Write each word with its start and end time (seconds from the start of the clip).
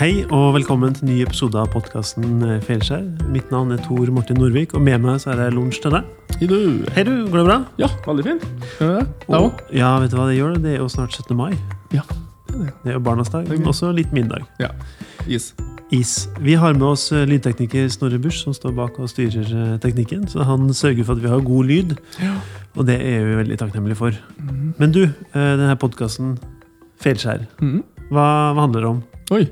Hei 0.00 0.22
og 0.32 0.54
velkommen 0.56 0.94
til 0.96 1.10
ny 1.10 1.16
episode 1.20 1.58
av 1.60 1.66
podkasten 1.74 2.40
Feilskjær. 2.64 3.02
Mitt 3.32 3.50
navn 3.52 3.74
er 3.74 3.82
Tor 3.84 4.08
Martin 4.16 4.38
Norvik, 4.40 4.72
og 4.72 4.80
med 4.84 5.02
meg 5.04 5.18
så 5.20 5.34
er 5.34 5.42
det 5.42 5.48
lunsj 5.52 5.82
til 5.84 5.92
deg. 5.92 6.06
Hei 6.40 6.48
du. 6.48 6.56
Hei 6.96 7.04
du, 7.04 7.12
går 7.28 7.42
det 7.42 7.44
bra? 7.50 7.56
Ja, 7.82 7.90
veldig 8.06 8.24
fint. 8.24 8.46
Deg 8.78 9.28
Og- 9.28 9.60
Ja, 9.76 9.98
vet 10.00 10.10
du 10.10 10.16
hva 10.16 10.26
det 10.30 10.38
gjør? 10.38 10.56
Det 10.62 10.72
er 10.72 10.78
jo 10.78 10.88
snart 10.88 11.12
17. 11.12 11.36
mai. 11.36 11.52
Ja. 11.92 12.00
Det 12.48 12.72
er 12.86 12.92
jo 12.94 13.00
barnas 13.00 13.28
dag, 13.28 13.46
men 13.48 13.62
også 13.62 13.92
litt 13.94 14.12
min 14.12 14.28
dag. 14.28 14.42
ja. 14.58 14.68
Is. 15.28 15.52
Is. 15.92 16.28
Vi 16.40 16.54
har 16.54 16.72
med 16.72 16.82
oss 16.82 17.12
eh, 17.12 17.26
lydtekniker 17.26 17.90
Snorre 17.90 18.18
Busch, 18.18 18.42
som 18.42 18.54
står 18.54 18.72
bak 18.74 18.98
og 18.98 19.08
styrer 19.08 19.74
eh, 19.74 19.78
teknikken. 19.78 20.26
Så 20.28 20.44
han 20.44 20.68
sørger 20.72 21.04
for 21.04 21.12
at 21.12 21.22
vi 21.22 21.28
har 21.28 21.40
god 21.40 21.66
lyd, 21.66 21.98
Ja. 22.22 22.36
og 22.76 22.86
det 22.86 23.00
er 23.02 23.24
vi 23.24 23.34
veldig 23.44 23.58
takknemlige 23.58 23.96
for. 23.96 24.12
Mm. 24.40 24.74
Men 24.78 24.92
du, 24.92 25.02
eh, 25.02 25.12
denne 25.34 25.76
podkasten 25.76 26.38
Feilskjær, 27.02 27.46
mm. 27.60 27.82
hva, 28.10 28.54
hva 28.54 28.60
handler 28.60 28.80
det 28.80 28.88
om? 28.88 29.02
Oi. 29.32 29.48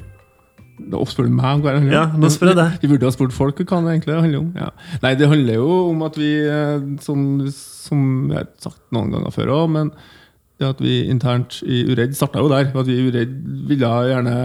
Da 0.78 1.00
spør 1.10 1.26
du 1.26 1.32
meg 1.34 1.56
om 1.58 1.62
hva 1.64 1.72
det 1.74 1.80
handler 1.82 1.96
Ja, 1.96 2.04
om. 2.14 2.20
nå 2.22 2.28
spør 2.30 2.52
jeg 2.52 2.56
deg. 2.60 2.76
Vi 2.82 2.88
burde 2.92 3.08
ha 3.08 3.14
spurt 3.14 3.32
folk 3.34 3.58
hva 3.64 3.80
det 3.82 3.94
egentlig 3.96 4.20
handler 4.20 4.38
om. 4.44 4.52
Ja. 4.56 4.68
Nei, 5.02 5.14
det 5.18 5.28
handler 5.28 5.58
jo 5.58 5.66
om 5.90 6.02
at 6.06 6.16
vi, 6.20 6.30
eh, 6.46 6.86
som, 7.02 7.24
som 7.50 8.04
jeg 8.30 8.38
har 8.38 8.48
sagt 8.62 8.80
noen 8.94 9.10
ganger 9.16 9.34
før 9.34 9.52
òg, 9.56 9.66
men 9.74 9.90
det 10.58 10.66
at 10.72 10.80
vi 10.82 10.94
internt 11.10 11.60
i 11.70 11.84
Uredd 11.86 12.16
starta 12.18 12.40
jo 12.42 12.48
der. 12.50 12.70
At 12.74 12.86
vi 12.88 12.96
i 12.98 13.04
Uredd 13.10 13.34
ville 13.68 13.90
gjerne 14.10 14.36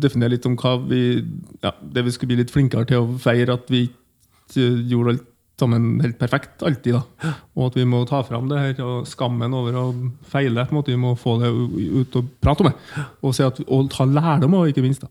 definere 0.00 0.34
litt 0.34 0.44
om 0.48 0.56
hva 0.60 0.74
vi 0.88 1.22
ja, 1.64 1.72
Det 1.80 2.04
vi 2.04 2.12
skulle 2.12 2.34
bli 2.34 2.42
litt 2.42 2.52
flinkere 2.52 2.84
til 2.90 3.00
å 3.06 3.18
feire 3.22 3.56
at 3.56 3.64
vi 3.72 3.86
ikke 3.88 4.66
gjorde 4.90 5.14
alt 5.16 5.27
sammen 5.58 5.98
helt 6.02 6.18
perfekt 6.20 6.62
alltid. 6.66 6.96
da. 6.96 7.32
Og 7.58 7.68
at 7.68 7.78
vi 7.78 7.86
må 7.88 8.04
ta 8.08 8.20
fram 8.26 8.48
det 8.50 8.60
her, 8.60 8.82
og 8.84 9.08
skammen 9.10 9.54
over 9.54 9.76
å 9.76 9.84
feile. 10.30 10.64
på 10.66 10.74
en 10.74 10.78
måte, 10.78 10.92
Vi 10.92 10.96
må 10.96 11.14
få 11.18 11.38
det 11.42 11.50
ut 11.50 12.16
og 12.16 12.28
prate 12.40 12.62
om 12.62 12.70
det. 12.70 12.76
Og, 13.22 13.34
se 13.34 13.44
at, 13.44 13.60
og 13.66 13.90
ta 13.90 14.04
lærdom 14.04 14.54
av 14.54 14.68
ikke 14.68 14.82
minst. 14.82 15.02
da. 15.02 15.08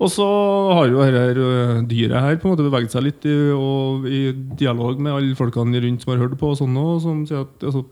Og 0.00 0.10
så 0.10 0.26
har 0.74 0.90
jo 0.90 0.98
dette 1.00 1.86
dyret 1.88 2.20
her 2.20 2.36
på 2.36 2.48
en 2.48 2.56
måte 2.56 2.66
beveget 2.66 2.92
seg 2.92 3.06
litt 3.06 3.24
i, 3.24 3.36
og, 3.54 4.06
i 4.06 4.32
dialog 4.58 4.98
med 4.98 5.14
alle 5.14 5.38
folkene 5.38 5.80
rundt 5.80 6.02
som 6.02 6.14
har 6.14 6.24
hørt 6.26 6.38
på, 6.38 6.50
og 6.50 6.58
sånn 6.58 6.76
som 7.00 7.24
sier 7.26 7.46
at 7.46 7.64
altså, 7.64 7.84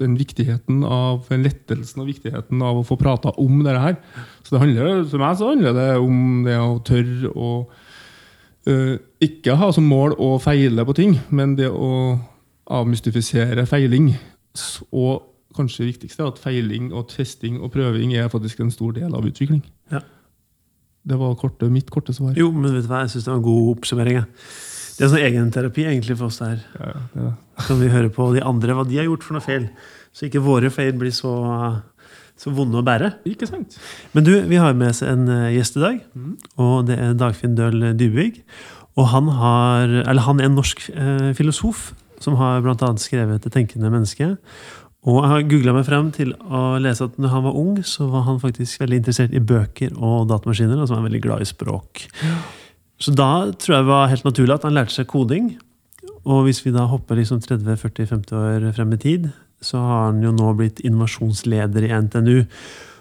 den 0.00 0.16
viktigheten 0.16 0.84
av 0.86 1.26
den 1.28 1.44
lettelsen 1.44 2.02
og 2.02 2.10
viktigheten 2.10 2.62
av 2.62 2.80
å 2.80 2.86
få 2.86 2.96
prata 3.00 3.34
om 3.36 3.62
dette 3.64 3.82
her. 3.82 4.00
Så 4.44 4.54
det 4.54 4.64
handler, 4.64 5.04
for 5.10 5.22
meg 5.22 5.38
så 5.38 5.52
handler 5.52 5.76
det 5.76 5.90
om 6.00 6.44
det 6.46 6.58
å 6.58 6.74
tørre 6.86 7.34
å 7.34 7.54
ø, 8.68 8.98
ikke 9.22 9.56
ha 9.56 9.70
som 9.72 9.86
mål 9.88 10.16
å 10.20 10.34
feile 10.42 10.84
på 10.84 10.96
ting, 10.96 11.18
men 11.30 11.56
det 11.58 11.70
å 11.70 12.18
avmystifisere 12.70 13.66
feiling. 13.66 14.12
Og 14.92 15.26
kanskje 15.56 15.84
det 15.84 15.90
viktigste 15.94 16.24
er 16.24 16.30
at 16.30 16.40
feiling 16.40 16.90
og 16.94 17.08
testing 17.10 17.58
og 17.60 17.72
prøving 17.74 18.14
er 18.14 18.30
faktisk 18.32 18.60
en 18.62 18.72
stor 18.74 18.94
del 18.96 19.14
av 19.16 19.26
utvikling. 19.26 19.62
Ja. 19.92 20.02
Det 21.10 21.16
var 21.18 21.38
korte, 21.40 21.70
mitt 21.72 21.90
korte 21.90 22.12
svar. 22.14 22.34
Jo, 22.38 22.50
men 22.52 22.74
vet 22.74 22.84
du 22.84 22.90
hva, 22.90 23.04
jeg 23.06 23.14
syns 23.14 23.26
det 23.26 23.32
var 23.32 23.40
en 23.40 23.46
god 23.46 23.70
oppsummering. 23.72 24.20
Det 25.00 25.06
er 25.06 25.12
sånn 25.14 25.24
egenterapi 25.24 25.86
egentlig 25.88 26.18
for 26.20 26.28
oss 26.28 26.42
der. 26.42 26.60
Ja, 26.76 26.90
ja, 26.92 27.04
det. 27.14 27.30
Kan 27.64 27.80
vi 27.80 27.88
høre 27.92 28.10
på 28.12 28.26
de 28.34 28.42
andre 28.44 28.76
hva 28.76 28.84
de 28.84 28.98
har 29.00 29.08
gjort 29.08 29.24
for 29.24 29.36
noe 29.36 29.44
feil, 29.44 29.70
så 30.12 30.26
ikke 30.26 30.42
våre 30.44 30.70
feil 30.74 30.92
blir 31.00 31.14
så, 31.14 31.32
så 32.40 32.52
vonde 32.56 32.80
å 32.80 32.84
bære. 32.86 33.12
Ikke 33.28 33.48
sant? 33.48 33.76
Men 34.16 34.26
du, 34.26 34.32
vi 34.48 34.60
har 34.60 34.76
med 34.76 34.94
oss 34.94 35.02
en 35.04 35.28
eh, 35.28 35.54
gjest 35.58 35.76
i 35.76 35.84
dag, 35.84 36.02
og 36.56 36.86
det 36.88 36.96
er 36.96 37.16
Dagfinn 37.20 37.56
Døhl 37.58 37.90
Dybvig. 38.00 38.40
Og 38.98 39.10
han, 39.12 39.28
har, 39.38 39.92
eller 40.02 40.26
han 40.26 40.40
er 40.40 40.48
en 40.48 40.56
norsk 40.58 40.86
eh, 40.90 41.30
filosof 41.36 41.90
som 42.20 42.36
har 42.36 42.60
annet 42.60 43.00
skrevet 43.00 43.42
'Det 43.42 43.52
tenkende 43.52 43.92
mennesket'. 43.92 44.36
Og 45.08 45.22
jeg 45.22 45.30
har 45.30 45.46
googla 45.48 45.72
meg 45.72 45.86
frem 45.86 46.10
til 46.12 46.34
å 46.44 46.76
lese 46.76 47.06
at 47.08 47.16
når 47.16 47.32
han 47.32 47.44
var 47.46 47.56
ung, 47.56 47.78
så 47.80 48.04
var 48.12 48.26
han 48.26 48.40
faktisk 48.40 48.82
veldig 48.82 48.98
interessert 49.00 49.32
i 49.32 49.40
bøker 49.40 49.94
og 49.96 50.28
datamaskiner. 50.28 50.76
og 50.76 50.88
så 50.88 50.98
var 50.98 51.08
veldig 51.08 51.22
glad 51.24 51.40
i 51.40 51.48
språk. 51.48 52.04
Så 53.00 53.14
da 53.16 53.48
tror 53.56 53.76
jeg 53.76 53.84
det 53.84 53.88
var 53.88 54.10
helt 54.12 54.24
naturlig 54.24 54.54
at 54.54 54.66
han 54.68 54.76
lærte 54.76 54.92
seg 54.92 55.08
koding. 55.08 55.56
Og 56.28 56.44
hvis 56.44 56.60
vi 56.66 56.70
da 56.70 56.84
hopper 56.84 57.16
liksom 57.16 57.40
30-40-50 57.40 58.34
år 58.36 58.72
frem 58.76 58.92
i 58.92 59.00
tid, 59.00 59.30
så 59.64 59.80
har 59.80 60.06
han 60.10 60.22
jo 60.24 60.32
nå 60.34 60.52
blitt 60.58 60.80
innovasjonsleder 60.84 61.86
i 61.88 61.92
NTNU. 62.06 62.38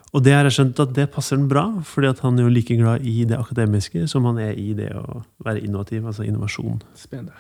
Og 0.10 0.24
det 0.26 0.34
har 0.34 0.48
jeg 0.48 0.56
skjønt 0.58 0.80
at 0.82 0.94
det 0.98 1.10
passer 1.14 1.38
den 1.38 1.50
bra, 1.52 1.68
fordi 1.86 2.10
at 2.10 2.22
han 2.26 2.40
er 2.40 2.48
jo 2.48 2.54
like 2.54 2.76
glad 2.80 3.06
i 3.06 3.24
det 3.30 3.38
akademiske 3.38 4.08
som 4.10 4.26
han 4.26 4.40
er 4.42 4.58
i 4.58 4.72
det 4.78 4.90
å 4.98 5.22
være 5.46 5.62
innovativ, 5.62 6.08
altså 6.10 6.26
innovasjon. 6.26 6.82
Spennende. 6.98 7.36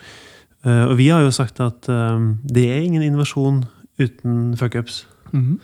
Eh, 0.67 0.85
og 0.85 0.97
vi 0.99 1.07
har 1.09 1.23
jo 1.23 1.33
sagt 1.33 1.61
at 1.63 1.89
eh, 1.89 2.25
det 2.45 2.67
er 2.69 2.83
ingen 2.85 3.05
innovasjon 3.05 3.63
uten 3.99 4.55
fuckups. 4.59 5.05
Mhm. 5.33 5.59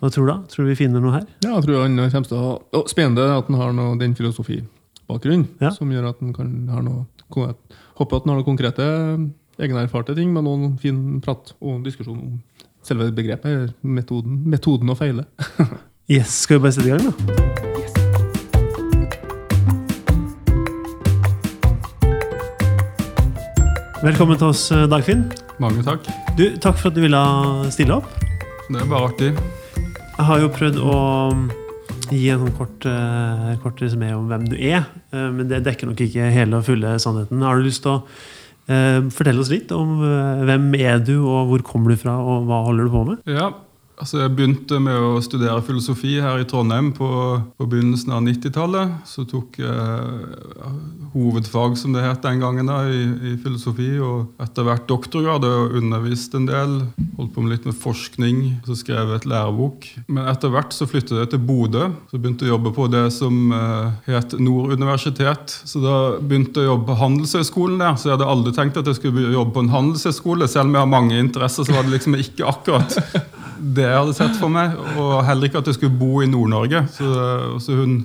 Hva 0.00 0.08
tror 0.08 0.24
du 0.24 0.30
da? 0.32 0.38
Tror 0.48 0.64
du 0.64 0.70
vi 0.70 0.78
finner 0.78 1.02
noe 1.04 1.12
her? 1.12 1.26
Ja, 1.44 1.58
jeg 1.58 1.66
tror 1.66 1.82
han 1.82 1.98
kommer 2.00 2.28
til 2.30 2.38
å 2.38 2.44
ha 2.44 2.52
oh, 2.78 2.86
Spennende 2.88 3.26
at 3.34 3.50
han 3.50 3.58
har 3.60 3.74
noe, 3.76 3.98
den 4.00 4.14
filosofibakgrunnen 4.16 5.50
Ja. 5.60 5.74
som 5.76 5.90
gjør 5.92 6.08
at 6.14 6.22
han 6.24 6.32
kan 6.32 6.54
ha 6.72 6.80
noe 6.80 7.04
Håper 7.30 8.16
at 8.16 8.24
han 8.24 8.32
har 8.32 8.38
noe 8.40 8.46
konkrete, 8.46 8.86
egenerfarte 9.60 10.16
ting, 10.16 10.32
med 10.32 10.46
noen 10.46 10.78
fin 10.80 11.20
prat 11.22 11.52
og 11.60 11.84
diskusjon 11.84 12.16
om 12.16 12.40
selve 12.86 13.10
begrepet, 13.14 13.74
metoden, 13.82 14.42
metoden 14.50 14.92
å 14.92 14.98
feile. 14.98 15.28
Yes, 16.10 16.40
Skal 16.42 16.58
vi 16.58 16.64
bare 16.64 16.74
sette 16.74 16.88
i 16.88 16.90
gang, 16.90 17.04
da? 17.06 17.12
Velkommen 24.00 24.40
til 24.40 24.48
oss, 24.48 24.64
eh, 24.74 24.88
Dagfinn. 24.90 25.22
Mange 25.62 25.84
takk. 25.86 26.08
Du, 26.34 26.48
takk 26.58 26.80
for 26.80 26.90
at 26.90 26.96
du 26.96 27.02
ville 27.04 27.20
stille 27.70 27.94
opp. 28.00 28.08
Det 28.66 28.80
er 28.80 28.88
bare 28.90 29.10
artig. 29.12 29.30
Jeg 29.76 30.26
har 30.26 30.42
jo 30.42 30.50
prøvd 30.56 30.80
å 30.82 30.96
mm, 31.36 31.46
gi 32.10 32.26
en 32.32 32.42
sånn 32.42 32.56
kort, 32.58 32.90
eh, 32.90 33.54
kort 33.62 33.78
resumé 33.84 34.10
om 34.16 34.26
hvem 34.32 34.50
du 34.50 34.56
er, 34.56 34.88
eh, 35.12 35.28
men 35.30 35.46
det 35.52 35.62
dekker 35.68 35.92
nok 35.92 36.02
ikke 36.08 36.32
hele 36.34 36.58
og 36.58 36.66
fulle 36.66 36.96
sannheten. 36.98 37.46
Har 37.46 37.60
du 37.60 37.68
lyst 37.68 37.84
til 37.86 38.00
å 38.00 38.02
eh, 38.68 39.00
fortelle 39.14 39.40
oss 39.40 39.50
litt 39.52 39.72
om 39.76 40.00
eh, 40.04 40.44
hvem 40.48 40.68
er 40.80 41.00
du, 41.04 41.16
og 41.24 41.50
hvor 41.52 41.64
kommer 41.66 41.94
du 41.94 42.00
fra, 42.00 42.18
og 42.20 42.48
hva 42.50 42.62
holder 42.68 42.88
du 42.88 42.94
på 42.94 43.04
med? 43.12 43.24
Ja, 43.30 43.50
altså 44.00 44.22
Jeg 44.22 44.32
begynte 44.36 44.78
med 44.82 44.96
å 44.96 45.20
studere 45.24 45.60
filosofi 45.64 46.16
her 46.22 46.40
i 46.40 46.46
Trondheim 46.48 46.90
på, 46.96 47.08
på 47.60 47.68
begynnelsen 47.68 48.14
av 48.16 48.24
90-tallet. 48.24 48.94
Så 49.08 49.26
tok 49.28 49.58
jeg 49.60 50.70
hovedfag, 51.12 51.76
som 51.78 51.94
det 51.94 52.04
het 52.04 52.22
den 52.24 52.40
gangen, 52.42 52.70
da, 52.70 52.82
i, 52.88 53.02
i 53.32 53.34
filosofi. 53.42 53.90
Og 54.02 54.40
etter 54.42 54.66
hvert 54.66 54.86
doktorgrad 54.90 55.44
og 55.46 55.76
undervist 55.80 56.36
en 56.38 56.48
del. 56.48 56.76
Holdt 57.18 57.34
på 57.34 57.44
med 57.44 57.54
litt 57.54 57.68
med 57.68 57.76
forskning. 57.80 58.42
Så 58.68 58.78
skrev 58.80 59.12
jeg 59.12 59.22
et 59.22 59.28
lærebok. 59.30 59.88
Men 60.08 60.30
etter 60.30 60.54
hvert 60.54 60.74
så 60.76 60.88
flyttet 60.90 61.18
jeg 61.20 61.32
til 61.34 61.44
Bodø. 61.44 61.90
Så 62.12 62.20
begynte 62.20 62.46
jeg 62.46 62.54
å 62.54 62.56
jobbe 62.56 62.74
på 62.76 62.88
det 62.92 63.06
som 63.14 63.52
eh, 63.56 64.14
het 64.14 64.36
Nord 64.40 64.72
universitet. 64.78 65.58
Så 65.68 65.82
da 65.84 65.96
begynte 66.20 66.64
jeg 66.64 66.70
å 66.70 66.74
jobbe 66.74 66.92
på 66.92 67.00
Handelshøyskolen 67.02 67.82
der. 67.82 67.98
Så 68.00 68.10
jeg 68.10 68.16
hadde 68.16 68.30
aldri 68.32 68.54
tenkt 68.56 68.80
at 68.80 68.88
jeg 68.88 69.00
skulle 69.00 69.28
jobbe 69.34 69.54
på 69.56 69.66
en 69.66 69.74
handelshøyskole. 69.74 70.48
Selv 70.50 70.70
om 70.70 70.78
jeg 70.78 70.84
har 70.84 70.94
mange 70.96 71.20
interesser, 71.20 71.66
så 71.66 71.76
var 71.76 71.86
det 71.86 71.98
liksom 71.98 72.16
ikke 72.20 72.48
akkurat 72.48 72.96
det 73.60 73.89
jeg 73.90 73.98
hadde 73.98 74.16
sett 74.16 74.38
for 74.40 74.52
meg. 74.52 74.78
Og 75.00 75.20
heller 75.26 75.50
ikke 75.50 75.60
at 75.60 75.68
jeg 75.70 75.78
skulle 75.78 75.98
bo 76.00 76.22
i 76.24 76.30
Nord-Norge. 76.30 76.86
Så, 76.94 77.10
så 77.62 77.76
hun 77.82 78.00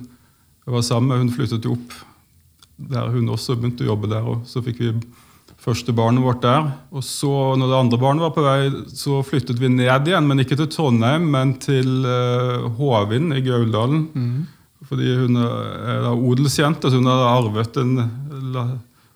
jeg 0.65 0.73
var 0.73 0.81
sammen 0.81 1.11
med, 1.11 1.21
hun 1.21 1.33
flyttet 1.33 1.65
jo 1.67 1.75
opp 1.77 1.93
der 2.75 3.11
hun 3.13 3.29
også 3.31 3.55
begynte 3.55 3.85
å 3.85 3.91
jobbe 3.93 4.09
der. 4.11 4.25
Og 4.25 4.47
så 4.49 4.63
fikk 4.65 4.81
vi 4.81 4.89
første 5.61 5.93
barnet 5.95 6.25
vårt 6.25 6.41
der. 6.43 6.67
Og 6.91 7.05
så, 7.05 7.29
når 7.57 7.69
det 7.69 7.77
andre 7.77 7.99
barnet 8.01 8.25
var 8.25 8.33
på 8.35 8.43
vei, 8.45 8.71
så 8.97 9.21
flyttet 9.25 9.61
vi 9.61 9.69
ned 9.71 10.09
igjen. 10.09 10.27
Men 10.27 10.41
ikke 10.43 10.57
til 10.59 10.69
Trondheim, 10.73 11.29
men 11.31 11.55
til 11.61 12.03
uh, 12.03 12.65
Håvind 12.79 13.37
i 13.37 13.43
Gauldalen. 13.45 14.03
Fordi 14.89 15.13
hun 15.21 15.39
er 15.39 16.03
da 16.03 16.11
odelsjente, 16.13 16.91
så 16.91 16.99
hun 16.99 17.09
hadde 17.09 17.31
arvet 17.31 17.79
en, 17.81 17.95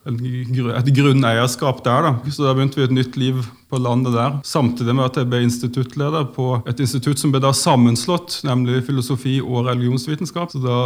et 0.08 0.92
grunneierskap 0.96 1.84
der. 1.84 2.02
da. 2.02 2.32
Så 2.32 2.46
da 2.46 2.54
begynte 2.56 2.80
vi 2.80 2.86
et 2.88 2.96
nytt 2.96 3.18
liv 3.20 3.42
på 3.70 3.78
landet 3.78 4.16
der. 4.16 4.40
Samtidig 4.48 4.96
med 4.96 5.06
at 5.06 5.20
jeg 5.20 5.30
ble 5.30 5.42
instituttleder 5.44 6.30
på 6.34 6.62
et 6.70 6.80
institutt 6.80 7.20
som 7.20 7.34
ble 7.34 7.42
da 7.44 7.52
sammenslått, 7.54 8.40
nemlig 8.48 8.86
filosofi 8.88 9.40
og 9.42 9.68
religionsvitenskap. 9.68 10.52
Så 10.54 10.64
da 10.64 10.80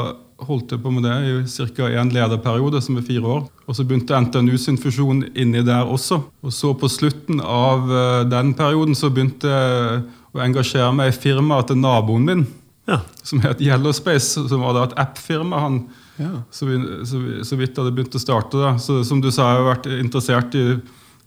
holdt 0.44 0.74
jeg 0.74 0.82
på 0.84 0.92
med 0.92 1.06
det 1.06 1.14
i 1.30 1.68
ca. 1.78 1.88
en 2.02 2.12
lederperiode, 2.12 2.82
som 2.82 2.98
er 2.98 3.06
fire 3.08 3.24
år. 3.38 3.46
Og 3.68 3.78
så 3.78 3.86
begynte 3.86 4.20
NTNU 4.20 4.58
sin 4.58 4.82
fusjon 4.82 5.24
inni 5.36 5.64
der 5.64 5.86
også. 5.86 6.24
Og 6.44 6.54
så 6.54 6.74
på 6.74 6.90
slutten 6.92 7.40
av 7.40 7.88
eh, 7.88 8.26
den 8.28 8.54
perioden 8.58 8.98
så 8.98 9.14
begynte 9.14 9.48
jeg 9.48 10.04
å 10.34 10.42
engasjere 10.44 10.92
meg 10.96 11.14
i 11.14 11.18
firmaet 11.18 11.70
til 11.70 11.80
naboen 11.80 12.26
min 12.28 12.46
Ja, 12.90 12.98
som 13.24 13.40
het 13.40 13.62
Yellowspace, 13.64 14.42
som 14.50 14.60
var 14.66 14.74
da 14.76 14.88
et 14.90 14.98
app-firma. 15.00 15.60
han 15.62 15.84
Ja. 16.22 16.44
så, 16.52 16.66
vi, 16.66 16.78
så, 17.10 17.18
vi, 17.18 17.46
så 17.46 17.58
vidt 17.58 17.78
hadde 17.80 17.94
begynt 17.96 18.16
å 18.16 18.22
starte. 18.22 18.60
da. 18.60 18.76
Så, 18.82 19.02
som 19.08 19.22
du 19.22 19.32
sa, 19.32 19.50
jeg 19.50 19.64
har 19.64 19.70
vært 19.72 19.90
interessert 19.98 20.58
i 20.60 20.66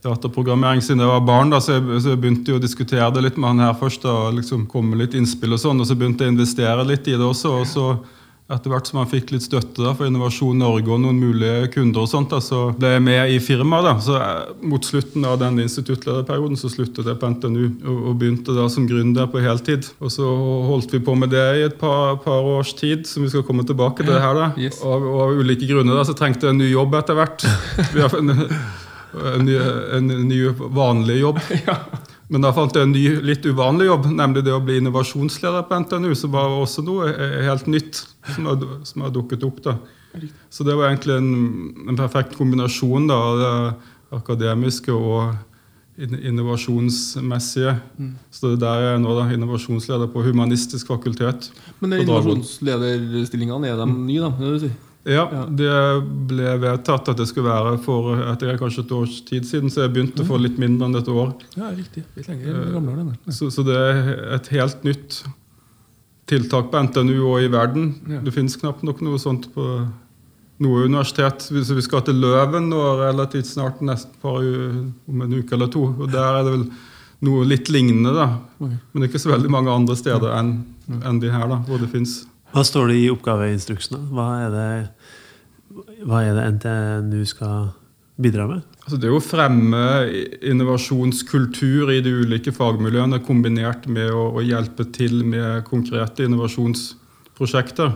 dataprogrammering 0.06 0.82
siden 0.84 1.02
jeg 1.02 1.10
var 1.10 1.24
barn. 1.26 1.50
da, 1.50 1.60
så 1.62 1.78
jeg, 1.78 1.86
så 2.02 2.12
jeg 2.12 2.20
begynte 2.22 2.52
jo 2.52 2.60
å 2.60 2.62
diskutere 2.62 3.08
det 3.14 3.24
litt 3.24 3.40
med 3.40 3.54
han 3.54 3.64
her 3.66 3.78
først. 3.80 4.04
da, 4.06 4.14
og 4.28 4.38
liksom 4.38 4.66
komme 4.70 4.98
litt 5.00 5.16
innspill 5.18 5.56
og 5.56 5.62
sånn, 5.62 5.82
og 5.82 5.88
så 5.88 5.98
begynte 5.98 6.24
jeg 6.24 6.32
å 6.32 6.36
investere 6.36 6.86
litt 6.86 7.08
i 7.08 7.16
det 7.16 7.26
også. 7.26 7.56
og 7.60 7.66
så 7.70 7.88
etter 8.46 8.70
hvert 8.70 8.86
som 8.86 9.00
han 9.00 9.08
fikk 9.10 9.32
litt 9.34 9.42
støtte 9.42 9.82
da, 9.82 9.90
for 9.98 10.06
Innovasjon 10.06 10.60
Norge 10.62 10.92
og 10.94 11.00
noen 11.02 11.18
mulige 11.18 11.66
kunder, 11.74 12.04
og 12.04 12.10
sånt, 12.10 12.30
da, 12.30 12.38
så 12.42 12.68
ble 12.78 12.92
jeg 12.92 13.02
med 13.02 13.32
i 13.34 13.40
firmaet. 13.42 13.88
da, 13.88 13.94
så 14.02 14.14
eh, 14.20 14.52
Mot 14.70 14.86
slutten 14.86 15.26
av 15.26 15.40
den 15.40 15.58
instituttlederperioden 15.64 16.58
så 16.60 16.70
sluttet 16.70 17.10
jeg 17.10 17.18
på 17.18 17.30
NTNU 17.34 17.64
og, 17.64 17.96
og 17.96 18.14
begynte 18.20 18.54
da 18.54 18.68
som 18.70 18.86
gründer 18.86 19.26
på 19.32 19.42
heltid. 19.42 19.90
Og 19.98 20.14
Så 20.14 20.30
holdt 20.70 20.94
vi 20.94 21.02
på 21.02 21.16
med 21.18 21.34
det 21.34 21.46
i 21.58 21.66
et 21.66 21.78
par, 21.80 22.20
par 22.22 22.46
års 22.54 22.72
tid, 22.78 23.06
som 23.10 23.26
vi 23.26 23.32
skal 23.34 23.46
komme 23.46 23.66
tilbake 23.66 24.04
til. 24.04 24.14
det 24.14 24.22
her 24.22 24.38
da. 24.38 24.48
Yes. 24.60 24.78
Og, 24.86 25.10
og 25.10 25.20
av 25.26 25.42
ulike 25.42 25.66
grunner 25.66 25.98
da, 25.98 26.06
så 26.06 26.14
trengte 26.14 26.46
jeg 26.46 26.54
en 26.54 26.62
ny 26.62 26.70
jobb 26.70 27.00
etter 27.02 27.18
hvert. 27.18 27.46
En, 29.16 29.48
en, 29.48 30.10
en 30.12 30.26
ny 30.28 30.42
vanlig 30.76 31.22
jobb. 31.22 31.38
Men 32.32 32.42
da 32.42 32.50
fant 32.54 32.74
jeg 32.74 32.86
en 32.86 32.94
ny, 32.94 33.04
litt 33.22 33.44
uvanlig 33.46 33.86
jobb, 33.86 34.08
nemlig 34.10 34.42
det 34.46 34.54
å 34.54 34.62
bli 34.62 34.80
innovasjonsleder 34.80 35.66
på 35.68 35.78
NTNU, 35.84 36.10
som 36.18 36.32
var 36.34 36.54
også 36.56 36.82
noe 36.86 37.12
eh, 37.12 37.42
helt 37.46 37.68
nytt 37.70 38.02
som 38.34 38.48
har, 38.50 38.64
som 38.88 39.04
har 39.06 39.12
dukket 39.14 39.46
opp. 39.46 39.60
da. 39.62 39.76
Så 40.50 40.64
det 40.66 40.74
var 40.74 40.90
egentlig 40.90 41.18
en, 41.20 41.30
en 41.86 41.98
perfekt 41.98 42.34
kombinasjon 42.38 43.06
da, 43.10 43.18
av 43.20 43.42
det 43.42 43.52
akademiske 44.16 44.94
og 44.94 45.36
innovasjonsmessige. 45.96 47.76
innovasjonsmessige. 47.96 48.16
Så 48.30 48.50
det 48.50 48.56
er 48.58 48.64
der 48.64 48.82
jeg 48.82 48.96
er 48.96 48.98
nå, 49.04 49.14
da, 49.16 49.28
innovasjonsleder 49.32 50.10
på 50.12 50.24
Humanistisk 50.26 50.90
fakultet. 50.90 51.50
Men 51.80 52.00
innovasjonslederstillingene, 52.00 53.70
er 53.70 53.80
de 53.80 53.88
nye, 53.94 54.20
da? 54.26 54.32
Det 54.40 54.50
vil 54.50 54.60
si. 54.66 54.72
Ja, 55.06 55.24
det 55.46 55.70
ble 56.26 56.56
vedtatt 56.58 57.08
at 57.12 57.18
det 57.20 57.28
skulle 57.30 57.46
være 57.46 57.76
for 57.84 58.16
etter 58.26 58.56
kanskje 58.58 58.82
et 58.82 58.94
års 58.96 59.20
tid 59.28 59.46
siden, 59.46 59.70
så 59.70 59.84
jeg 59.84 59.92
begynte 59.94 60.26
for 60.26 60.42
litt 60.42 60.56
mindre 60.58 60.88
enn 60.88 60.98
et 60.98 61.10
år. 61.12 61.30
Ja, 61.54 61.70
riktig. 61.70 62.02
Litt 62.18 62.26
lenger 62.30 62.64
gamle. 62.74 63.04
Så, 63.30 63.52
så 63.54 63.62
det 63.66 63.76
er 63.78 64.10
et 64.38 64.50
helt 64.56 64.82
nytt 64.86 65.20
tiltak 66.26 66.72
på 66.72 66.82
NTNU 66.88 67.20
og 67.20 67.38
i 67.44 67.52
verden. 67.52 67.92
Det 68.26 68.34
finnes 68.34 68.58
knapt 68.58 68.82
nok 68.86 69.04
noe 69.06 69.22
sånt 69.22 69.46
på 69.54 69.68
noe 70.64 70.84
universitet. 70.88 71.46
Så 71.46 71.76
vi 71.78 71.84
skal 71.86 72.02
til 72.06 72.18
Løven 72.22 72.70
nå 72.72 72.82
relativt 72.98 73.46
snart, 73.50 73.82
nesten 73.86 74.18
par, 74.22 74.42
om 74.42 75.22
en 75.22 75.38
uke 75.38 75.54
eller 75.54 75.70
to. 75.70 75.86
Og 75.94 76.10
der 76.10 76.40
er 76.40 76.42
det 76.42 76.54
vel 76.56 76.66
noe 77.26 77.46
litt 77.48 77.70
lignende, 77.72 78.10
da. 78.16 78.26
Men 78.58 79.06
ikke 79.06 79.22
så 79.22 79.30
veldig 79.36 79.52
mange 79.52 79.70
andre 79.72 79.96
steder 79.98 80.34
enn 80.40 80.56
enn 80.86 81.16
de 81.18 81.30
her, 81.32 81.48
da, 81.50 81.56
hvor 81.66 81.80
det 81.82 81.88
fins. 81.90 82.20
Hva 82.54 82.62
står 82.64 82.92
det 82.92 83.00
i 83.00 83.08
oppgaveinstruksen? 83.12 84.08
Hva 84.14 84.28
er 84.44 84.54
det, 84.54 84.68
hva 86.06 86.22
er 86.24 86.36
det 86.38 86.46
NTNU 86.56 87.24
skal 87.28 87.70
bidra 88.16 88.46
med? 88.48 88.62
Altså 88.86 89.00
det 89.02 89.08
er 89.08 89.16
å 89.16 89.24
fremme 89.24 89.82
innovasjonskultur 90.46 91.90
i 91.92 91.98
de 92.04 92.12
ulike 92.22 92.54
fagmiljøene, 92.54 93.18
kombinert 93.26 93.88
med 93.90 94.12
å, 94.14 94.28
å 94.38 94.44
hjelpe 94.46 94.86
til 94.94 95.24
med 95.26 95.66
konkrete 95.66 96.24
innovasjonsprosjekter. 96.28 97.90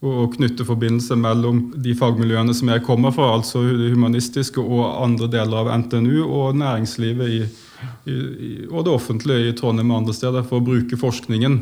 Og, 0.00 0.12
og 0.22 0.36
knytte 0.36 0.66
forbindelser 0.68 1.18
mellom 1.20 1.66
de 1.82 1.96
fagmiljøene 1.98 2.54
som 2.56 2.70
jeg 2.72 2.84
kommer 2.86 3.12
fra, 3.16 3.32
altså 3.40 3.64
det 3.66 3.90
humanistiske 3.92 4.62
og 4.62 4.86
andre 5.02 5.28
deler 5.34 5.64
av 5.64 5.72
NTNU, 5.82 6.22
og 6.24 6.56
næringslivet 6.62 7.34
i, 7.34 7.42
i, 8.06 8.14
i, 8.14 8.54
og 8.70 8.86
det 8.86 8.94
offentlige 8.94 9.50
i 9.50 9.58
Trondheim 9.58 9.92
og 9.92 10.04
andre 10.04 10.16
steder, 10.16 10.46
for 10.46 10.62
å 10.62 10.66
bruke 10.70 11.00
forskningen 11.00 11.60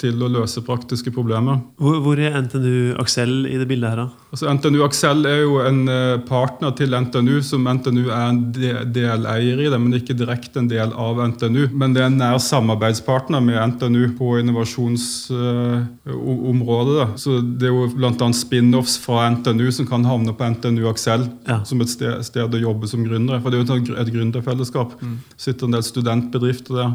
til 0.00 0.22
å 0.22 0.28
løse 0.30 0.62
praktiske 0.66 1.10
problemer. 1.14 1.56
Hvor, 1.80 1.96
hvor 2.04 2.16
er 2.22 2.36
NTNU 2.42 2.94
Aksel 3.02 3.32
i 3.50 3.56
det 3.60 3.68
bildet 3.70 3.90
her, 3.90 3.96
da? 4.04 4.08
Altså 4.32 4.44
NTNU 4.54 4.82
Aksel 4.84 5.26
er 5.26 5.40
jo 5.42 5.58
en 5.64 5.80
eh, 5.88 6.18
partner 6.28 6.70
til 6.76 6.90
NTNU, 6.94 7.40
som 7.42 7.64
NTNU 7.68 8.04
er 8.10 8.28
en 8.28 8.42
de- 8.52 8.84
deleier 8.94 9.58
i 9.64 9.68
det, 9.72 9.80
men 9.80 9.92
ikke 9.98 10.14
direkte 10.18 10.58
en 10.62 10.68
del 10.70 10.92
av 10.92 11.16
NTNU. 11.32 11.68
Men 11.72 11.92
det 11.96 12.02
er 12.02 12.06
en 12.10 12.18
nær 12.20 12.38
samarbeidspartner 12.44 13.40
med 13.44 13.56
NTNU 13.74 14.04
på 14.18 14.26
innovasjonsområdet. 14.42 17.08
så 17.20 17.30
det 17.42 17.66
er 17.68 17.72
jo 17.74 17.88
bl.a. 17.96 18.28
spin-offs 18.34 18.98
fra 19.02 19.28
NTNU 19.34 19.70
som 19.72 19.86
kan 19.88 20.04
havne 20.06 20.32
på 20.36 20.44
NTNU 20.54 20.88
Aksel, 20.90 21.20
Ja. 21.48 21.62
som 21.64 21.80
et 21.80 21.88
sted, 21.92 22.22
sted 22.24 22.54
å 22.54 22.60
jobbe 22.60 22.86
som 22.88 23.04
gründere. 23.06 23.40
For 23.42 23.50
det 23.50 23.58
er 23.58 23.64
jo 23.64 23.94
et, 23.96 24.12
gründerfellesskap. 24.12 24.90
Mm. 25.02 25.18
sitter 25.36 25.66
en 25.66 25.72
del 25.72 25.82
studentbedrifter 25.82 26.74
der. 26.74 26.90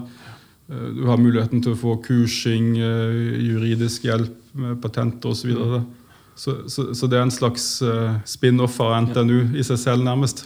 Eh, 0.70 0.88
Du 0.96 1.04
har 1.10 1.18
muligheten 1.18 1.62
til 1.64 1.74
å 1.74 1.80
få 1.80 1.98
kursing, 2.06 2.78
eh, 2.78 3.42
juridisk 3.50 4.04
hjelp 4.08 4.34
med 4.54 4.80
patenter 4.82 5.30
osv. 5.34 5.52
Så, 5.54 5.82
så, 6.36 6.54
så, 6.70 6.86
så 6.98 7.08
det 7.10 7.18
er 7.20 7.26
en 7.28 7.34
slags 7.34 7.66
eh, 7.86 8.16
spin-off 8.26 8.80
av 8.82 8.96
NTNU 9.08 9.56
i 9.60 9.64
seg 9.66 9.78
selv, 9.82 10.04
nærmest. 10.08 10.46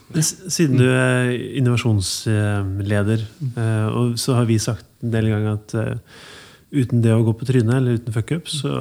Siden 0.52 0.78
du 0.81 0.88
er 0.90 1.31
innovasjonsleder, 1.62 3.24
eh, 3.56 3.88
og 3.92 4.18
så 4.19 4.36
har 4.40 4.46
vi 4.50 4.58
sagt 4.60 4.86
en 5.04 5.14
del 5.14 5.30
ganger 5.31 5.54
at 5.60 5.75
eh, 5.78 5.96
uten 6.81 7.02
det 7.06 7.13
å 7.16 7.24
gå 7.24 7.34
på 7.40 7.48
trynet, 7.48 7.78
eller 7.78 8.00
uten 8.02 8.16
fuckup, 8.16 8.50
så 8.52 8.74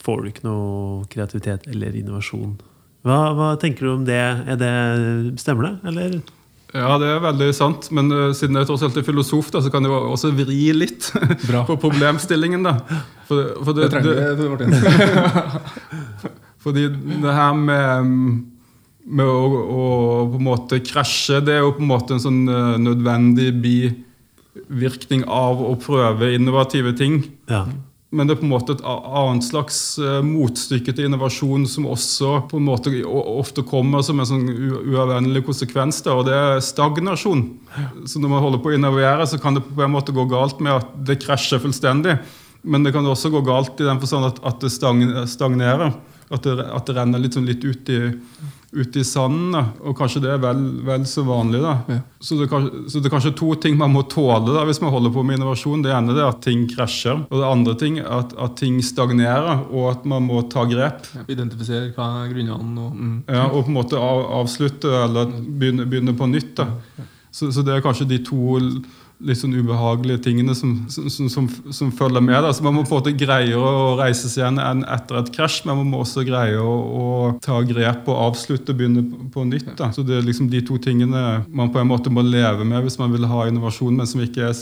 får 0.00 0.22
du 0.24 0.28
ikke 0.32 0.46
noe 0.48 1.04
kreativitet 1.12 1.68
eller 1.70 1.94
innovasjon. 2.00 2.56
Hva, 3.06 3.18
hva 3.36 3.52
tenker 3.60 3.86
du 3.86 3.92
om 3.94 4.04
det? 4.04 4.18
Er 4.50 4.56
det 4.60 4.72
stemmer 5.40 5.68
det, 5.68 5.74
eller? 5.92 6.18
Ja, 6.70 6.94
det 7.02 7.08
er 7.10 7.22
veldig 7.24 7.48
sant. 7.56 7.88
Men 7.94 8.10
uh, 8.14 8.28
siden 8.36 8.58
jeg 8.58 8.68
tross 8.68 8.84
alt 8.86 8.98
er 9.00 9.06
filosof, 9.06 9.50
da, 9.54 9.62
så 9.64 9.72
kan 9.72 9.86
jeg 9.86 9.94
også 9.94 10.30
vri 10.36 10.70
litt 10.76 11.10
på 11.68 11.78
problemstillingen. 11.82 12.62
da. 12.66 12.76
For, 13.28 13.56
for 13.66 13.76
Det 13.76 13.90
trenger 13.94 14.38
vi, 14.38 14.48
Martin. 14.52 14.74
Fordi 16.64 16.86
det 16.92 17.34
her 17.34 17.54
med, 17.56 18.10
med 19.08 19.26
å, 19.26 19.44
å 19.58 19.84
på 20.30 20.38
en 20.38 20.46
måte 20.46 20.82
krasje, 20.84 21.40
det 21.42 21.56
er 21.56 21.64
jo 21.64 21.74
på 21.78 21.82
en 21.82 21.90
måte 21.90 22.16
en 22.16 22.22
sånn 22.22 22.42
uh, 22.46 22.76
nødvendig 22.78 23.50
bivirkning 23.64 25.24
av 25.26 25.62
å 25.64 25.72
prøve 25.80 26.34
innovative 26.36 26.94
ting. 26.98 27.24
Ja. 27.50 27.64
Men 28.10 28.26
det 28.26 28.34
er 28.34 28.40
på 28.40 28.46
en 28.48 28.50
måte 28.50 28.74
et 28.74 28.82
annet 28.82 29.44
slags 29.46 29.76
eh, 30.02 30.18
motstykke 30.26 30.90
til 30.90 31.06
innovasjon 31.06 31.62
som 31.70 31.86
også 31.92 32.40
på 32.50 32.58
en 32.58 32.66
måte 32.66 32.90
ofte 33.06 33.62
kommer 33.66 34.02
som 34.02 34.18
en 34.18 34.26
sånn 34.26 34.48
uavvendelig 34.50 35.44
konsekvens, 35.46 36.00
og 36.10 36.24
det 36.26 36.34
er 36.34 36.64
stagnasjon. 36.64 37.44
Så 38.10 38.18
når 38.18 38.32
man 38.32 38.42
holder 38.42 38.62
på 38.64 38.72
å 38.72 38.74
innovere, 38.74 39.28
så 39.30 39.38
kan 39.38 39.54
det 39.54 39.62
på 39.68 39.86
en 39.86 39.94
måte 39.94 40.14
gå 40.16 40.26
galt 40.30 40.58
med 40.58 40.80
at 40.80 40.90
det 41.06 41.20
krasjer 41.22 41.62
fullstendig. 41.62 42.18
Men 42.62 42.82
det 42.82 42.92
kan 42.96 43.06
også 43.06 43.30
gå 43.32 43.44
galt 43.46 43.78
i 43.80 43.86
den 43.86 44.02
forstand 44.02 44.26
at, 44.26 44.42
at 44.42 44.58
det 44.66 44.72
stagnerer. 45.30 45.94
At 46.30 46.44
det, 46.46 46.58
at 46.66 46.86
det 46.86 46.94
renner 46.94 47.22
litt, 47.22 47.34
sånn 47.38 47.48
litt 47.48 47.62
ut 47.66 47.88
i, 47.90 48.00
ut 48.72 48.96
i 48.96 49.04
sanden. 49.04 49.52
Da. 49.54 49.64
Og 49.82 49.96
kanskje 49.98 50.22
det 50.24 50.30
er 50.34 50.40
vel, 50.42 50.60
vel 50.86 51.04
så 51.08 51.24
vanlig. 51.26 51.60
da. 51.64 51.74
Ja. 51.90 51.98
Så, 52.20 52.38
det 52.38 52.48
så 52.50 53.00
det 53.00 53.08
er 53.08 53.14
kanskje 53.14 53.34
to 53.38 53.52
ting 53.60 53.78
man 53.78 53.92
må 53.94 54.04
tåle 54.10 54.54
da, 54.54 54.64
hvis 54.68 54.80
man 54.82 54.92
holder 54.94 55.14
på 55.14 55.24
med 55.26 55.38
innovasjon. 55.38 55.82
Det 55.84 55.92
ene 55.94 56.14
er 56.16 56.28
at 56.28 56.42
ting 56.44 56.66
krasjer. 56.70 57.24
Og 57.28 57.36
det 57.40 57.48
andre 57.48 57.76
ting 57.80 57.98
er 58.02 58.10
at, 58.20 58.34
at 58.38 58.56
ting 58.60 58.78
stagnerer, 58.84 59.64
og 59.70 59.90
at 59.94 60.06
man 60.08 60.26
må 60.28 60.42
ta 60.52 60.66
grep. 60.70 61.08
Identifisere 61.26 61.90
hva 61.96 62.10
er 62.24 62.34
grunnene 62.34 62.86
og 62.86 62.94
mm. 62.96 63.16
Ja, 63.30 63.48
og 63.48 63.64
på 63.64 63.72
en 63.72 63.78
måte 63.80 63.98
av, 64.00 64.26
avslutte 64.40 64.92
eller 65.04 65.30
begynne, 65.30 65.88
begynne 65.90 66.16
på 66.16 66.30
nytt. 66.30 66.54
da. 66.60 66.70
Så, 67.30 67.52
så 67.54 67.62
det 67.62 67.76
er 67.76 67.84
kanskje 67.84 68.08
de 68.10 68.18
to 68.26 68.58
litt 69.20 69.38
sånn 69.40 69.52
ubehagelige 69.54 70.22
tingene 70.24 70.54
som, 70.56 70.72
som, 70.88 71.08
som, 71.28 71.46
som, 71.70 71.90
følger 71.92 72.22
med. 72.24 72.38
da. 72.44 72.52
Så 72.56 72.64
Man 72.64 72.74
må 72.78 72.84
på 72.88 72.96
en 72.96 73.02
måte 73.02 73.12
greie 73.18 73.56
å 73.56 73.96
reise 73.98 74.30
seg 74.30 74.42
igjen 74.44 74.60
en- 74.62 74.84
etter 74.88 75.18
et 75.20 75.30
krasj, 75.34 75.62
men 75.66 75.76
man 75.82 75.90
må 75.92 76.00
også 76.04 76.24
greie 76.26 76.56
å, 76.56 76.72
å 77.00 77.06
ta 77.44 77.60
grep 77.66 78.08
og 78.08 78.20
avslutte 78.30 78.72
og 78.72 78.80
begynne 78.80 79.04
på, 79.32 79.44
nytt. 79.48 79.74
da. 79.76 79.90
Så 79.92 80.04
Det 80.06 80.18
er 80.18 80.26
liksom 80.26 80.48
de 80.50 80.62
to 80.66 80.78
tingene 80.78 81.44
man 81.48 81.72
på 81.72 81.80
en 81.82 81.90
måte 81.90 82.12
må 82.12 82.24
leve 82.24 82.64
med 82.64 82.82
hvis 82.86 82.98
man 82.98 83.12
vil 83.12 83.28
ha 83.28 83.46
innovasjon, 83.50 83.96
men 83.96 84.06
som 84.08 84.20
ikke 84.24 84.48
er, 84.50 84.56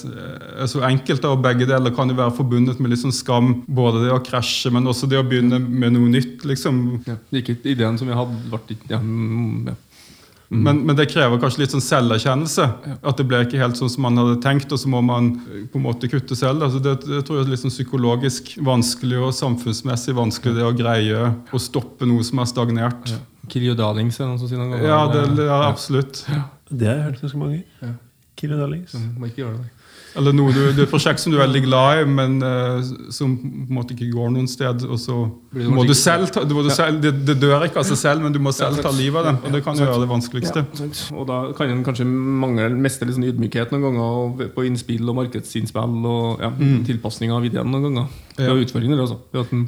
er 0.62 0.67
så 0.71 0.83
enkelt. 0.88 1.23
da, 1.23 1.33
og 1.37 1.43
Begge 1.43 1.67
deler 1.69 1.95
kan 1.95 2.09
jo 2.11 2.19
være 2.19 2.35
forbundet 2.37 2.81
med 2.81 2.91
litt 2.91 3.03
sånn 3.05 3.15
skam. 3.15 3.62
Både 3.69 4.05
det 4.05 4.12
å 4.15 4.23
krasje, 4.25 4.73
men 4.75 4.87
også 4.91 5.09
det 5.11 5.21
å 5.21 5.27
begynne 5.27 5.61
med 5.62 5.95
noe 5.95 6.11
nytt. 6.11 6.45
liksom. 6.45 7.03
ja. 7.07 7.17
Ikke 7.33 7.57
ideen 7.65 7.99
som 7.99 8.09
jeg 8.09 8.19
hadde, 8.19 8.41
ble 8.50 8.61
ikke 8.75 8.91
ja, 8.97 8.99
mm. 10.50 10.62
Men, 10.64 10.81
men 10.88 10.99
det 10.99 11.09
krever 11.12 11.40
kanskje 11.43 11.62
litt 11.62 11.75
sånn 11.75 11.85
selverkjennelse. 11.85 12.67
At 12.99 13.21
det 13.21 13.26
ble 13.28 13.43
ikke 13.45 13.61
helt 13.61 13.78
sånn 13.81 13.93
som 13.93 14.07
man 14.07 14.21
hadde 14.21 14.38
tenkt, 14.45 14.73
og 14.75 14.81
så 14.83 14.90
må 14.93 15.02
man 15.05 15.31
eh, 15.45 15.64
på 15.71 15.81
en 15.81 15.87
måte 15.87 16.11
kutte 16.11 16.38
selv. 16.38 16.64
Altså 16.67 16.83
det, 16.85 16.99
det 17.07 17.23
tror 17.28 17.40
jeg 17.40 17.47
er 17.47 17.55
litt 17.55 17.64
sånn 17.64 17.75
psykologisk 17.75 18.55
vanskelig 18.67 19.23
og 19.28 19.37
samfunnsmessig 19.37 20.17
vanskelig 20.19 20.59
det 20.59 20.67
å 20.67 20.75
greie 20.76 21.31
å 21.52 21.62
stoppe 21.62 22.09
noe 22.09 22.26
som 22.26 22.43
har 22.43 22.50
stagnert. 22.50 23.12
Ja. 23.12 23.23
Your 23.59 23.78
darlings, 23.78 24.19
er 24.21 24.28
noen 24.28 24.37
som 24.43 24.49
sier 24.50 24.61
ganger. 24.61 24.83
Ja, 24.85 24.99
det, 25.09 25.23
ja 25.47 25.62
absolutt. 25.71 26.21
Det 26.69 26.85
har 26.85 26.99
jeg 26.99 27.07
hørt 27.07 27.23
ganske 27.25 27.40
mange. 27.40 27.62
Ja. 27.81 27.95
Killer 28.38 28.61
Darlings. 28.61 28.95
Mm, 28.95 29.14
Må 29.19 29.28
ikke 29.28 29.43
gjøre 29.43 29.57
det. 29.59 29.77
Eller 30.18 30.34
noe 30.34 30.50
du, 30.50 30.60
det 30.75 30.82
er 30.82 30.87
et 30.87 30.90
prosjekt 30.90 31.22
som 31.22 31.30
du 31.30 31.37
er 31.38 31.44
veldig 31.44 31.60
glad 31.68 32.00
i, 32.00 32.06
men 32.10 32.32
uh, 32.42 32.80
som 33.14 33.37
på 33.38 33.48
en 33.68 33.76
måte 33.76 33.94
ikke 33.94 34.08
går 34.10 34.32
noen 34.34 34.48
sted. 34.50 34.82
Og 34.88 34.98
så 34.98 35.18
må 35.54 35.84
du 35.87 35.94
selv 35.94 36.32
ta, 36.34 36.42
du 36.42 36.56
må 36.56 36.64
du 36.66 36.72
selv, 36.75 36.98
det, 37.04 37.12
det 37.28 37.37
dør 37.38 37.68
ikke 37.68 37.82
av 37.84 37.87
seg 37.87 38.00
selv, 38.00 38.26
men 38.26 38.34
du 38.34 38.40
må 38.42 38.52
selv 38.56 38.82
ta 38.82 38.90
livet 38.94 39.22
av 39.22 39.28
det. 39.30 39.37
Og 39.46 39.54
det 39.54 39.62
kan 39.66 39.78
jo 39.78 39.87
være 39.87 40.02
det 40.02 40.10
vanskeligste. 40.10 40.64
Ja, 40.66 40.90
og 41.14 41.30
da 41.30 41.38
kan 41.58 41.70
en 41.70 41.87
kanskje 41.87 42.08
mangle 42.08 42.68
miste 42.75 43.06
litt 43.06 43.18
sånn 43.18 43.28
ydmykhet 43.30 43.72
noen 43.75 43.87
ganger 43.87 44.52
på 44.56 44.66
innspill 44.66 45.06
og 45.06 45.20
markedsinnspill 45.20 46.10
og 46.10 46.44
ja, 46.44 46.52
tilpasning 46.88 47.34
av 47.34 47.46
ideen 47.46 47.70
noen 47.70 47.88
ganger. 47.88 48.20
Det 48.34 48.50
er 48.50 48.62
utfordringer 48.66 49.00
ved 49.06 49.42
at 49.44 49.54
en 49.54 49.66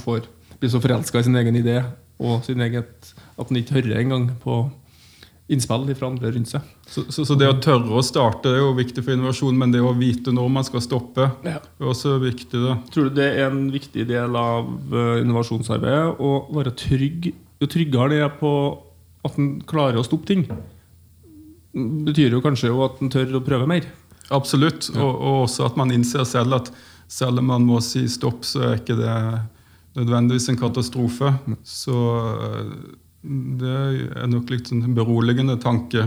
blir 0.61 0.73
så 0.73 0.83
forelska 0.83 1.23
i 1.23 1.26
sin 1.28 1.38
egen 1.40 1.57
idé 1.57 1.80
og 2.21 2.45
sin 2.45 2.61
eget, 2.61 3.14
at 3.40 3.49
en 3.49 3.57
ikke 3.57 3.78
hører 3.78 4.02
engang 4.02 4.28
på 4.42 4.66
innspill 5.50 5.88
fra 5.99 6.09
andre 6.11 6.30
rundt 6.35 6.49
seg. 6.52 6.66
Så, 6.87 7.04
så, 7.11 7.25
så 7.26 7.35
det 7.38 7.49
å 7.50 7.57
tørre 7.62 7.99
å 7.99 8.02
starte 8.07 8.52
er 8.52 8.61
jo 8.62 8.71
viktig 8.78 9.02
for 9.02 9.16
innovasjon, 9.16 9.57
men 9.59 9.73
det 9.75 9.80
å 9.83 9.90
vite 9.99 10.30
når 10.35 10.50
man 10.54 10.66
skal 10.66 10.83
stoppe, 10.85 11.26
Ja. 11.47 11.59
er 11.59 11.88
også 11.90 12.16
viktig. 12.23 12.61
da. 12.62 12.76
Tror 12.95 13.09
du 13.11 13.16
det 13.19 13.26
er 13.35 13.49
en 13.50 13.64
viktig 13.75 14.07
del 14.09 14.37
av 14.38 14.71
eh, 14.95 15.21
innovasjonsarbeidet 15.25 16.21
å 16.23 16.33
være 16.54 16.75
trygg? 16.78 17.33
Jo 17.61 17.69
tryggere 17.69 18.14
det 18.14 18.21
er 18.25 18.37
på 18.40 18.52
at 19.26 19.37
en 19.37 19.57
klarer 19.69 19.99
å 20.00 20.07
stoppe 20.07 20.30
ting, 20.30 20.47
betyr 21.75 22.33
jo 22.35 22.40
kanskje 22.45 22.71
at 22.85 23.02
en 23.04 23.11
tør 23.12 23.37
å 23.38 23.42
prøve 23.45 23.66
mer. 23.69 23.85
Absolutt. 24.30 24.88
Og, 24.95 25.11
og 25.11 25.42
også 25.45 25.66
at 25.69 25.76
man 25.78 25.90
innser 25.95 26.25
selv 26.28 26.57
at 26.61 26.71
selv 27.11 27.42
om 27.42 27.49
man 27.50 27.64
må 27.66 27.80
si 27.83 28.04
stopp, 28.11 28.45
så 28.47 28.62
er 28.69 28.76
ikke 28.78 28.95
det 28.99 29.14
nødvendigvis 29.99 30.49
en 30.52 30.59
katastrofe. 30.61 31.33
Så 31.66 31.95
eh, 32.47 32.75
det 33.21 33.79
er 34.17 34.29
nok 34.31 34.50
litt 34.53 34.71
sånn 34.71 34.95
beroligende 34.97 35.59
tanke. 35.61 36.07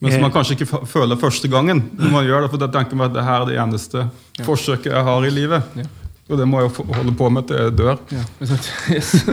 Men 0.00 0.14
som 0.14 0.24
man 0.24 0.32
kanskje 0.32 0.56
ikke 0.56 0.84
føler 0.88 1.18
første 1.20 1.48
gangen. 1.52 1.82
når 1.96 2.12
man 2.12 2.26
gjør 2.26 2.44
det, 2.44 2.50
For 2.52 2.60
da 2.60 2.68
tenker 2.72 2.96
man 2.96 3.10
at 3.10 3.16
det 3.16 3.24
her 3.24 3.42
er 3.42 3.48
det 3.50 3.58
eneste 3.60 4.04
forsøket 4.46 4.92
jeg 4.92 5.04
har 5.04 5.26
i 5.26 5.32
livet. 5.32 5.76
Ja. 5.76 5.88
Og 6.30 6.38
det 6.38 6.46
må 6.46 6.60
jeg 6.62 6.70
holde 6.94 7.14
på 7.18 7.28
med 7.32 7.48
til 7.48 7.58
jeg 7.58 7.74
dør. 7.76 7.98
Ja, 8.14 8.24
yes. 8.94 9.10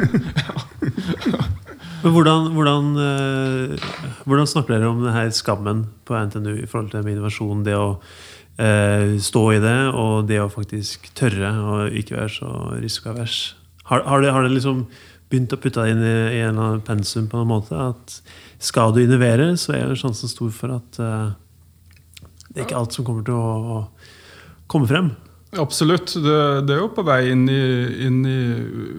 Men 2.03 2.13
hvordan, 2.13 2.51
hvordan, 2.53 2.89
eh, 3.01 3.85
hvordan 4.25 4.47
snakker 4.47 4.75
dere 4.75 4.89
om 4.91 5.03
det 5.03 5.13
her 5.15 5.29
skammen 5.33 5.85
på 6.05 6.17
NTNU 6.17 6.59
i 6.61 6.67
forhold 6.69 6.91
til 6.91 7.07
innovasjon? 7.09 7.63
Det 7.65 7.73
å 7.77 7.87
eh, 8.61 9.17
stå 9.23 9.43
i 9.55 9.61
det, 9.63 9.77
og 9.97 10.27
det 10.29 10.39
å 10.43 10.49
faktisk 10.51 11.09
tørre 11.17 11.51
og 11.57 11.97
ikke 11.97 12.19
være 12.19 12.33
så 12.37 12.51
risikoavers. 12.77 13.55
Har, 13.89 14.03
har, 14.05 14.21
det, 14.21 14.33
har 14.35 14.45
det 14.45 14.53
liksom 14.53 14.85
begynt 15.31 15.53
å 15.53 15.59
putte 15.61 15.83
det 15.83 15.95
inn 15.95 16.03
i, 16.03 16.15
i 16.37 16.41
en 16.45 16.53
eller 16.55 16.63
annen 16.71 16.85
pensum 16.87 17.27
på 17.31 17.41
en 17.41 17.51
måte? 17.51 17.75
At 17.75 18.19
skal 18.63 18.95
du 18.95 19.03
innovere, 19.03 19.51
så 19.59 19.75
er 19.75 19.85
jo 19.87 19.99
sjansen 19.99 20.31
stor 20.31 20.53
for 20.55 20.77
at 20.79 20.99
uh, 21.03 21.35
det 22.49 22.61
er 22.61 22.67
ikke 22.67 22.79
alt 22.79 22.95
som 22.95 23.05
kommer 23.07 23.25
til 23.27 23.37
å, 23.37 23.77
å 23.77 24.67
komme 24.71 24.89
frem. 24.89 25.11
Absolutt. 25.55 26.11
Det, 26.19 26.39
det 26.67 26.73
er 26.75 26.81
jo 26.81 26.89
på 26.91 27.05
vei 27.07 27.29
inn 27.31 27.45
i, 27.47 27.61
inn 28.03 28.19
i 28.27 28.39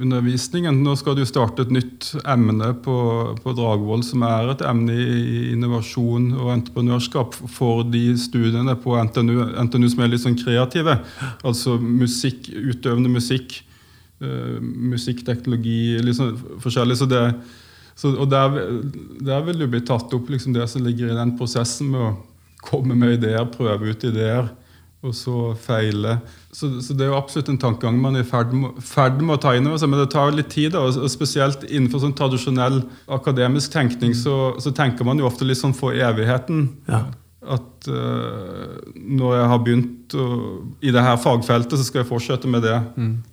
undervisningen. 0.00 0.80
Nå 0.84 0.94
skal 0.96 1.18
du 1.18 1.24
starte 1.28 1.66
et 1.66 1.72
nytt 1.74 2.08
emne 2.24 2.70
på, 2.84 2.96
på 3.42 3.54
Dragvoll, 3.58 4.00
som 4.06 4.24
er 4.26 4.54
et 4.54 4.64
emne 4.64 4.96
i 4.96 5.52
innovasjon 5.52 6.30
og 6.38 6.54
entreprenørskap 6.54 7.36
for 7.52 7.84
de 7.92 8.06
studiene 8.20 8.78
på 8.80 8.96
NTNU, 8.96 9.42
NTNU 9.68 9.88
som 9.92 10.04
er 10.04 10.12
litt 10.14 10.24
sånn 10.24 10.40
kreative. 10.40 10.96
Altså 11.44 11.76
musikk, 11.82 12.48
utøvende 12.48 13.12
musikk, 13.12 13.60
eh, 14.22 14.58
musikkteknologi, 14.62 15.98
sånn 16.16 16.36
forskjellig. 16.62 16.98
Så 17.00 17.08
det, 17.10 17.24
så, 17.98 18.14
og 18.14 18.30
der, 18.30 18.60
der 19.24 19.44
vil 19.46 19.64
det 19.64 19.70
bli 19.72 19.82
tatt 19.86 20.14
opp 20.14 20.30
liksom 20.30 20.56
det 20.56 20.68
som 20.70 20.84
ligger 20.86 21.12
i 21.12 21.18
den 21.18 21.36
prosessen 21.38 21.92
med 21.94 22.06
å 22.06 22.16
komme 22.64 22.96
med 22.98 23.18
ideer, 23.18 23.46
prøve 23.54 23.92
ut 23.92 24.08
ideer 24.08 24.48
og 25.06 25.14
så 25.14 25.52
feile. 25.62 26.16
Så, 26.50 26.72
så 26.82 26.94
det 26.96 27.06
er 27.06 27.12
jo 27.12 27.18
absolutt 27.20 27.52
en 27.52 27.60
tankegang 27.60 28.00
man 28.02 28.18
er 28.18 28.24
i 28.26 28.40
med, 28.50 28.80
ferd 28.82 29.20
med 29.22 29.36
å 29.36 29.40
ta 29.42 29.52
inn 29.54 29.68
over 29.70 29.78
seg, 29.78 29.92
men 29.92 30.02
det 30.02 30.08
tar 30.10 30.34
litt 30.34 30.50
tid. 30.50 30.72
da, 30.74 30.82
og 30.88 31.10
Spesielt 31.12 31.62
innenfor 31.68 32.02
sånn 32.02 32.16
tradisjonell 32.18 32.80
akademisk 33.14 33.76
tenkning 33.76 34.16
så, 34.18 34.56
så 34.58 34.74
tenker 34.74 35.06
man 35.06 35.20
jo 35.20 35.28
ofte 35.28 35.46
litt 35.46 35.60
sånn 35.60 35.76
for 35.76 35.94
evigheten. 35.94 36.66
Ja. 36.90 37.04
At 37.38 37.86
uh, 37.86 38.78
når 38.98 39.34
jeg 39.36 39.48
har 39.52 39.60
begynt 39.62 40.14
å, 40.18 40.24
i 40.82 40.90
det 40.90 41.04
her 41.04 41.20
fagfeltet, 41.22 41.78
så 41.78 41.84
skal 41.86 42.00
jeg 42.02 42.08
fortsette 42.08 42.50
med 42.50 42.64
det. 42.66 42.74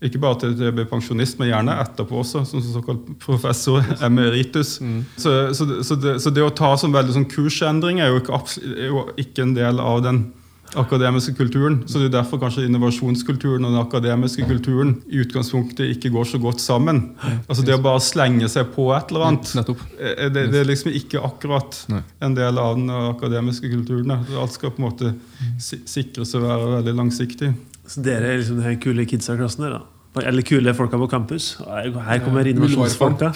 Ikke 0.05 0.21
bare 0.21 0.37
til 0.43 0.53
jeg 0.61 0.75
blir 0.77 0.85
pensjonist, 0.91 1.39
men 1.41 1.49
gjerne 1.49 1.73
etterpå 1.81 2.19
også, 2.21 2.43
som 2.45 2.61
såkalt 2.61 3.07
professor 3.23 3.81
emeritus. 4.05 4.75
Så, 5.17 5.33
så, 5.57 5.65
det- 5.71 5.81
så, 5.89 5.95
det, 5.97 6.15
så 6.21 6.29
det 6.35 6.45
å 6.45 6.53
ta 6.53 6.75
sånn 6.77 6.93
veldig 6.93 7.17
sånn 7.17 7.29
kursendring 7.33 7.99
er 8.03 8.13
jo 8.13 8.21
ikke, 8.21 8.41
er 8.75 8.89
jo 8.91 9.05
ikke 9.25 9.47
en 9.47 9.55
del 9.57 9.81
av 9.81 10.03
den 10.05 10.25
akademiske 10.73 11.35
kulturen. 11.37 11.77
Så 11.87 11.99
det 12.01 12.09
er 12.09 12.15
derfor 12.17 12.41
kanskje 12.41 12.65
innovasjonskulturen 12.67 13.65
og 13.67 13.75
den 13.75 13.81
akademiske 13.81 14.47
kulturen 14.49 14.95
i 15.07 15.21
utgangspunktet 15.23 15.93
ikke 15.95 16.11
går 16.15 16.27
så 16.33 16.41
godt 16.41 16.63
sammen. 16.63 17.03
Altså 17.47 17.65
Det 17.65 17.77
å 17.77 17.83
bare 17.83 18.03
slenge 18.03 18.49
seg 18.51 18.73
på 18.75 18.89
et 18.95 19.13
eller 19.13 19.27
annet, 19.29 19.53
eh, 19.99 20.27
det, 20.33 20.47
det 20.53 20.61
er 20.63 20.69
liksom 20.69 20.91
ikke 20.95 21.23
akkurat 21.23 21.81
en 21.93 22.37
del 22.37 22.61
av 22.61 22.75
den 22.79 22.89
akademiske 22.89 23.71
kulturen. 23.71 24.17
Alt 24.17 24.57
skal 24.57 24.73
på 24.75 24.81
en 24.83 24.89
måte 24.89 25.15
si 25.61 25.81
sikres 25.89 26.35
å 26.35 26.43
være 26.43 26.77
veldig 26.79 26.95
langsiktig. 26.97 27.53
Så 27.87 28.01
dere 28.05 28.33
er 28.33 28.41
liksom 28.41 28.63
de 28.63 28.79
kule 28.81 29.05
kidsa 29.05 29.35
i 29.35 29.43
klassen 29.43 29.67
der, 29.67 29.77
da? 29.77 29.83
Eller 30.23 30.45
kule 30.47 30.71
folka 30.73 30.97
på 30.97 31.07
campus? 31.11 31.57
Her 31.67 32.21
kommer 32.23 32.47
innovasjonsfolka. 32.47 33.33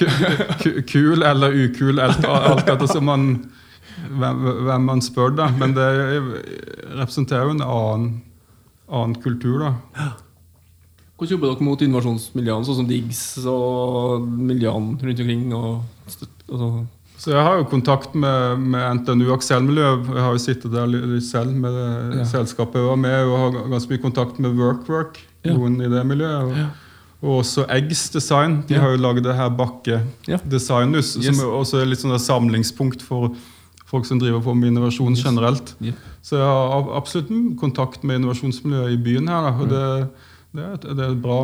Kul 0.87 1.23
eller 1.27 1.55
ukul, 1.65 1.99
alt 1.99 2.69
etter 2.69 2.87
som 2.87 3.03
man, 3.09 3.25
hvem, 4.07 4.41
hvem 4.65 4.85
man 4.85 5.01
spør, 5.01 5.35
da. 5.35 5.49
Men 5.59 5.73
det 5.73 5.87
representerer 6.97 7.45
jo 7.49 7.55
en 7.57 7.61
annen, 7.65 8.21
annen 8.89 9.15
kultur, 9.23 9.59
da. 9.59 9.73
Hvordan 11.19 11.33
jobber 11.35 11.51
dere 11.51 11.65
mot 11.67 11.81
innovasjonsmiljøene, 11.83 12.63
sånn 12.67 12.77
som 12.79 12.87
DIGS 12.87 13.21
og 13.51 14.23
miljøene 14.29 14.95
rundt 15.03 15.19
omkring? 15.25 15.49
Og, 15.53 15.81
støt- 16.07 16.45
altså, 16.49 16.69
Så 17.19 17.31
jeg 17.33 17.43
har 17.43 17.57
jo 17.59 17.65
kontakt 17.67 18.13
med, 18.15 18.59
med 18.63 19.01
NTNU 19.01 19.33
Akselmiljø. 19.35 19.89
Jeg 20.15 20.23
har 20.23 20.31
jo 20.31 20.39
sittet 20.39 20.71
der 20.71 20.87
litt 20.87 21.23
selv 21.27 21.51
med 21.51 21.73
det 21.75 22.19
Ja. 22.21 22.23
selskapet 22.23 22.79
jeg 22.79 22.87
var 22.87 22.95
med, 22.95 23.25
og 23.27 23.37
har 23.37 23.67
ganske 23.73 23.89
mye 23.91 24.01
kontakt 24.05 24.39
med 24.39 24.55
WorkWork, 24.55 25.19
Ja. 25.43 25.53
noen 25.53 25.81
i 25.81 25.89
det 25.89 26.05
miljøet. 26.07 26.47
Og, 26.47 26.55
og 27.21 27.43
også 27.43 27.65
Eggs 27.69 28.09
Design. 28.09 28.61
De 28.67 28.75
Ja. 28.75 28.79
har 28.79 28.91
jo 28.95 29.01
laget 29.03 29.23
det 29.23 29.35
her 29.35 29.49
Bakke 29.49 30.01
Ja. 30.29 30.37
Designhus, 30.47 31.17
Yes. 31.17 31.35
som 31.37 31.49
også 31.49 31.81
er 31.81 31.85
litt 31.87 31.99
sånn 31.99 32.15
samlingspunkt 32.17 33.01
for 33.01 33.35
folk 33.89 34.05
som 34.05 34.19
driver 34.21 34.41
på 34.45 34.53
med 34.53 34.69
innovasjon 34.71 35.15
generelt. 35.17 35.75
Yep. 35.81 35.95
Så 36.21 36.37
jeg 36.37 36.45
har 36.45 36.89
absolutt 36.99 37.31
kontakt 37.59 38.03
med 38.05 38.19
innovasjonsmiljøet 38.21 38.93
i 38.93 38.99
byen 39.01 39.27
her. 39.31 39.47
Da, 39.47 39.53
og 39.63 39.71
det, 39.71 39.81
det 40.53 40.63
er, 40.65 40.73
et, 40.77 40.85
det 40.97 41.03
er 41.05 41.11
et, 41.15 41.21
bra, 41.23 41.39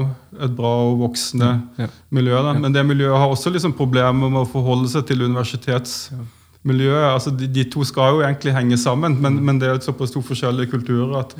et 0.45 0.53
bra 0.57 0.71
og 0.91 0.99
voksende 1.01 1.49
Ja. 1.81 1.87
miljø. 2.13 2.37
Da. 2.45 2.53
Men 2.53 2.73
det 2.73 2.85
miljøet 2.85 3.17
har 3.17 3.29
også 3.33 3.49
liksom 3.53 3.73
problemer 3.77 4.29
med 4.29 4.43
å 4.43 4.49
forholde 4.49 4.89
seg 4.93 5.05
til 5.09 5.21
universitetsmiljøet. 5.25 7.05
Altså 7.13 7.33
de, 7.33 7.47
de 7.47 7.63
to 7.69 7.83
skal 7.85 8.15
jo 8.17 8.25
egentlig 8.25 8.53
henge 8.55 8.77
sammen, 8.81 9.17
men, 9.21 9.39
men 9.45 9.59
det 9.61 9.69
er 9.69 9.79
et 9.79 9.85
såpass 9.87 10.13
to 10.13 10.21
forskjellige 10.25 10.71
kulturer 10.73 11.19
at, 11.23 11.35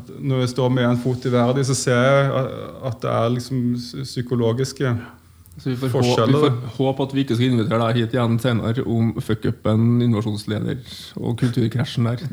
at 0.00 0.08
når 0.20 0.44
jeg 0.44 0.54
står 0.54 0.72
med 0.72 0.88
én 0.88 1.00
fot 1.02 1.24
i 1.28 1.32
verden, 1.32 1.64
så 1.68 1.76
ser 1.76 2.00
jeg 2.00 2.48
at 2.90 3.00
det 3.04 3.10
er 3.12 3.34
liksom 3.36 3.62
psykologiske 4.04 4.96
Så 5.58 5.70
vi 5.70 5.76
får, 5.78 5.88
håpe, 6.02 6.26
vi 6.26 6.38
får 6.40 6.54
håpe 6.76 7.04
at 7.06 7.12
vi 7.14 7.22
ikke 7.22 7.36
skal 7.38 7.52
invitere 7.52 7.78
deg 7.86 8.00
hit 8.00 8.14
igjen 8.16 8.38
senere 8.42 8.84
om 8.90 9.12
fuckupen, 9.22 9.84
innovasjonsleder 10.02 10.80
og 11.20 11.36
kulturkrasjen 11.38 12.08
der. 12.10 12.24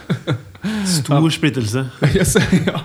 Stor 0.98 1.28
splittelse. 1.30 1.86
yes, 2.16 2.34
ja. 2.66 2.80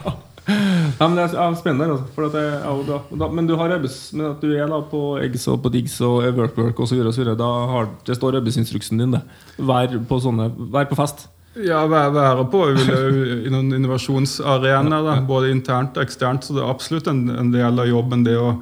Ja, 1.00 1.08
men 1.08 1.16
det 1.18 1.26
er 1.30 1.58
spennende. 1.58 1.90
Altså, 1.94 2.06
for 2.16 2.28
at 2.28 2.36
det, 2.36 2.46
er 2.60 2.70
jo 2.70 2.86
da, 2.88 3.00
da, 3.22 3.30
men 3.34 3.50
du 3.50 3.56
har 3.60 3.74
arbeids, 3.74 3.98
men 4.14 4.32
at 4.32 4.42
du 4.44 4.54
er 4.54 4.70
da 4.70 4.80
på 4.92 5.02
Eggs 5.22 5.46
og 5.52 5.62
på 5.64 5.72
Diggs 5.74 5.98
og 6.06 6.24
WorkWork 6.38 6.80
osv. 6.84 7.04
Da 7.40 7.50
har, 7.74 7.92
det 8.08 8.18
står 8.18 8.40
arbeidsinstruksen 8.42 9.02
din. 9.02 9.18
det 9.18 9.22
Vær 9.58 9.98
på, 10.10 10.22
sånne, 10.24 10.50
vær 10.74 10.90
på 10.90 10.98
fest. 11.00 11.28
Ja, 11.58 11.84
være, 11.90 12.14
være 12.14 12.46
på 12.52 12.66
i 12.72 13.50
noen 13.52 13.74
innovasjonsarenaer, 13.80 15.24
både 15.28 15.54
internt 15.54 15.98
og 15.98 16.06
eksternt. 16.06 16.46
Så 16.46 16.58
det 16.58 16.64
er 16.64 16.74
absolutt 16.74 17.10
en, 17.10 17.26
en 17.34 17.54
del 17.54 17.82
av 17.82 17.90
jobben 17.90 18.26
det 18.28 18.38
å, 18.40 18.54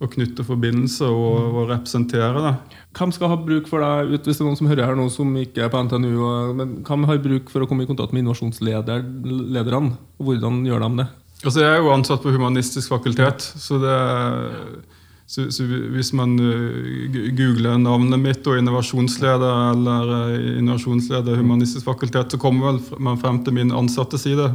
å 0.00 0.08
knytte 0.08 0.44
forbindelser 0.48 1.10
og, 1.12 1.54
og 1.60 1.68
representere. 1.68 2.40
da. 2.40 2.54
Hvem 2.96 3.10
skal 3.12 3.28
ha 3.28 3.36
bruk 3.36 3.66
for 3.68 3.84
deg 3.84 4.14
ut, 4.14 4.24
hvis 4.24 4.38
det 4.38 4.44
er 4.44 4.48
noen 4.48 4.56
som 4.56 4.70
hører 4.70 4.86
her 4.88 4.96
nå 4.96 5.08
som 5.12 5.34
ikke 5.36 5.66
er 5.66 5.68
på 5.72 5.82
NTNU? 5.84 6.14
og- 6.24 6.54
Men 6.56 6.68
hvem 6.86 7.04
har 7.06 7.18
bruk 7.18 7.50
for 7.52 7.60
å 7.60 7.68
komme 7.68 7.84
i 7.84 7.86
kontakt 7.90 8.12
med 8.16 8.24
innovasjonslederne? 8.24 9.90
Og 10.18 10.24
hvordan 10.26 10.64
gjør 10.64 10.80
de 10.88 10.96
det? 11.02 11.08
Altså, 11.44 11.60
Jeg 11.60 11.70
er 11.72 11.78
jo 11.84 11.92
ansatt 11.92 12.22
på 12.22 12.32
Humanistisk 12.32 12.88
fakultet, 12.92 13.40
så, 13.40 13.78
det, 13.80 13.94
så, 15.26 15.46
så 15.52 15.64
hvis 15.94 16.12
man 16.16 16.34
uh, 16.36 17.32
googler 17.36 17.78
navnet 17.80 18.20
mitt 18.20 18.46
og 18.50 18.58
innovasjonsleder 18.60 19.70
eller 19.72 20.10
uh, 20.10 20.58
innovasjonsleder 20.60 21.36
Humanistisk 21.40 21.84
fakultet, 21.86 22.32
så 22.32 22.38
kommer 22.40 22.80
man 22.98 23.16
frem 23.20 23.42
til 23.44 23.54
min 23.56 23.72
ansatte 23.72 24.18
side 24.20 24.50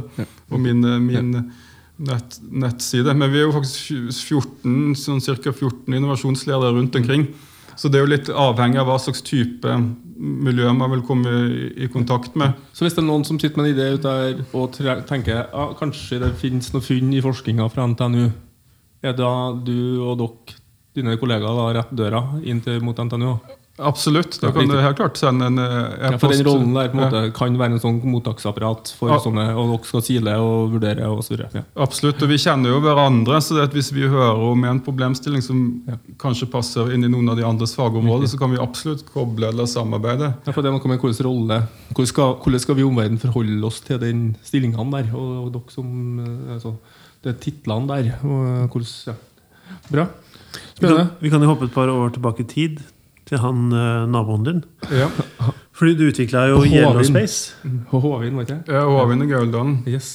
og 0.50 0.60
min, 0.62 0.84
uh, 0.84 0.98
min 1.02 1.50
nett, 1.96 2.38
nettside. 2.50 3.14
Men 3.14 3.32
vi 3.32 3.40
er 3.40 3.46
jo 3.46 3.54
faktisk 3.56 3.92
14, 4.28 4.96
sånn 5.00 5.22
ca. 5.24 5.52
14 5.52 5.96
innovasjonsledere 5.96 6.74
rundt 6.76 6.98
omkring. 6.98 7.28
Så 7.76 7.90
det 7.92 8.00
er 8.00 8.06
jo 8.06 8.12
litt 8.14 8.28
avhengig 8.32 8.80
av 8.80 8.88
hva 8.88 8.96
slags 9.00 9.20
type 9.24 9.72
miljø 10.16 10.70
man 10.72 10.94
vil 10.94 11.02
komme 11.04 11.32
i, 11.76 11.88
kontakt 11.92 12.36
med. 12.40 12.56
Så 12.72 12.86
hvis 12.86 12.96
det 12.96 13.02
er 13.02 13.08
noen 13.10 13.26
som 13.28 13.40
sitter 13.40 13.60
med 13.60 13.68
en 13.68 13.74
idé 13.74 13.88
ut 13.92 14.06
der 14.06 14.40
og 14.56 14.72
tenker 14.72 15.02
tenker 15.08 15.42
ah, 15.52 15.74
kanskje 15.76 16.22
det 16.22 16.32
finnes 16.40 16.72
noe 16.72 16.84
funn 16.84 17.12
i 17.12 17.20
forskninga 17.24 17.68
fra 17.72 17.84
NTNU, 17.92 18.30
er 19.04 19.16
da 19.16 19.32
du 19.60 20.00
og 20.06 20.16
dere, 20.22 20.56
dine 20.96 21.18
kollegaer, 21.20 21.52
da 21.52 21.68
rett 21.76 21.92
døra 21.92 22.22
inn 22.48 22.62
til, 22.64 22.80
mot 22.80 22.96
NTNU? 22.96 23.34
Absolutt. 23.78 24.38
Da 24.40 24.48
kan 24.56 24.68
du 24.70 24.76
helt 24.80 24.96
klart 24.96 25.18
sende 25.20 25.46
en 25.50 25.58
eh, 25.60 26.10
Ja, 26.10 26.18
for 26.18 26.32
den 26.32 26.46
rollen 26.46 26.72
der 26.72 26.88
på 26.88 26.96
en 26.96 27.02
måte 27.02 27.20
Ja, 27.26 27.32
kan 27.36 27.58
være 27.60 27.74
en 27.76 27.80
sånn 27.82 27.98
mottaksapparat 28.08 28.92
for 28.96 29.10
Ja. 29.12 29.18
sånne, 29.20 29.44
og 29.52 29.68
dere 29.74 29.84
skal 29.90 30.02
sile 30.06 30.36
og 30.40 30.72
vurdere 30.72 31.04
og 31.10 31.20
så 31.26 31.34
videre. 31.34 31.50
Ja. 31.54 31.62
Absolutt. 31.84 32.22
Og 32.24 32.28
vi 32.32 32.38
kjenner 32.40 32.72
jo 32.72 32.80
hverandre, 32.80 33.36
så 33.44 33.58
det 33.58 33.66
at 33.68 33.76
hvis 33.76 33.92
vi 33.92 34.08
hører 34.08 34.40
om 34.50 34.64
en 34.64 34.80
problemstilling 34.80 35.42
som 35.44 35.82
Ja. 35.86 35.98
kanskje 36.18 36.48
passer 36.50 36.90
inn 36.94 37.04
i 37.04 37.08
noen 37.12 37.28
av 37.28 37.36
de 37.36 37.44
andres 37.44 37.74
fagområder, 37.76 38.26
så 38.32 38.38
kan 38.38 38.50
vi 38.50 38.56
absolutt 38.56 39.04
koble 39.12 39.48
eller 39.48 39.66
samarbeide. 39.66 40.34
Ja, 40.46 40.52
for 40.52 40.62
det 40.62 40.72
er 40.72 40.78
noe 40.78 40.88
med 40.88 40.98
hvordan 41.00 41.24
rolle 41.26 41.62
Hvordan 41.92 42.06
skal, 42.06 42.34
hvordan 42.40 42.60
skal 42.60 42.74
vi 42.76 42.80
i 42.80 42.84
omverdenen 42.88 43.20
forholde 43.20 43.64
oss 43.64 43.80
til 43.80 43.98
den 43.98 44.36
stillingene 44.42 44.90
der? 44.90 45.12
Og, 45.14 45.46
og 45.46 45.52
dere 45.52 45.70
som 45.70 46.18
eh, 46.18 46.54
altså, 46.54 46.74
Det 47.22 47.34
er 47.34 47.38
titlene 47.40 47.88
der. 47.88 48.14
Og, 48.24 48.68
hvordan, 48.72 48.88
ja. 49.06 49.12
Bra. 49.90 50.06
Vi 50.06 50.86
Spennende. 50.86 50.96
kan, 50.96 51.10
vi 51.20 51.30
kan 51.30 51.42
jo 51.42 51.48
hoppe 51.48 51.64
et 51.66 51.72
par 51.74 51.88
år 51.88 52.10
tilbake 52.14 52.40
i 52.40 52.44
tid, 52.44 52.80
til 53.26 53.40
han 53.42 53.66
eh, 53.74 54.04
naboen 54.12 54.44
din. 54.46 54.60
Ja, 54.94 55.08
Fordi 55.76 55.96
du 55.98 56.06
utvikla 56.08 56.46
jo 56.52 56.62
Yellow 56.64 57.02
Space. 57.04 57.52
Håvin, 57.90 58.36
var 58.38 58.46
ikke 58.46 58.60
det? 58.62 58.72
ja 58.78 58.84
Håvin 58.86 59.26
og 59.26 59.28
Gauldalen. 59.34 59.74
Yes. 59.90 60.12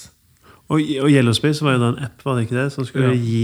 Og, 0.72 0.80
og 0.80 1.12
Yellow 1.12 1.36
Space 1.36 1.62
var 1.66 1.76
jo 1.76 1.84
da 1.84 1.90
en 1.94 2.04
app 2.08 2.24
var 2.26 2.38
det 2.40 2.48
ikke 2.48 2.58
det, 2.62 2.70
som 2.74 2.86
skulle 2.88 3.12
Ja. 3.12 3.20
gi 3.20 3.44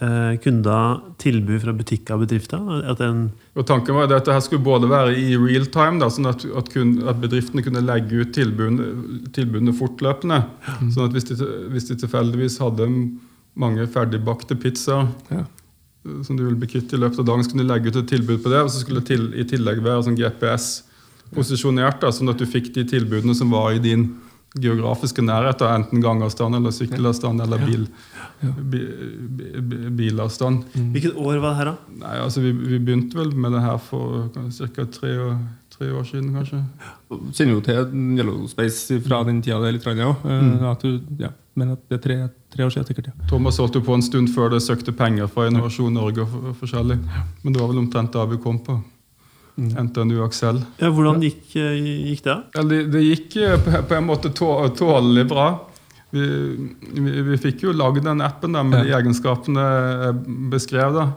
eh, 0.00 0.36
kunder 0.44 1.00
tilbud 1.18 1.58
fra 1.64 1.72
butikker 1.74 2.14
og 2.14 2.22
bedrifter. 2.22 2.62
At 2.92 3.00
en, 3.02 3.24
Og 3.58 3.66
Tanken 3.66 3.96
var 3.98 4.06
at 4.06 4.14
dette 4.14 4.32
her 4.36 4.40
skulle 4.46 4.62
både 4.62 4.86
være 4.88 5.16
i 5.18 5.34
real 5.36 5.66
time, 5.74 5.98
da, 5.98 6.06
sånn 6.14 6.30
at, 6.30 6.46
at, 6.46 6.70
kun, 6.72 6.94
at 7.10 7.18
bedriftene 7.20 7.64
kunne 7.66 7.82
legge 7.82 8.22
ut 8.22 8.30
tilbudene, 8.38 8.86
tilbudene 9.34 9.74
fortløpende. 9.74 10.38
Sånn 10.94 11.08
at 11.10 11.18
hvis 11.18 11.26
de, 11.32 11.40
hvis 11.74 11.90
de 11.90 11.98
tilfeldigvis 12.04 12.60
hadde 12.62 12.86
mange 13.58 13.88
ferdigbakte 13.90 14.54
pizzaer 14.62 15.08
Ja. 15.34 15.44
Som 16.26 16.36
du 16.38 16.44
ville 16.44 16.58
bli 16.58 16.68
kvitt 16.70 16.92
i 16.92 17.00
løpet 17.00 17.18
av 17.22 17.26
dagen, 17.28 17.44
så 17.44 17.50
kunne 17.52 17.66
du 17.66 17.72
legge 17.72 17.92
ut 17.92 17.96
et 18.02 18.08
tilbud 18.10 18.42
på 18.44 18.52
det. 18.52 18.62
Og 18.64 18.70
så 18.72 18.80
skulle 18.82 19.00
det 19.02 19.10
til, 19.12 19.28
i 19.38 19.44
tillegg 19.48 19.82
være 19.84 20.04
sånn 20.06 20.16
GPS-posisjonert, 20.18 22.00
da, 22.02 22.10
sånn 22.14 22.32
at 22.32 22.40
du 22.40 22.46
fikk 22.48 22.72
de 22.76 22.84
tilbudene 22.88 23.34
som 23.36 23.50
var 23.54 23.72
i 23.76 23.82
din 23.84 24.08
geografiske 24.58 25.20
nærhet, 25.22 25.58
da, 25.60 25.74
enten 25.76 26.00
gangavstand 26.02 26.56
eller 26.56 26.72
sykkelavstand 26.72 27.42
eller 27.44 27.60
bil, 27.68 27.82
bi, 28.40 28.80
bi, 28.80 29.50
bi, 29.60 29.80
bilavstand. 29.98 30.64
hvilket 30.94 31.18
år 31.20 31.36
var 31.42 31.50
det 31.52 31.58
her, 31.60 31.70
da? 31.74 31.98
Nei, 32.06 32.14
altså 32.24 32.40
vi, 32.46 32.52
vi 32.56 32.78
begynte 32.80 33.18
vel 33.20 33.34
med 33.36 33.52
det 33.52 33.60
her 33.66 33.76
for 33.90 34.30
ca. 34.32 34.86
Tre, 34.98 35.12
år- 35.26 35.38
tre 35.78 35.88
år 35.94 36.04
siden, 36.08 36.32
kanskje. 36.34 36.60
Kjenner 37.32 37.52
jo 37.54 37.60
til 37.64 37.92
Yellow 38.18 38.46
Space 38.50 38.98
fra 39.06 39.22
den 39.28 39.40
tida 39.44 39.60
det 39.62 39.68
er 39.70 39.76
litt, 39.78 39.86
ja. 39.98 40.10
Mm. 40.24 40.64
at 40.72 40.82
du, 40.82 40.98
ja. 41.22 41.30
Men 41.58 41.72
at 41.74 41.80
det 41.90 41.98
er 41.98 42.02
tre, 42.04 42.16
tre 42.54 42.66
år 42.66 42.70
siden, 42.74 42.86
sikkert. 42.86 43.08
ja. 43.12 43.26
Thomas 43.30 43.56
holdt 43.58 43.74
jo 43.78 43.82
på 43.86 43.94
en 43.96 44.02
stund 44.02 44.28
før 44.34 44.50
det 44.54 44.60
søkte 44.62 44.92
penger 44.94 45.26
fra 45.30 45.48
Innovasjon 45.50 45.94
Norge 45.94 46.22
og 46.22 46.28
for- 46.34 46.54
forskjellig. 46.60 46.98
Men 47.42 47.52
det 47.56 47.60
var 47.62 47.68
vel 47.72 47.80
omtrent 47.82 48.12
da 48.14 48.24
vi 48.30 48.38
kom 48.42 48.58
på 48.62 48.78
NTNU 49.58 50.20
Aksel. 50.22 50.60
Ja, 50.78 50.90
hvordan 50.94 51.18
gikk, 51.24 51.56
eh, 51.58 51.78
gikk 52.12 52.22
det? 52.28 52.36
Det, 52.70 52.78
det 52.92 53.02
gikk 53.02 53.36
eh, 53.42 53.56
på, 53.58 53.80
på 53.90 53.96
en 53.98 54.06
måte 54.06 54.30
tålelig 54.30 55.24
bra. 55.30 55.48
Vi, 56.14 56.22
vi, 56.94 57.22
vi 57.26 57.36
fikk 57.42 57.66
jo 57.66 57.72
lagd 57.76 58.04
den 58.06 58.22
appen 58.24 58.54
der 58.56 58.62
med 58.64 58.86
de 58.86 58.94
egenskapene 58.96 59.64
jeg 60.06 60.14
beskrev. 60.54 60.94
da. 60.94 61.08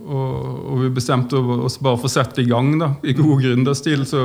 Og, 0.00 0.64
og 0.72 0.80
vi 0.84 0.90
bestemte 0.96 1.38
oss 1.38 1.78
bare 1.82 2.00
for 2.00 2.08
å 2.08 2.12
sette 2.12 2.42
i 2.42 2.48
gang 2.48 2.72
da, 2.80 2.94
i 3.04 3.14
god 3.16 3.42
gründerstil. 3.44 4.06
Så 4.08 4.22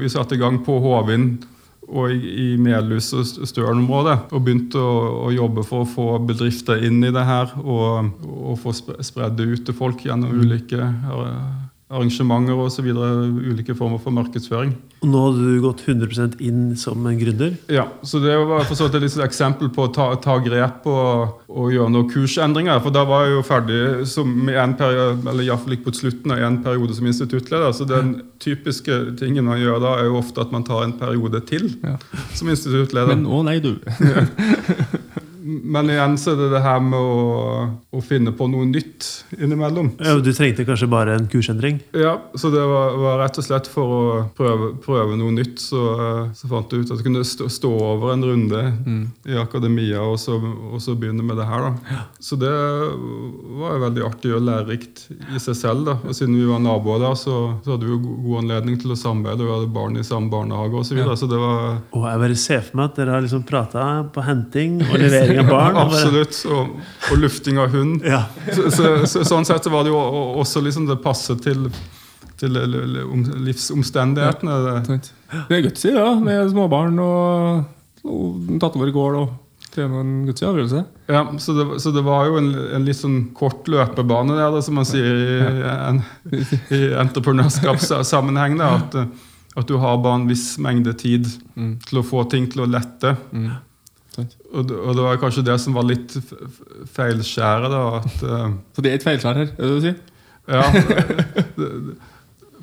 vi 0.00 0.10
satte 0.12 0.36
i 0.38 0.40
gang 0.40 0.60
på 0.66 0.78
Håvind 0.84 1.46
og 1.88 2.10
i, 2.12 2.18
i 2.18 2.48
Melhus 2.60 3.12
og 3.16 3.24
Støren-området. 3.48 4.18
Og 4.36 4.42
begynte 4.44 4.80
å, 4.80 5.28
å 5.28 5.32
jobbe 5.32 5.64
for 5.68 5.84
å 5.84 5.88
få 5.88 6.08
bedrifter 6.28 6.82
inn 6.88 7.00
i 7.06 7.12
det 7.14 7.24
her. 7.28 7.54
Og, 7.62 8.10
og 8.28 8.58
få 8.60 8.74
spre- 8.76 9.00
spredd 9.06 9.38
det 9.38 9.48
ut 9.52 9.64
til 9.68 9.76
folk 9.78 10.04
gjennom 10.04 10.34
ulike 10.42 10.80
eh, 10.84 11.64
arrangementer 11.88 12.82
videre, 12.84 13.28
Ulike 13.48 13.74
former 13.76 13.98
for 14.02 14.12
markedsføring. 14.12 14.74
Og 15.00 15.08
nå 15.08 15.20
hadde 15.24 15.44
du 15.46 15.60
gått 15.62 15.82
100% 15.86 16.34
inn 16.44 16.74
som 16.76 17.06
en 17.06 17.16
gründer. 17.20 17.54
Ja, 17.72 17.86
så 18.02 18.20
det 18.20 18.34
var 18.48 18.66
for 18.68 18.76
så 18.76 18.88
vidt 18.88 19.06
et 19.06 19.16
eksempel 19.24 19.70
på 19.72 19.86
å 19.86 19.92
ta, 19.94 20.08
ta 20.20 20.36
grep 20.44 20.84
og, 20.90 21.38
og 21.48 21.70
gjøre 21.72 21.92
noen 21.94 22.10
kursendringer. 22.12 22.80
For 22.84 22.92
da 22.94 23.04
var 23.08 23.24
jeg 23.26 23.36
jo 23.38 23.44
ferdig 23.46 23.80
som 24.10 24.34
i 24.50 24.56
en 24.58 24.74
periode, 24.78 25.22
eller 25.30 25.46
i 25.46 25.48
hvert 25.52 25.64
fall 25.64 25.76
ikke 25.78 25.88
på 25.88 25.96
slutten 26.00 26.34
av 26.34 26.44
en 26.48 26.60
periode 26.66 26.98
som 26.98 27.08
instituttleder. 27.08 27.72
Så 27.78 27.88
den 27.88 28.14
typiske 28.42 28.98
tingen 29.20 29.48
man 29.48 29.62
gjør 29.62 29.80
da, 29.86 29.94
er 30.02 30.10
jo 30.10 30.20
ofte 30.20 30.44
at 30.44 30.52
man 30.54 30.66
tar 30.68 30.84
en 30.84 30.96
periode 30.98 31.40
til 31.48 31.70
Ja. 31.84 31.96
som 32.34 32.50
instituttleder. 32.52 33.14
Men 33.14 33.24
å 33.30 33.40
nei, 33.46 33.60
du. 33.64 33.76
Men 35.48 35.88
igjen 35.88 36.16
så 36.20 36.34
er 36.34 36.40
det 36.42 36.48
det 36.52 36.60
her 36.64 36.80
med 36.84 36.98
å, 37.00 37.60
å 37.96 38.00
finne 38.04 38.34
på 38.36 38.48
noe 38.52 38.66
nytt 38.68 39.06
innimellom. 39.38 39.94
Ja, 40.04 40.16
du 40.20 40.28
trengte 40.36 40.66
kanskje 40.68 40.88
bare 40.92 41.14
en 41.16 41.28
kursendring? 41.30 41.78
Ja, 41.96 42.18
så 42.36 42.50
det 42.52 42.64
var, 42.68 42.98
var 43.00 43.16
rett 43.22 43.38
og 43.40 43.46
slett 43.46 43.70
for 43.70 43.94
å 43.94 44.02
prøve, 44.36 44.74
prøve 44.84 45.16
noe 45.16 45.32
nytt. 45.32 45.62
Så, 45.62 45.80
så 46.36 46.50
fant 46.50 46.72
jeg 46.74 46.84
ut 46.84 46.92
at 46.92 47.00
jeg 47.00 47.06
kunne 47.06 47.24
stå, 47.24 47.48
stå 47.52 47.70
over 47.72 48.12
en 48.12 48.26
runde 48.28 48.64
i 49.28 49.38
akademia 49.40 50.02
og 50.04 50.18
så, 50.20 50.36
og 50.36 50.82
så 50.84 50.96
begynne 50.98 51.24
med 51.24 51.40
det 51.40 51.48
her. 51.48 51.70
da. 51.70 52.02
Så 52.20 52.36
det 52.40 52.52
var 53.58 53.80
veldig 53.86 54.04
artig 54.06 54.34
og 54.36 54.44
lærerikt 54.44 55.06
i 55.32 55.40
seg 55.40 55.56
selv. 55.56 55.86
da. 55.88 55.96
Og 56.04 56.12
siden 56.18 56.36
vi 56.36 56.44
var 56.48 56.60
naboer 56.62 57.00
der, 57.06 57.16
så, 57.18 57.38
så 57.64 57.74
hadde 57.74 57.88
vi 57.88 57.94
jo 57.94 58.02
god 58.04 58.42
anledning 58.42 58.78
til 58.82 58.92
å 58.92 58.98
samarbeide. 58.98 59.46
Vi 59.46 59.54
hadde 59.54 59.72
barn 59.78 59.96
i 59.96 60.04
samme 60.06 60.28
barnehage 60.32 60.76
osv. 60.76 60.92
Så, 60.92 60.96
videre, 60.96 61.16
så 61.20 61.26
det 61.30 61.38
var 61.40 61.80
Og 61.96 62.04
jeg 62.08 62.22
bare 62.24 62.38
ser 62.40 62.62
for 62.64 62.80
meg 62.80 62.92
at 62.92 63.00
dere 63.00 63.16
har 63.16 63.24
liksom 63.24 63.42
prata 63.48 63.88
på 64.12 64.24
henting 64.24 64.78
og 64.86 64.94
levering 65.00 65.37
av 65.42 65.50
barn. 65.50 65.78
Absolutt. 65.84 66.40
Og, 66.50 66.76
og 67.12 67.22
lufting 67.22 67.60
av 67.62 67.72
hund. 67.74 68.04
Ja. 68.06 68.24
Så, 68.48 68.70
så, 68.74 68.92
så, 69.06 69.24
sånn 69.28 69.48
sett 69.48 69.66
så 69.66 69.72
var 69.74 69.86
det 69.86 69.94
jo 69.94 69.98
også 70.42 70.62
liksom 70.64 70.86
det 70.90 70.98
passet 71.04 71.42
til, 71.44 71.66
til 72.40 72.60
livsomstendighetene. 73.48 74.60
det. 74.86 75.00
Det 75.48 75.58
er 75.58 75.66
gutsy, 75.68 75.92
da, 75.96 76.14
med 76.22 76.48
småbarn 76.54 76.98
og, 77.04 77.68
og 78.08 78.56
tatt 78.62 78.78
over 78.78 78.94
gård. 78.94 79.20
og 79.24 79.36
er 79.82 79.94
en 80.00 80.26
gutsy 80.26 80.46
avgjørelse. 80.48 80.82
Ja, 81.10 81.22
så 81.38 81.54
det, 81.56 81.66
så 81.82 81.92
det 81.94 82.02
var 82.06 82.26
jo 82.28 82.38
en, 82.40 82.50
en 82.76 82.86
litt 82.86 82.98
sånn 82.98 83.18
kort 83.36 83.68
løpebane 83.70 84.36
der, 84.36 84.50
da, 84.54 84.62
som 84.64 84.78
man 84.78 84.88
sier 84.88 85.08
i, 85.08 85.38
en, 85.70 86.02
i 86.74 86.82
entreprenørskapssammenheng. 86.98 88.58
da, 88.60 88.72
At, 88.78 88.98
at 89.58 89.70
du 89.70 89.76
har 89.82 90.00
bare 90.02 90.22
en 90.22 90.28
viss 90.30 90.50
mengde 90.62 90.94
tid 90.98 91.28
til 91.88 92.00
å 92.00 92.06
få 92.06 92.24
ting 92.30 92.48
til 92.50 92.64
å 92.64 92.70
lette. 92.70 93.16
Mm. 93.32 93.50
Og, 94.18 94.64
det- 94.66 94.78
og 94.82 94.96
det 94.98 95.02
var 95.04 95.20
kanskje 95.22 95.44
det 95.46 95.54
som 95.62 95.76
var 95.78 95.84
litt 95.86 96.10
feilskjæret. 96.94 97.70
da, 97.70 97.82
at... 98.02 98.16
uh, 98.26 98.48
Så 98.74 98.82
det 98.84 98.90
er 98.92 98.96
et 98.98 99.06
feilskjær 99.06 99.38
her? 99.42 99.50
er 99.54 99.62
det 99.62 99.76
du 99.76 99.84
sier? 99.84 99.98
Ja, 100.48 100.64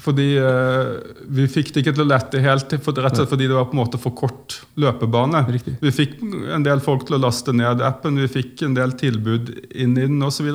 fordi 0.06 0.26
uh, 0.42 0.98
vi 1.38 1.46
fikk 1.50 1.70
det 1.74 1.82
ikke 1.84 1.94
til 1.96 2.04
å 2.04 2.08
lette 2.10 2.42
helt, 2.44 2.74
for, 2.84 2.98
rett 3.00 3.16
og 3.16 3.22
slett 3.22 3.32
fordi 3.32 3.48
det 3.50 3.56
var 3.56 3.68
på 3.70 3.78
en 3.78 3.82
måte 3.84 4.00
for 4.02 4.16
kort 4.18 4.58
løpebane. 4.82 5.44
Riktig. 5.56 5.76
Vi 5.82 5.94
fikk 5.96 6.18
en 6.56 6.66
del 6.66 6.82
folk 6.84 7.06
til 7.08 7.18
å 7.18 7.22
laste 7.24 7.54
ned 7.56 7.82
appen, 7.86 8.20
vi 8.20 8.28
fikk 8.32 8.66
en 8.68 8.76
del 8.78 8.94
tilbud 9.00 9.54
inn 9.72 9.96
i 9.98 10.08
den 10.10 10.22
osv. 10.28 10.50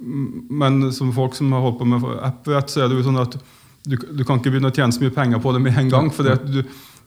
Men 0.00 0.82
som 0.96 1.12
folk 1.14 1.36
som 1.38 1.52
har 1.54 1.62
holdt 1.64 1.80
på 1.82 1.88
med 1.92 2.06
app, 2.24 2.42
vet, 2.48 2.72
så 2.72 2.84
er 2.84 2.90
det 2.90 2.98
jo 3.00 3.06
sånn 3.10 3.22
at 3.22 3.38
du, 3.88 3.94
du 3.96 4.24
kan 4.28 4.40
ikke 4.40 4.50
begynne 4.52 4.68
å 4.72 4.76
tjene 4.76 4.92
så 4.92 5.00
mye 5.04 5.14
penger 5.14 5.40
på 5.40 5.54
det 5.56 5.62
med 5.64 5.78
en 5.80 5.92
gang. 5.92 6.10
fordi 6.12 6.34
at 6.34 6.44
du, 6.50 6.60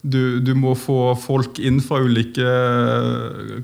du, 0.04 0.38
du 0.44 0.50
må 0.54 0.74
få 0.76 1.14
folk 1.16 1.56
inn 1.64 1.78
fra 1.80 1.96
ulike 2.04 2.44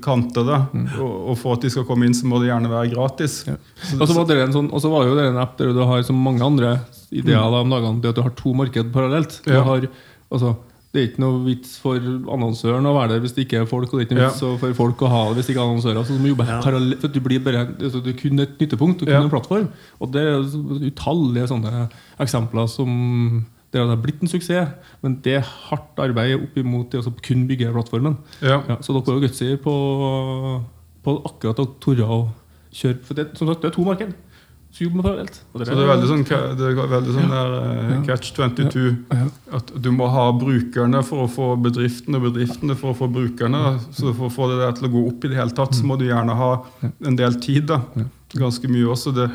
kanter. 0.01 0.47
da, 0.47 0.57
og, 0.97 1.11
og 1.31 1.37
for 1.37 1.53
at 1.57 1.61
de 1.65 1.69
skal 1.73 1.85
komme 1.85 2.07
inn, 2.07 2.15
så 2.17 2.25
må 2.29 2.39
det 2.41 2.49
gjerne 2.49 2.71
være 2.71 2.89
gratis. 2.95 3.41
Ja. 3.49 3.57
Og 3.99 4.07
så 4.09 4.15
var 4.17 4.25
det 4.31 4.39
en 4.47 4.55
sånn, 4.55 4.71
og 4.73 4.81
så 4.83 4.89
var 4.93 5.05
jo 5.09 5.13
det 5.19 5.27
en 5.29 5.37
app 5.41 5.53
der 5.61 5.73
du 5.75 5.83
har 5.85 6.01
som 6.07 6.17
mange 6.17 6.41
andre 6.45 6.79
ideer 7.13 7.37
da, 7.43 7.61
om 7.61 7.69
dagene, 7.71 8.01
det 8.01 8.13
at 8.13 8.19
du 8.19 8.25
har 8.25 8.35
to 8.39 8.53
marked 8.57 8.91
parallelt. 8.95 9.41
Du 9.45 9.53
Ja. 9.53 9.61
har, 9.67 9.85
altså, 10.31 10.55
det 10.91 10.99
er 10.99 11.07
ikke 11.11 11.21
noe 11.23 11.37
vits 11.45 11.77
for 11.79 11.95
annonsøren 12.01 12.83
å 12.89 12.95
være 12.97 13.13
der 13.13 13.21
hvis 13.23 13.35
det 13.37 13.45
ikke 13.45 13.61
er 13.61 13.69
folk, 13.69 13.93
og 13.93 13.99
det 13.99 14.03
er 14.03 14.09
ikke 14.09 14.17
noe 14.17 14.25
Ja. 14.25 14.33
vits 14.33 14.59
for 14.65 14.73
folk 14.81 14.97
å 15.05 15.11
ha 15.13 15.21
det 15.29 15.37
hvis 15.37 15.47
det 15.47 15.55
ikke 15.55 15.61
er 15.63 15.69
annonsører. 15.69 16.03
Så 16.09 16.17
du 16.17 16.19
må 16.25 16.33
jobbe 16.33 16.47
Ja. 16.49 16.59
parallelt, 16.65 16.99
for 16.99 17.07
du 17.07 17.19
blir 17.21 17.39
bare, 17.39 17.67
altså, 17.79 18.01
du 18.03 18.09
er 18.09 18.17
kun 18.19 18.39
et 18.39 18.57
nyttepunkt, 18.59 18.99
du 18.99 19.05
er 19.05 19.13
kun 19.13 19.21
Ja. 19.21 19.23
en 19.23 19.29
plattform. 19.29 19.69
Og 20.01 20.11
det 20.11 20.21
er 20.25 20.41
utallige 20.89 21.47
sånne 21.47 21.89
eksempler 22.19 22.67
som 22.67 23.45
det 23.71 23.83
har 23.87 23.99
blitt 24.03 24.23
en 24.23 24.31
suksess, 24.31 24.73
men 25.03 25.19
det 25.23 25.37
er 25.39 25.51
hardt 25.69 25.99
arbeid 26.03 26.35
opp 26.41 26.57
imot 26.59 26.91
det 26.91 26.99
å 26.99 27.13
kun 27.23 27.45
bygge 27.47 27.71
plattformen. 27.71 28.17
Ja. 28.43 28.59
Ja, 28.67 28.79
så 28.83 28.95
dere 28.97 29.15
jo 29.15 29.23
gutsy 29.23 29.53
på, 29.63 29.75
på 31.05 31.15
akkurat 31.29 31.61
å 31.63 31.69
tørre 31.83 32.09
å 32.09 32.19
kjøre 32.75 32.99
For 33.07 33.17
det, 33.17 33.31
som 33.39 33.47
sagt, 33.47 33.63
det 33.63 33.71
er 33.71 33.77
to 33.77 33.87
marked. 33.87 34.11
Så 34.71 34.85
jobber 34.85 35.01
man 35.01 35.03
parallelt. 35.03 35.39
Så 35.51 35.59
det 35.59 35.71
er 35.83 35.89
veldig 35.89 36.07
sånn, 36.07 36.21
det 36.55 36.67
er 36.69 36.77
veldig 36.93 37.15
sånn 37.17 37.33
der 37.33 37.55
uh, 37.59 37.95
catch 38.07 38.29
22. 38.37 38.83
Ja. 39.11 39.25
At 39.57 39.73
du 39.83 39.89
må 39.91 40.07
ha 40.13 40.29
brukerne 40.31 41.01
for 41.03 41.25
å 41.25 41.31
få 41.31 41.47
bedriftene, 41.59 42.21
og 42.21 42.29
bedriftene 42.29 42.77
for 42.79 42.93
å 42.93 42.99
få 43.01 43.09
brukerne. 43.11 43.75
Så 43.91 44.13
for 44.13 44.29
å 44.29 44.31
få 44.31 44.47
det 44.53 44.61
der 44.61 44.77
til 44.77 44.87
å 44.87 44.93
gå 44.93 45.01
opp 45.09 45.27
i 45.27 45.33
det 45.33 45.39
hele 45.41 45.55
tatt, 45.57 45.75
så 45.75 45.87
må 45.87 45.99
du 45.99 46.05
gjerne 46.07 46.37
ha 46.39 46.53
en 46.87 47.19
del 47.19 47.35
tid. 47.43 47.67
da. 47.73 47.81
Ganske 48.31 48.71
mye 48.71 48.87
også. 48.95 49.11
Det 49.15 49.27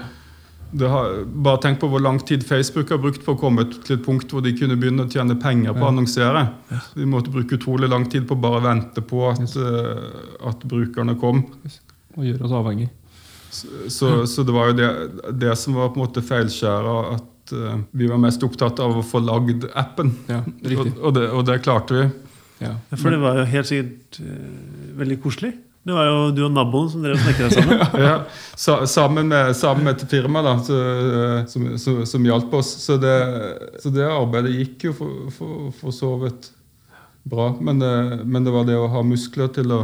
har, 0.85 1.23
bare 1.25 1.61
tenk 1.63 1.81
på 1.81 1.89
hvor 1.89 2.03
lang 2.03 2.19
tid 2.27 2.45
Facebook 2.47 2.91
har 2.93 3.01
brukt 3.01 3.25
på 3.25 3.35
å 3.35 3.41
komme 3.41 3.65
til 3.73 3.97
et 3.97 4.05
punkt 4.05 4.33
hvor 4.33 4.45
de 4.45 4.53
kunne 4.59 4.77
begynne 4.81 5.07
å 5.07 5.11
tjene 5.11 5.39
penger 5.41 5.77
på 5.77 5.85
å 5.87 5.91
annonsere. 5.93 6.43
De 6.95 7.09
måtte 7.09 7.33
bruke 7.33 7.57
utrolig 7.57 7.89
lang 7.93 8.05
tid 8.13 8.27
på 8.29 8.37
å 8.37 8.43
bare 8.43 8.61
vente 8.67 9.05
på 9.05 9.25
at, 9.31 9.43
yes. 9.43 9.57
at 10.53 10.67
brukerne 10.69 11.17
kom. 11.21 11.47
Og 12.17 12.29
gjøre 12.29 12.49
oss 12.49 12.57
avhengig. 12.57 12.91
Så, 13.51 14.27
så 14.27 14.45
det 14.45 14.53
var 14.53 14.71
jo 14.71 14.77
det, 14.77 14.91
det 15.41 15.57
som 15.57 15.77
var 15.79 15.93
på 15.93 16.01
en 16.01 16.05
måte 16.05 16.25
feilskjæret. 16.25 17.17
At 17.17 17.55
eh, 17.57 17.81
vi 17.97 18.09
var 18.11 18.21
mest 18.21 18.45
opptatt 18.45 18.81
av 18.83 18.99
å 19.01 19.05
få 19.07 19.23
lagd 19.25 19.69
appen. 19.75 20.13
Ja, 20.29 20.43
Og, 20.45 20.89
og, 21.01 21.11
det, 21.17 21.29
og 21.31 21.47
det 21.49 21.61
klarte 21.65 22.01
vi. 22.01 22.09
Ja. 22.61 22.73
Ja, 22.91 22.97
For 22.97 23.13
det 23.13 23.21
var 23.21 23.41
jo 23.41 23.47
helt 23.53 23.69
sikkert 23.69 24.21
eh, 24.25 24.51
veldig 24.97 25.19
koselig. 25.25 25.53
Det 25.87 25.95
var 25.95 26.09
jo 26.09 26.15
du 26.35 26.41
og 26.49 26.51
naboen 26.51 26.89
som 26.91 27.05
drev 27.05 27.15
og 27.15 27.23
snekra 27.23 27.51
sammen. 27.53 27.83
Ja, 28.09 28.17
sa, 28.59 28.81
sammen, 28.91 29.29
med, 29.31 29.53
sammen 29.55 29.87
med 29.87 30.01
et 30.01 30.11
firma 30.11 30.43
da, 30.43 30.57
så, 30.67 30.81
eh, 30.83 31.45
som, 31.53 31.69
som, 31.79 32.01
som 32.11 32.27
hjalp 32.27 32.55
oss. 32.59 32.73
Så 32.83 32.97
det, 32.99 33.15
så 33.85 33.95
det 33.95 34.09
arbeidet 34.09 34.57
gikk 34.57 34.89
jo 34.89 34.97
for, 34.99 35.33
for, 35.37 35.69
for 35.79 35.95
så 35.95 36.11
vidt 36.25 36.51
bra. 37.31 37.47
Men 37.61 37.79
det, 37.79 37.93
men 38.25 38.45
det 38.47 38.51
var 38.55 38.67
det 38.67 38.75
å 38.79 38.89
ha 38.91 39.05
muskler 39.07 39.53
til 39.55 39.71
å 39.75 39.79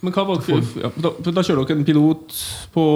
Men 0.00 0.12
hva 0.12 0.24
var 0.28 0.40
det 0.40 0.46
for, 0.48 0.72
ja, 0.80 0.90
da, 1.04 1.12
da 1.28 1.44
kjører 1.44 1.68
dere 1.68 1.78
en 1.82 1.86
pilot 1.88 2.40
på 2.72 2.86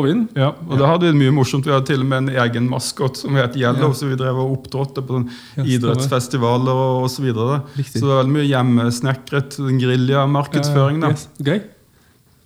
Hovin? 0.00 0.26
Ja, 0.36 0.50
og 0.56 0.74
da 0.80 0.90
hadde 0.94 1.12
vi 1.12 1.20
mye 1.20 1.36
morsomt. 1.36 1.68
Vi 1.68 1.76
hadde 1.76 1.88
til 1.92 2.04
og 2.04 2.10
med 2.10 2.24
en 2.24 2.42
egen 2.46 2.72
maskot 2.72 3.20
som 3.20 3.36
het 3.36 3.60
Yellow, 3.60 3.92
så 3.96 4.08
vi 4.08 4.16
drev 4.16 4.40
og 4.40 4.56
opptrådte 4.58 5.04
på 5.04 5.20
sånn 5.20 5.30
Ja, 5.60 5.68
idrettsfestivaler 5.76 6.82
osv. 7.04 7.16
Så, 7.16 7.28
videre. 7.28 7.62
Så 7.86 8.00
det 8.00 8.08
var 8.08 8.20
veldig 8.24 8.36
mye 8.40 8.50
hjemmesnekret 8.50 9.56
gerilja-markedsføring. 9.60 11.00
da. 11.04 11.16
Yes, 11.16 11.28
Gøy. 11.44 11.64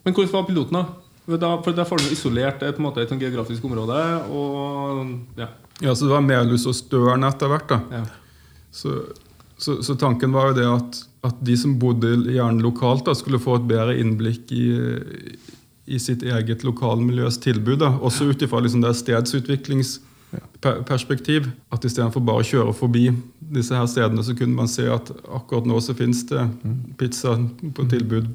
Men 0.05 0.15
hvordan 0.15 0.33
var 0.33 0.47
piloten, 0.49 0.77
da? 0.81 0.85
Da, 1.37 1.51
for 1.63 1.73
Der 1.77 1.85
får 1.87 1.97
du 2.03 2.09
isolert 2.11 2.63
et, 2.63 2.77
på 2.77 2.83
måte, 2.83 3.01
et 3.05 3.21
geografisk 3.21 3.65
område. 3.65 4.25
Og 4.33 5.07
ja. 5.39 5.47
Ja, 5.81 5.95
Så 5.95 6.05
det 6.05 6.13
var 6.13 6.21
Melhus 6.21 6.67
og 6.67 6.75
Støren 6.77 7.25
etter 7.25 7.49
hvert. 7.49 7.69
da. 7.69 7.81
ja. 7.93 8.05
Så, 8.71 9.01
så, 9.59 9.83
så 9.83 9.95
tanken 9.99 10.33
var 10.33 10.49
jo 10.51 10.55
det 10.55 10.67
at, 10.69 11.07
at 11.27 11.35
de 11.45 11.57
som 11.59 11.79
bodde 11.79 12.17
gjerne 12.31 12.63
lokalt, 12.63 13.05
da, 13.07 13.15
skulle 13.19 13.39
få 13.43 13.55
et 13.59 13.69
bedre 13.69 13.99
innblikk 13.99 14.53
i, 14.55 14.67
i 15.91 15.99
sitt 15.99 16.23
eget 16.23 16.63
lokalmiljøs 16.65 17.39
tilbud. 17.43 17.79
Da. 17.83 17.89
Også 17.99 18.25
ut 18.31 18.43
ifra 18.43 18.61
liksom 18.63 18.81
det 18.85 18.95
stedsutviklingsperspektiv. 19.01 21.47
At 21.73 21.85
istedenfor 21.85 22.21
bare 22.25 22.41
å 22.45 22.51
kjøre 22.51 22.73
forbi 22.77 23.11
disse 23.41 23.75
her 23.75 23.87
stedene, 23.91 24.23
så 24.25 24.35
kunne 24.39 24.55
man 24.57 24.69
se 24.71 24.87
at 24.91 25.11
akkurat 25.27 25.67
nå 25.67 25.81
så 25.83 25.95
fins 25.99 26.27
det 26.31 26.47
pizza 27.01 27.39
på 27.75 27.85
tilbud 27.91 28.27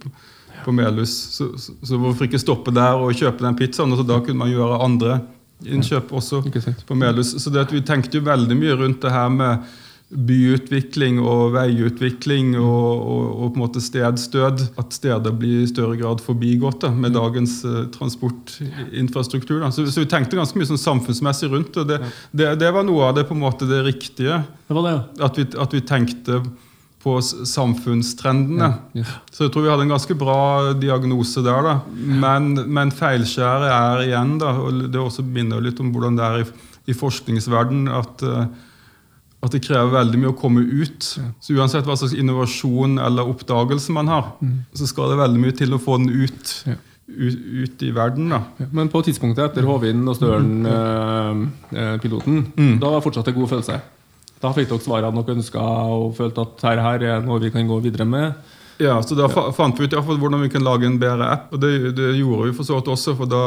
på- 0.65 0.75
Melhus. 0.75 1.13
Så, 1.37 1.51
så, 1.61 1.77
så 1.85 2.01
hvorfor 2.01 2.27
ikke 2.27 2.41
stoppe 2.41 2.73
der 2.75 2.97
og 2.99 3.13
kjøpe 3.15 3.45
den 3.45 3.55
pizzaen? 3.59 3.93
Og 3.93 4.01
så 4.01 4.07
da 4.09 4.19
kunne 4.25 4.41
man 4.43 4.51
gjøre 4.53 4.81
andre 4.83 5.21
innkjøp 5.65 6.11
også 6.11 6.43
på 6.89 6.97
Melhus. 6.99 7.35
Så 7.39 7.53
det 7.53 7.63
at 7.67 7.73
vi 7.73 7.85
tenkte 7.85 8.19
jo 8.19 8.25
veldig 8.27 8.57
mye 8.59 8.75
rundt 8.81 9.01
det 9.05 9.13
her 9.13 9.29
med 9.31 9.73
byutvikling 10.15 11.17
og 11.17 11.55
veiutvikling 11.55 12.51
og, 12.59 12.91
og, 13.01 13.23
og 13.41 13.47
på 13.49 13.57
en 13.57 13.63
måte 13.63 13.81
stedsdød. 13.81 14.61
At 14.77 14.93
steder 14.93 15.33
blir 15.33 15.63
i 15.63 15.69
større 15.71 15.97
grad 15.97 16.21
forbigått 16.23 16.83
da, 16.83 16.91
med 16.93 17.15
dagens 17.17 17.55
uh, 17.65 17.87
transportinfrastruktur. 17.95 19.63
Da. 19.63 19.71
Så, 19.73 19.87
så 19.91 20.03
vi 20.03 20.09
tenkte 20.11 20.37
ganske 20.37 20.59
mye 20.59 20.69
sånn 20.69 20.81
samfunnsmessig 20.81 21.49
rundt 21.55 21.73
det. 21.79 21.87
Det, 21.89 22.13
det. 22.37 22.51
Det 22.61 22.71
var 22.75 22.85
noe 22.87 23.09
av 23.09 23.17
det 23.17 23.25
på 23.29 23.35
en 23.37 23.43
måte 23.47 23.67
det 23.69 23.81
riktige. 23.87 24.43
Det 24.67 24.77
var 24.77 24.87
det, 24.87 24.93
ja. 24.97 25.03
At 25.29 25.41
vi, 25.41 25.47
at 25.65 25.75
vi 25.79 25.83
tenkte 25.89 26.43
på 27.05 27.19
samfunnstrendene. 27.21 28.65
samfunnstrendene. 28.65 28.97
Yes. 28.97 29.05
Så 29.31 29.43
jeg 29.45 29.51
tror 29.53 29.61
vi 29.67 29.69
hadde 29.69 29.85
en 29.85 29.93
ganske 29.93 30.15
bra 30.17 30.73
diagnose 30.81 31.43
der. 31.45 31.61
da. 31.67 31.75
Men, 31.93 32.47
men 32.73 32.89
feilskjæret 32.91 33.69
er 33.69 34.01
igjen, 34.07 34.31
da, 34.41 34.49
og 34.65 34.71
det 34.89 34.97
også 35.01 35.21
minner 35.25 35.61
litt 35.61 35.77
om 35.83 35.91
hvordan 35.93 36.17
det 36.17 36.25
er 36.25 36.39
i, 36.41 36.45
i 36.89 36.93
forskningsverdenen, 36.97 37.85
at, 37.93 38.23
eh, 38.25 38.45
at 39.45 39.51
det 39.53 39.61
krever 39.67 39.93
veldig 39.93 40.17
mye 40.23 40.33
å 40.33 40.39
komme 40.41 40.65
ut. 40.65 41.05
Så 41.45 41.53
uansett 41.53 41.85
hva 41.85 41.93
slags 42.01 42.17
innovasjon 42.17 42.97
eller 43.05 43.29
oppdagelse 43.29 43.93
man 43.93 44.09
har, 44.09 44.25
så 44.73 44.89
skal 44.89 45.13
det 45.13 45.21
veldig 45.21 45.41
mye 45.45 45.53
til 45.61 45.77
å 45.77 45.81
få 45.85 46.01
den 46.01 46.09
ut, 46.25 46.57
Ja. 46.65 46.73
ut, 47.05 47.37
ut 47.69 47.77
i 47.85 47.91
verden. 47.93 48.29
da. 48.33 48.41
Ja, 48.57 48.65
Men 48.73 48.89
på 48.89 49.03
tidspunktet 49.05 49.45
etter 49.51 49.61
Håvind 49.69 50.09
og 50.09 50.15
Støren-piloten, 50.17 52.49
Mm. 52.57 52.79
da 52.81 52.89
var 52.89 53.01
fortsatt 53.05 53.27
en 53.27 53.33
god 53.37 53.49
følelse? 53.49 53.81
Da 54.45 54.51
fikk 54.53 54.69
dere 54.69 54.83
svarene 54.85 55.23
dere 55.25 55.39
ønska 55.39 55.63
og 55.95 56.11
følte 56.19 56.45
at 56.45 56.67
her, 56.69 56.83
her 56.85 57.07
er 57.15 57.25
noe 57.25 57.41
vi 57.41 57.49
kan 57.55 57.65
gå 57.69 57.81
videre 57.81 58.05
med? 58.05 58.53
Ja, 58.77 58.97
så 59.01 59.15
Da 59.15 59.29
fa 59.31 59.45
fant 59.55 59.77
vi 59.79 59.85
ut 59.87 59.93
fall 60.03 60.17
hvordan 60.19 60.41
vi 60.43 60.49
kunne 60.51 60.67
lage 60.67 60.83
en 60.85 60.97
bedre 60.99 61.29
app. 61.31 61.53
og 61.55 61.61
Det, 61.63 61.93
det 61.95 62.09
gjorde 62.17 62.49
vi 62.49 62.55
for 62.57 62.67
så 62.67 62.75
vidt 62.75 62.89
også, 62.91 63.13
for 63.15 63.29
da 63.31 63.39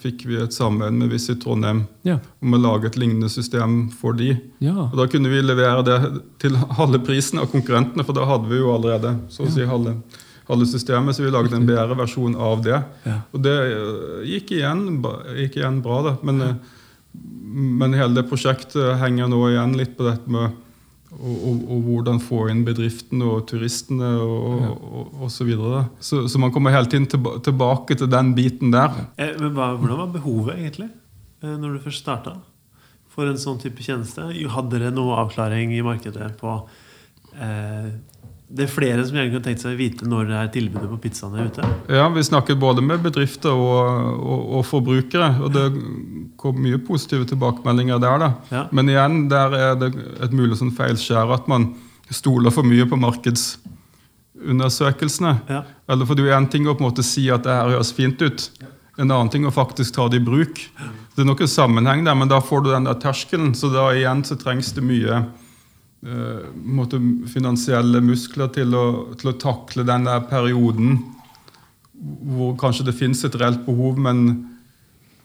fikk 0.00 0.24
vi 0.24 0.38
et 0.40 0.56
samarbeid 0.56 0.96
med 0.96 1.12
Visit 1.12 1.42
Trondheim 1.42 1.82
Ja. 2.08 2.16
om 2.42 2.56
å 2.56 2.60
lage 2.62 2.86
et 2.88 2.96
lignende 2.96 3.28
system 3.28 3.90
for 3.92 4.16
de. 4.16 4.30
ja. 4.64 4.72
Og 4.88 4.96
Da 4.96 5.06
kunne 5.06 5.28
vi 5.28 5.42
levere 5.44 5.84
det 5.84 5.98
til 6.40 6.56
halve 6.56 7.02
prisen 7.04 7.38
av 7.38 7.50
konkurrentene, 7.52 8.04
for 8.04 8.16
da 8.16 8.24
hadde 8.24 8.48
vi 8.48 8.56
jo 8.62 8.72
allerede 8.74 9.18
så 9.28 9.44
å 9.44 9.52
si 9.52 9.68
halve, 9.68 9.98
halve 10.48 10.66
systemet, 10.66 11.14
så 11.14 11.22
vi 11.28 11.30
lagde 11.30 11.54
en 11.60 11.66
bedre 11.68 11.94
versjon 12.00 12.34
av 12.40 12.64
det. 12.64 12.82
Ja. 13.04 13.20
Og 13.34 13.42
det 13.44 13.56
øh, 13.76 14.24
gikk 14.24 14.56
igjen, 14.56 14.86
gikk 15.36 15.60
igjen 15.60 15.82
bra, 15.84 16.02
da. 16.08 16.16
Men, 16.24 16.40
øh, 16.40 16.54
men 17.12 17.94
hele 17.98 18.14
det 18.14 18.28
prosjektet 18.30 19.00
henger 19.00 19.30
nå 19.30 19.40
igjen 19.50 19.72
litt 19.78 19.96
på 19.98 20.06
dette 20.06 20.30
med 20.30 20.52
og, 21.10 21.30
og, 21.34 21.62
og 21.66 21.86
hvordan 21.86 22.20
få 22.22 22.44
inn 22.52 22.60
bedriftene 22.66 23.26
og 23.26 23.46
turistene 23.50 24.12
og, 24.22 24.76
og, 24.78 25.08
og, 25.24 25.32
så 25.32 25.46
videre. 25.48 25.84
Så, 25.98 26.22
så 26.30 26.40
man 26.42 26.52
kommer 26.54 26.74
hele 26.74 26.90
tiden 26.90 27.08
tilbake 27.10 27.96
til 27.98 28.10
den 28.10 28.34
biten 28.36 28.70
der. 28.74 28.94
Eh, 29.16 29.34
Men 29.40 29.56
hva, 29.56 29.72
hvordan 29.78 30.04
var 30.04 30.12
behovet, 30.14 30.60
egentlig, 30.60 30.90
eh, 31.42 31.56
når 31.56 31.74
du 31.74 31.82
først 31.88 32.04
starta? 32.04 32.36
For 33.10 33.26
en 33.26 33.40
sånn 33.42 33.58
type 33.58 33.82
tjeneste? 33.82 34.28
Hadde 34.54 34.76
dere 34.76 34.94
noe 34.94 35.18
avklaring 35.24 35.74
i 35.74 35.82
markedet 35.82 36.30
på 36.38 36.54
eh, 37.34 37.90
Det 38.46 38.68
er 38.68 38.70
flere 38.70 39.02
som 39.02 39.18
gjerne 39.18 39.34
kunne 39.34 39.48
tenkt 39.48 39.64
seg 39.64 39.74
å 39.74 39.80
vite 39.80 40.06
når 40.06 40.30
det 40.30 40.38
er 40.38 40.52
tilbudet 40.54 40.92
på 40.92 41.00
pizzaene 41.08 41.48
ute. 41.50 41.72
Ja, 41.90 42.06
Vi 42.14 42.22
snakket 42.26 42.62
både 42.62 42.86
med 42.86 43.02
bedrifter 43.02 43.50
og, 43.50 44.22
og, 44.22 44.46
og 44.60 44.64
forbrukere, 44.70 45.34
og 45.42 45.58
det 45.58 45.66
kom 46.40 46.62
mye 46.64 46.78
positive 46.80 47.26
tilbakemeldinger 47.28 47.98
der. 48.00 48.18
da. 48.22 48.30
Ja. 48.50 48.62
Men 48.72 48.88
igjen, 48.88 49.28
der 49.30 49.52
er 49.58 49.74
det 49.80 49.94
et 50.24 50.32
mulig 50.36 50.56
sånn 50.60 50.76
feilskjær 50.76 51.32
at 51.36 51.48
man 51.50 51.62
stoler 52.10 52.50
for 52.54 52.62
mye 52.66 52.86
på 52.88 52.96
markedsundersøkelsene. 53.00 55.32
Ja. 55.50 55.60
Eller 55.90 56.04
for 56.08 56.14
det 56.16 56.22
er 56.24 56.28
jo 56.32 56.38
en 56.38 56.52
ting 56.52 56.64
å 56.66 56.74
på 56.74 56.80
en 56.84 56.88
måte 56.88 57.04
si 57.06 57.24
at 57.30 57.44
det 57.46 57.54
her 57.54 57.70
høres 57.74 57.96
fint 57.96 58.18
ut. 58.24 58.40
En 58.96 59.10
annen 59.10 59.32
ting 59.32 59.44
å 59.46 59.54
faktisk 59.54 59.90
ta 59.96 60.04
det 60.10 60.18
i 60.20 60.24
bruk. 60.24 60.56
Det 61.14 61.20
er 61.22 61.28
noen 61.28 61.50
sammenheng 61.50 62.00
der, 62.06 62.16
men 62.16 62.30
da 62.30 62.38
får 62.42 62.60
du 62.64 62.68
den 62.72 62.88
der 62.88 62.98
terskelen. 63.00 63.54
Så 63.56 63.66
da 63.72 63.84
igjen 63.94 64.24
så 64.26 64.34
trengs 64.40 64.68
det 64.76 64.82
mye 64.84 65.14
eh, 66.04 66.40
finansielle 67.30 67.98
muskler 68.04 68.48
til 68.56 68.68
å, 68.76 68.84
til 69.20 69.28
å 69.32 69.40
takle 69.40 69.82
den 69.88 70.02
der 70.08 70.20
perioden 70.30 70.88
hvor 72.00 72.54
kanskje 72.56 72.86
det 72.88 72.96
finnes 72.96 73.20
et 73.26 73.36
reelt 73.36 73.66
behov, 73.66 73.98
men 74.00 74.16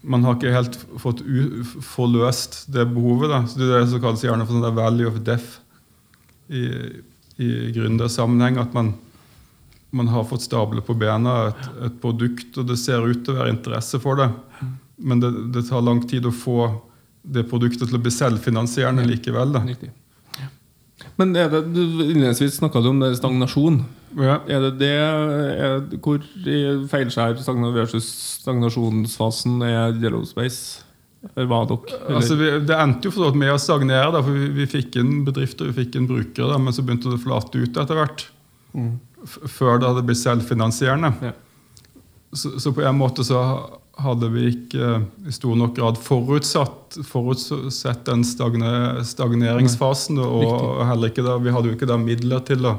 man 0.05 0.25
har 0.25 0.37
ikke 0.37 0.53
helt 0.53 0.77
fått 1.01 1.21
u 1.25 1.63
forløst 1.65 2.65
det 2.73 2.85
behovet. 2.93 3.31
Da. 3.31 3.41
Så 3.49 3.59
det 3.59 3.69
er 3.69 3.83
det 3.83 3.91
som 3.93 4.03
kalles 4.03 4.23
gjerne 4.25 4.45
for 4.45 4.57
sånn 4.57 4.77
value 4.77 5.09
of 5.09 5.19
death 5.25 5.59
i, 6.47 6.65
i 7.41 7.49
gründersammenheng. 7.75 8.59
At 8.61 8.75
man, 8.77 8.93
man 9.95 10.11
har 10.13 10.27
fått 10.29 10.45
stable 10.45 10.83
på 10.85 10.97
bena 10.99 11.35
et, 11.49 11.67
et 11.89 11.99
produkt, 12.03 12.51
og 12.61 12.69
det 12.69 12.79
ser 12.81 13.05
ut 13.05 13.23
til 13.25 13.35
å 13.35 13.39
være 13.41 13.55
interesse 13.55 14.01
for 14.03 14.21
det. 14.21 14.29
Men 14.95 15.23
det, 15.23 15.31
det 15.55 15.67
tar 15.69 15.83
lang 15.85 16.03
tid 16.07 16.27
å 16.29 16.33
få 16.33 16.69
det 17.25 17.47
produktet 17.49 17.89
til 17.89 17.97
å 17.97 18.03
bli 18.03 18.13
selvfinansierende 18.13 19.05
likevel. 19.09 19.55
Da. 19.57 19.63
Men 21.19 21.35
er 21.39 21.51
det, 21.51 21.61
du, 21.71 21.81
innledningsvis 22.09 22.57
snakka 22.59 22.81
du 22.83 22.89
om 22.91 22.99
det 22.99 23.13
stagnasjon. 23.19 23.83
Ja. 24.19 24.39
Er 24.51 24.65
det 24.67 24.71
det 24.79 24.91
er, 24.95 25.77
Hvor 26.03 26.19
i 26.19 26.57
feilskjær 26.91 27.37
versus 27.75 28.07
stagnasjonsfasen 28.41 29.61
er 29.63 29.95
Yellow 29.95 30.25
Space? 30.27 30.83
Hva 31.33 31.63
dere? 31.65 31.99
Altså, 32.13 32.35
vi, 32.37 32.51
det 32.67 32.75
endte 32.77 33.09
jo 33.09 33.31
med 33.33 33.53
å 33.53 33.57
stagnere, 33.61 34.11
da, 34.13 34.21
for 34.21 34.35
vi, 34.35 34.51
vi 34.59 34.67
fikk 34.69 34.99
inn 35.01 35.23
bedrifter 35.25 35.71
vi 35.71 35.79
fikk 35.79 35.97
inn 35.97 36.09
brukere, 36.09 36.51
da, 36.51 36.59
men 36.61 36.75
så 36.75 36.85
begynte 36.85 37.09
det 37.09 37.17
å 37.17 37.23
flate 37.23 37.63
ut 37.63 37.79
etter 37.81 37.97
hvert. 37.97 38.27
Mm. 38.75 38.93
Før 39.25 39.79
det 39.81 39.89
hadde 39.89 40.05
blitt 40.05 40.21
selvfinansierende. 40.21 41.11
Ja. 41.31 41.33
Så, 42.35 42.57
så 42.61 42.75
på 42.75 42.83
en 42.85 42.99
måte 42.99 43.25
så 43.25 43.41
hadde 44.01 44.29
vi 44.33 44.49
ikke 44.51 44.81
eh, 44.81 45.05
i 45.29 45.33
stor 45.35 45.55
nok 45.59 45.75
grad 45.77 45.99
forutsatt, 46.01 46.97
forutsett 47.07 48.03
den 48.09 48.25
stagne, 48.27 48.73
stagneringsfasen. 49.07 50.19
Og, 50.23 50.49
og 50.49 50.83
heller 50.89 51.13
ikke 51.13 51.25
da, 51.25 51.37
vi 51.41 51.53
hadde 51.55 51.71
jo 51.71 51.77
ikke 51.77 51.89
da 51.89 51.99
midler 52.01 52.43
til 52.47 52.67
å 52.67 52.75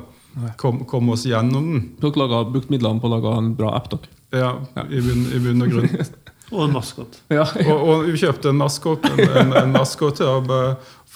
kom, 0.60 0.84
komme 0.88 1.16
oss 1.16 1.26
gjennom 1.28 1.72
den. 1.72 1.88
Dere 2.02 2.22
laget, 2.24 2.52
brukte 2.54 2.74
midlene 2.74 3.02
på 3.02 3.08
å 3.10 3.16
lage 3.16 3.34
en 3.40 3.54
bra 3.58 3.74
app, 3.78 3.90
dere? 3.94 4.12
Ja, 4.36 4.52
I, 4.84 5.00
bunn, 5.00 5.26
I 5.32 5.42
bunn 5.42 5.66
og 5.66 5.74
grunn. 5.76 5.92
Og 6.54 6.62
en 6.62 6.76
maskot. 6.76 7.16
Ja, 7.32 7.42
Og, 7.72 7.80
og 7.80 8.04
vi 8.06 8.20
kjøpte 8.20 8.52
en 8.52 8.60
maskot, 8.60 9.08
en, 9.08 9.24
en, 9.40 9.56
en 9.64 9.72
maskot 9.74 10.20
ja, 10.22 10.36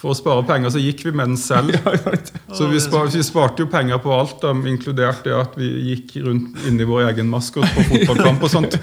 for 0.01 0.11
å 0.11 0.17
spare 0.17 0.43
penger. 0.47 0.73
Så 0.73 0.81
gikk 0.83 1.05
vi 1.05 1.13
med 1.15 1.31
den 1.31 1.39
selv. 1.39 1.77
Så 2.57 2.67
vi, 2.67 2.81
spar, 2.83 3.07
vi 3.13 3.23
sparte 3.23 3.63
jo 3.63 3.69
penger 3.71 4.01
på 4.03 4.11
alt, 4.15 4.41
da, 4.43 4.51
inkludert 4.67 5.23
det 5.27 5.37
at 5.37 5.55
vi 5.59 5.69
gikk 5.91 6.17
rundt 6.25 6.65
inni 6.67 6.87
vår 6.89 7.13
egen 7.13 7.31
maskot 7.31 7.67
på 7.77 7.87
fotballkamp 7.93 8.43
og 8.43 8.51
sånt. 8.51 8.79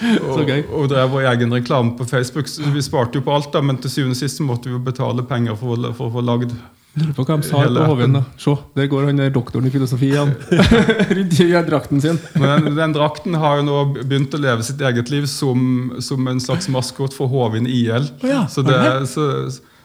Og, 0.00 0.50
og 0.72 0.88
drev 0.90 1.10
vår 1.12 1.26
egen 1.34 1.52
reklame 1.54 1.94
på 1.98 2.06
Facebook. 2.08 2.48
Så 2.48 2.68
vi 2.72 2.82
sparte 2.84 3.18
jo 3.20 3.24
på 3.26 3.34
alt, 3.34 3.50
da, 3.52 3.60
men 3.64 3.76
til 3.82 3.92
syvende 3.92 4.16
og 4.16 4.20
sist 4.22 4.40
måtte 4.44 4.70
vi 4.70 4.76
jo 4.76 4.82
betale 4.84 5.24
penger 5.28 5.56
for, 5.60 5.76
å- 5.76 6.10
få 6.16 6.22
lagd 6.24 6.54
Lurer 6.98 7.12
på 7.14 7.22
hva 7.22 7.36
de 7.38 7.46
sa 7.46 7.60
på 7.70 7.84
Hovin. 7.86 8.16
da. 8.16 8.24
Se, 8.40 8.56
der 8.74 8.88
går 8.90 9.04
han 9.06 9.20
der 9.20 9.30
doktoren 9.30 9.68
i 9.68 9.70
filosofi 9.70 10.08
igjen. 10.10 10.32
Rundt 11.16 11.36
i 11.44 11.46
drakten 11.68 12.00
sin. 12.02 12.18
Men 12.34 12.64
den, 12.64 12.74
den 12.80 12.94
drakten 12.96 13.36
har 13.38 13.60
jo 13.60 13.66
nå 13.68 13.76
begynt 14.00 14.34
å 14.34 14.40
leve 14.42 14.66
sitt 14.66 14.80
eget 14.82 15.12
liv 15.12 15.28
som, 15.30 15.92
som 16.02 16.26
en 16.26 16.42
slags 16.42 16.66
maskot 16.68 17.14
for 17.14 17.30
Hovin 17.30 17.68
IL. 17.70 18.08
Oh, 18.24 18.26
ja, 18.26 18.42
så, 18.50 18.64
det, 18.66 19.06
så, 19.06 19.28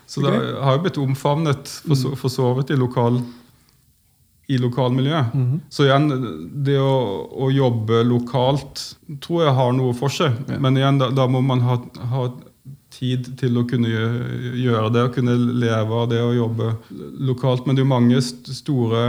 Så 0.10 0.22
det 0.26 0.34
har 0.34 0.80
jo 0.80 0.82
blitt 0.88 0.98
omfavnet 0.98 1.70
for 1.86 1.96
så, 2.00 2.16
for 2.18 2.34
så 2.34 2.50
vidt 2.58 2.74
i 2.74 2.80
lokal 2.82 3.22
i 4.48 4.58
lokalmiljøet. 4.62 5.36
Så 5.74 5.88
igjen, 5.88 6.10
det 6.66 6.78
å, 6.82 6.98
å, 7.34 7.50
jobbe 7.54 8.04
lokalt 8.06 8.82
tror 9.24 9.48
jeg 9.48 9.56
har 9.58 9.72
noe 9.78 9.96
for 9.98 10.14
seg. 10.14 10.36
Ja. 10.50 10.60
Men 10.62 10.78
igjen, 10.78 11.00
da, 11.02 11.10
da 11.14 11.26
må 11.32 11.42
man 11.46 11.64
ha, 11.66 11.80
ha, 12.12 12.28
tid 12.96 13.34
til 13.36 13.58
å 13.60 13.66
kunne 13.68 13.90
gjøre 13.92 14.90
det, 14.94 15.02
og 15.04 15.16
kunne 15.18 15.34
leve 15.36 15.98
av 16.00 16.06
det 16.08 16.22
å 16.24 16.32
jobbe 16.32 16.70
lokalt. 17.28 17.66
Men 17.66 17.76
det 17.76 17.82
er 17.82 17.88
jo 17.88 17.92
mange 17.92 18.22
store 18.24 19.02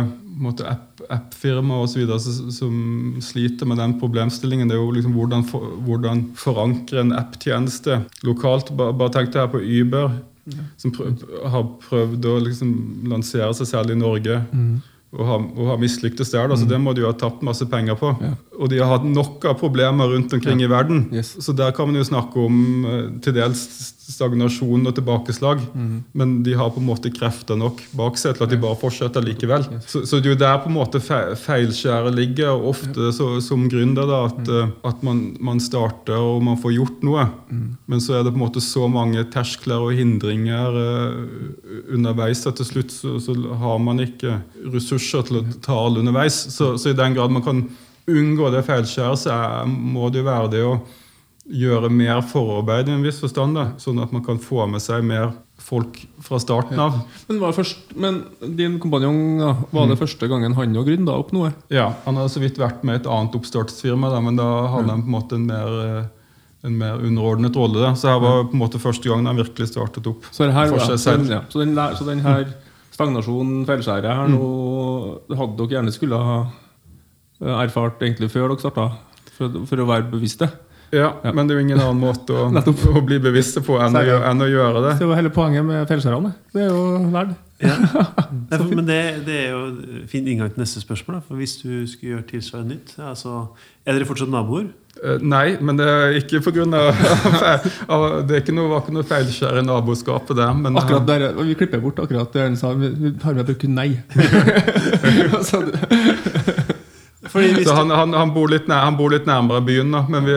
app-firmaer 1.07 1.85
app 1.85 1.93
osv. 1.93 2.17
som 2.57 3.21
sliter 3.23 3.69
med 3.71 3.79
den 3.79 3.95
problemstillingen. 4.01 4.67
Det 4.67 4.75
er 4.75 4.83
jo 4.83 4.97
liksom 4.97 5.15
hvordan, 5.15 5.47
for, 5.47 5.77
hvordan 5.87 6.25
forankre 6.41 7.05
en 7.05 7.15
app-tjeneste 7.15 8.01
lokalt. 8.27 8.75
Bare, 8.75 8.97
bare 8.97 9.15
tenk 9.21 9.31
deg 9.31 9.45
her 9.45 9.55
på 9.55 9.63
Uber, 9.63 10.19
ja. 10.51 10.67
som 10.83 10.97
prøv, 10.97 11.23
har 11.47 11.71
prøvd 11.87 12.29
å 12.33 12.37
liksom 12.49 12.75
lansere 13.13 13.55
seg 13.61 13.71
selv 13.71 13.95
i 13.95 14.01
Norge. 14.03 14.43
Mm 14.51 14.77
og 15.17 15.25
har, 15.27 15.45
og 15.57 15.71
har 15.73 15.81
mislyktes 15.81 16.31
der. 16.33 16.49
Da, 16.51 16.57
så 16.59 16.67
mm. 16.67 16.71
Det 16.73 16.81
må 16.85 16.95
de 16.97 17.05
jo 17.05 17.11
ha 17.11 17.17
tapt 17.17 17.45
masse 17.47 17.67
penger 17.71 17.99
på. 17.99 18.13
Ja. 18.21 18.33
Og 18.57 18.71
de 18.73 18.81
har 18.83 18.93
hatt 18.93 19.07
nok 19.09 19.45
av 19.49 19.59
problemer 19.61 20.13
rundt 20.13 20.33
omkring 20.37 20.61
ja. 20.61 20.69
i 20.69 20.73
verden. 20.73 21.07
Yes. 21.15 21.35
Så 21.43 21.55
der 21.57 21.73
kan 21.77 21.89
man 21.91 21.99
jo 22.01 22.07
snakke 22.07 22.47
om 22.47 22.59
uh, 22.85 23.05
til 23.25 23.37
dels 23.37 23.65
stagnasjon 24.07 24.87
og 24.87 24.95
tilbakeslag. 24.97 25.63
Mm. 25.75 25.95
Men 26.17 26.35
de 26.47 26.55
har 26.59 26.71
på 26.73 26.81
en 26.81 26.87
måte 26.87 27.11
krefter 27.15 27.59
nok 27.59 27.81
bak 27.97 28.19
seg 28.21 28.37
til 28.37 28.47
at 28.47 28.53
de 28.53 28.59
bare 28.63 28.79
fortsetter 28.79 29.25
likevel. 29.25 29.67
Så, 29.87 30.05
så, 30.07 30.21
det 30.21 30.31
er 30.31 30.35
jo 30.35 30.41
der 30.45 30.61
på 30.63 30.71
en 30.71 30.77
måte 30.77 31.01
feilskjæret 31.03 32.15
ligger. 32.15 32.53
og 32.55 32.71
Ofte 32.75 33.11
så, 33.17 33.29
som 33.45 33.67
gründer 33.71 34.07
da, 34.09 34.21
at, 34.31 34.43
mm. 34.43 34.53
uh, 34.55 34.91
at 34.91 35.03
man, 35.07 35.23
man, 35.43 35.63
starter 35.63 36.19
og 36.19 36.45
man 36.47 36.61
får 36.63 36.77
gjort 36.77 37.07
noe. 37.07 37.27
Mm. 37.51 37.65
Men 37.91 38.05
så 38.05 38.19
er 38.19 38.27
det 38.27 38.35
på 38.35 38.41
en 38.41 38.47
måte 38.47 38.63
så 38.65 38.87
mange 38.91 39.25
terskler 39.33 39.89
og 39.89 39.97
hindringer 39.99 40.79
uh, 40.79 41.81
underveis 41.97 42.45
at 42.47 42.61
til 42.61 42.71
slutt 42.71 42.95
så, 42.95 43.17
så 43.23 43.35
har 43.35 43.81
man 43.83 44.05
ikke 44.05 44.39
ressurser 44.75 45.27
til 45.27 45.41
å 45.41 45.47
ta 45.65 45.81
alle 45.87 46.05
underveis. 46.05 46.39
Så, 46.55 46.77
så 46.79 46.93
i 46.93 46.99
den 46.99 47.17
grad 47.17 47.35
man 47.35 47.45
kan 47.47 47.67
unngå 48.07 48.53
det 48.55 48.63
feilskjæret, 48.69 49.19
så 49.19 49.67
må 49.67 50.13
det 50.15 50.23
jo 50.23 50.29
være 50.29 50.53
det 50.53 50.63
å 50.63 50.77
gjøre 51.47 51.91
mer 51.93 52.23
forarbeid 52.27 52.89
i 52.91 52.95
en 52.97 53.05
viss 53.07 53.21
forstand. 53.23 53.59
Da, 53.59 53.67
sånn 53.83 54.01
at 54.03 54.15
man 54.15 54.25
kan 54.27 54.41
få 54.43 54.67
med 54.71 54.83
seg 54.83 55.05
mer 55.07 55.31
folk 55.63 55.99
fra 56.23 56.39
starten 56.43 56.79
av. 56.83 56.99
Ja. 56.99 57.23
Men, 57.31 57.45
først, 57.57 57.95
men, 57.99 58.21
din 58.59 58.77
kompanjong, 58.83 59.21
da, 59.41 59.55
var 59.71 59.89
det 59.89 59.97
mm. 59.97 60.03
første 60.03 60.29
gangen 60.31 60.59
han 60.59 60.77
og 60.77 60.91
gründa 60.91 61.15
opp 61.17 61.33
noe? 61.37 61.53
Ja, 61.73 61.89
han 62.05 62.21
har 62.21 62.29
så 62.33 62.43
vidt 62.43 62.61
vært 62.61 62.85
med 62.87 63.01
et 63.01 63.09
annet 63.11 63.39
oppstartsfirma, 63.39 64.13
da, 64.13 64.21
men 64.25 64.39
da 64.39 64.51
hadde 64.75 64.93
han 64.93 65.07
på 65.07 65.11
en 65.11 65.17
måte 65.17 65.39
en 65.39 65.49
mer, 65.49 65.81
eh, 65.87 66.37
en 66.69 66.77
mer 66.83 67.01
underordnet 67.01 67.57
rolle. 67.57 67.81
Da. 67.83 67.95
Så 67.99 68.13
her 68.13 68.21
var 68.23 68.45
på 68.51 68.59
en 68.59 68.63
måte 68.67 68.83
første 68.83 69.09
gangen 69.09 69.31
han 69.31 69.41
virkelig 69.41 69.73
startet 69.73 70.07
opp 70.13 70.29
så 70.31 70.51
her. 70.51 70.77
Ja, 70.77 70.93
så, 70.99 71.17
den, 71.17 71.43
så 71.49 72.11
den 72.11 72.23
her 72.27 72.47
stagnasjonen, 72.95 73.65
feilskjæret 73.69 74.13
her 74.13 74.31
mm. 74.31 74.37
nå, 74.37 75.35
hadde 75.37 75.59
dere 75.63 75.79
gjerne 75.79 75.95
skulle 75.95 76.21
ha 76.21 76.39
Eh, 77.37 77.53
erfart 77.53 78.01
egentlig 78.01 78.31
før 78.33 78.49
dere 78.49 78.63
starta, 78.63 78.87
for, 79.37 79.65
for, 79.69 79.83
å 79.83 79.89
være 79.89 80.09
bevisste. 80.15 80.49
Ja, 80.95 81.09
ja, 81.23 81.33
men 81.35 81.49
det 81.49 81.55
er 81.55 81.61
jo 81.61 81.65
ingen 81.67 81.81
annen 81.83 81.99
måte 81.99 82.37
å, 82.37 82.47
å 82.99 83.03
bli 83.07 83.19
bevisste 83.23 83.63
på 83.65 83.81
enn, 83.83 83.97
å, 83.99 84.21
enn 84.31 84.45
å, 84.45 84.49
gjøre 84.51 84.85
det. 84.85 84.95
Det 85.01 85.11
var 85.11 85.21
hele 85.21 85.33
poenget 85.35 85.67
med 85.67 85.89
feilskjærene. 85.91 86.33
Det 86.55 86.63
er 86.67 86.71
jo 86.71 86.87
verdt. 87.15 87.43
Ja. 87.59 87.77
men 88.77 88.85
det, 88.87 88.99
det, 89.27 89.37
er 89.47 89.55
jo 89.55 89.61
fin 90.11 90.27
inngang 90.29 90.51
til 90.53 90.61
neste 90.61 90.81
spørsmål. 90.83 91.19
Da. 91.19 91.23
For 91.29 91.41
Hvis 91.41 91.57
du 91.63 91.87
skulle 91.89 92.17
gjøre 92.17 92.27
tilsvarende 92.31 92.77
nytt, 92.77 92.99
altså, 93.01 93.47
er 93.87 93.97
dere 93.97 94.09
fortsatt 94.09 94.31
naboer? 94.33 94.69
Uh, 94.97 95.17
nei, 95.21 95.59
men 95.61 95.77
det 95.77 95.87
er 95.93 96.15
ikke 96.21 96.41
pga. 96.47 96.65
Det 98.27 98.33
er 98.33 98.41
ikke 98.41 98.55
noe, 98.57 98.71
var 98.71 98.85
ikke 98.85 98.95
noe 98.97 99.09
feilskjær 99.09 99.61
i 99.61 99.65
naboskapet 99.67 100.39
der. 100.39 100.55
Men, 100.57 100.79
akkurat 100.81 101.03
eh, 101.03 101.09
der, 101.27 101.43
Vi 101.43 101.57
klipper 101.59 101.83
bort 101.85 102.01
akkurat 102.01 102.33
det 102.33 102.47
han 102.47 102.57
sa. 102.57 102.73
Vi 102.77 103.13
har 103.25 103.37
med 103.37 103.51
brukt 103.51 103.69
nei. 103.69 103.91
Så 107.65 107.75
han, 107.77 107.91
han, 107.91 108.15
han, 108.17 108.33
bor 108.35 108.51
nær, 108.51 108.83
han, 108.85 108.97
bor 108.99 109.13
litt 109.13 109.27
nærmere 109.29 109.63
byen, 109.67 109.93
da, 109.95 110.03
men 110.11 110.25
vi, 110.27 110.37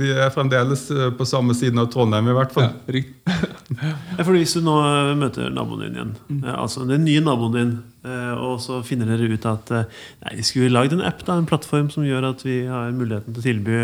vi, 0.00 0.10
er 0.12 0.32
fremdeles 0.34 0.86
eh, 0.92 1.08
på 1.16 1.26
samme 1.28 1.56
siden 1.56 1.80
av 1.82 1.88
Trondheim. 1.92 2.28
i 2.30 2.36
hvert 2.36 2.54
fall. 2.54 2.70
Ja, 2.84 4.20
fordi 4.20 4.42
Hvis 4.42 4.54
du 4.58 4.60
nå 4.66 4.76
eh, 4.84 5.14
møter 5.18 5.48
naboen 5.52 5.84
din 5.84 5.96
igjen, 5.98 6.12
mm. 6.28 6.42
Eh, 6.42 6.56
altså 6.58 6.84
den 6.88 7.06
nye 7.06 7.22
naboen 7.24 7.56
din, 7.58 7.74
og 8.04 8.58
så 8.60 8.82
finner 8.84 9.08
dere 9.08 9.32
ut 9.32 9.46
at 9.48 9.70
nei, 9.72 10.42
skulle 10.44 10.66
vi 10.66 10.74
lagd 10.74 10.92
en 10.92 11.00
app, 11.08 11.22
da, 11.24 11.38
en 11.40 11.48
plattform 11.48 11.86
som 11.88 12.04
gjør 12.04 12.26
at 12.34 12.44
vi 12.44 12.58
har 12.68 12.92
muligheten 12.92 13.32
til 13.32 13.40
å 13.40 13.46
tilby 13.46 13.78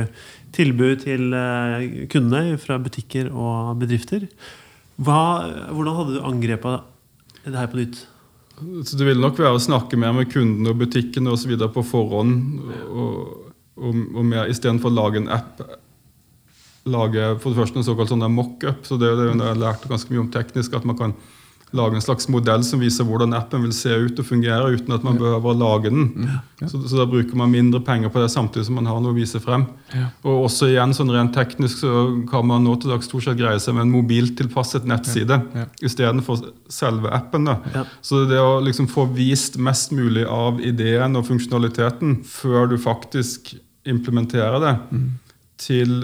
tilbud 0.52 1.04
til 1.06 1.32
kundene 2.10 2.58
fra 2.60 2.76
butikker 2.82 3.30
og 3.30 3.78
bedrifter. 3.80 4.26
Hva, 5.00 5.22
hvordan 5.72 5.96
hadde 5.96 6.18
du 6.18 6.26
angrepet 6.26 7.46
det 7.46 7.56
her 7.56 7.70
på 7.72 7.80
nytt? 7.80 8.02
Så 8.60 8.96
det 8.98 9.06
vil 9.08 9.20
nok 9.22 9.38
være 9.40 9.56
å 9.56 9.62
snakke 9.62 9.98
mer 10.00 10.12
med 10.16 10.30
kundene 10.32 10.72
og 10.72 10.80
butikkene 10.82 11.32
osv. 11.32 11.54
på 11.72 11.84
forhånd. 11.86 12.34
Og, 12.88 13.46
og, 13.80 14.02
og 14.14 14.26
mer 14.26 14.50
istedenfor 14.52 14.92
å 14.92 14.98
lage 14.98 15.22
en 15.22 15.30
app 15.32 15.62
lage 16.88 17.24
for 17.42 17.52
det 17.52 17.60
første 17.60 17.80
en 17.80 17.86
såkalt 17.86 18.12
sånn 18.12 18.24
mock-up. 18.32 18.86
så 18.88 18.96
det, 19.00 19.10
det, 19.18 19.28
jeg 19.30 19.42
har 19.42 19.58
lært 19.60 19.84
ganske 19.88 20.12
mye 20.12 20.22
om 20.22 20.30
teknisk, 20.32 20.74
at 20.74 20.86
man 20.88 20.96
kan 20.98 21.14
lage 21.76 21.94
en 21.94 22.02
slags 22.02 22.28
modell 22.28 22.64
som 22.66 22.80
viser 22.82 23.06
hvordan 23.06 23.34
appen 23.36 23.62
vil 23.62 23.74
se 23.74 23.92
ut 23.94 24.18
og 24.18 24.26
fungere 24.26 24.72
uten 24.74 24.94
at 24.94 25.04
man 25.06 25.18
behøver 25.20 25.52
å 25.52 25.58
lage 25.58 25.92
den. 25.92 26.08
Ja. 26.26 26.38
Ja. 26.60 26.68
Så, 26.68 26.80
så, 26.82 26.98
da 26.98 27.06
bruker 27.08 27.38
man 27.38 27.52
mindre 27.52 27.80
penger 27.84 28.10
på 28.12 28.20
det 28.20 28.28
samtidig 28.32 28.66
som 28.66 28.76
man 28.76 28.88
har 28.90 28.98
noe 29.00 29.14
å 29.14 29.16
vise 29.16 29.40
frem. 29.40 29.64
Ja. 29.94 30.10
Og 30.26 30.46
også 30.48 30.68
igjen 30.68 30.92
sånn 30.96 31.12
rent 31.14 31.32
teknisk 31.36 31.80
så 31.84 32.04
kan 32.30 32.48
man 32.50 32.66
nå 32.66 32.74
til 32.80 32.92
dags 32.92 33.08
stort 33.08 33.24
sett 33.24 33.38
greie 33.38 33.60
seg 33.62 33.76
med 33.76 33.86
en 33.86 33.94
mobiltilpasset 33.94 34.88
nettside 34.90 35.38
ja. 35.40 35.64
ja. 35.64 35.68
istedenfor 35.86 36.42
selve 36.72 37.12
appen. 37.16 37.48
da. 37.48 37.86
Så 38.04 38.24
det 38.30 38.42
å 38.42 38.58
liksom 38.64 38.90
få 38.90 39.06
vist 39.14 39.60
mest 39.62 39.94
mulig 39.96 40.26
av 40.26 40.60
ideen 40.64 41.16
og 41.18 41.28
funksjonaliteten 41.30 42.20
før 42.28 42.72
du 42.74 42.76
faktisk 42.80 43.54
implementerer 43.88 44.60
det 44.62 44.74
mm. 44.90 45.08
til 45.60 45.96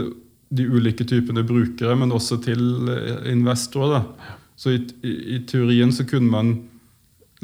de 0.56 0.64
ulike 0.70 1.04
typene 1.04 1.42
brukere, 1.44 1.96
men 1.98 2.14
også 2.14 2.38
til 2.44 2.62
investorer. 3.26 3.98
da. 3.98 4.36
Så 4.56 4.72
i, 4.72 4.80
i, 5.04 5.12
i, 5.36 5.42
teorien 5.48 5.92
så 5.92 6.06
kunne 6.08 6.32
man 6.32 6.54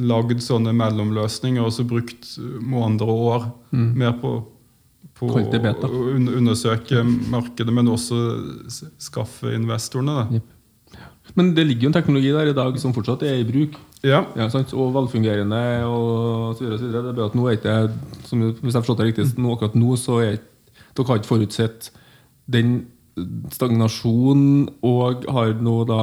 lagd 0.01 0.41
sånne 0.41 0.73
mellomløsninger 0.77 1.63
og 1.63 1.75
så 1.77 1.85
brukt 1.85 2.31
måneder 2.65 3.11
og 3.13 3.27
år 3.29 3.45
mm. 3.77 3.91
mer 4.01 4.15
på, 4.23 4.33
på 5.19 5.29
å 5.29 6.01
undersøke 6.39 7.05
markedet, 7.05 7.75
men 7.75 7.93
også 7.93 8.23
skaffe 8.97 9.53
investorene. 9.53 10.25
Yep. 10.39 10.59
Men 11.39 11.53
det 11.57 11.65
ligger 11.69 11.87
jo 11.87 11.91
en 11.93 11.97
teknologi 11.97 12.33
der 12.35 12.51
i 12.51 12.57
dag 12.57 12.79
som 12.81 12.95
fortsatt 12.97 13.23
er 13.29 13.41
i 13.41 13.47
bruk. 13.47 13.77
Ja. 14.03 14.25
ja 14.37 14.49
og 14.49 14.95
velfungerende. 14.97 15.85
og 15.87 16.57
så 16.57 16.65
videre, 16.65 16.79
så 16.79 16.89
videre. 16.89 17.03
Det 17.03 17.13
er 17.13 17.19
bare 17.21 17.31
at 17.31 17.37
nå 17.39 17.47
er 17.47 17.59
ikke, 17.59 17.77
som, 18.27 18.41
Hvis 18.43 18.73
jeg 18.73 18.79
har 18.79 18.83
forstått 18.83 18.99
det 18.99 19.07
riktig, 19.13 19.29
nå, 19.39 19.53
akkurat 19.55 19.79
nå 19.79 19.97
så 20.01 20.19
er 20.25 20.41
dere 20.93 21.09
har 21.09 21.21
ikke 21.21 21.31
forutsett 21.31 21.93
den 22.53 22.75
stagnasjonen 23.53 24.69
og 24.85 25.25
har 25.29 25.55
nå 25.61 25.77
da 25.89 26.03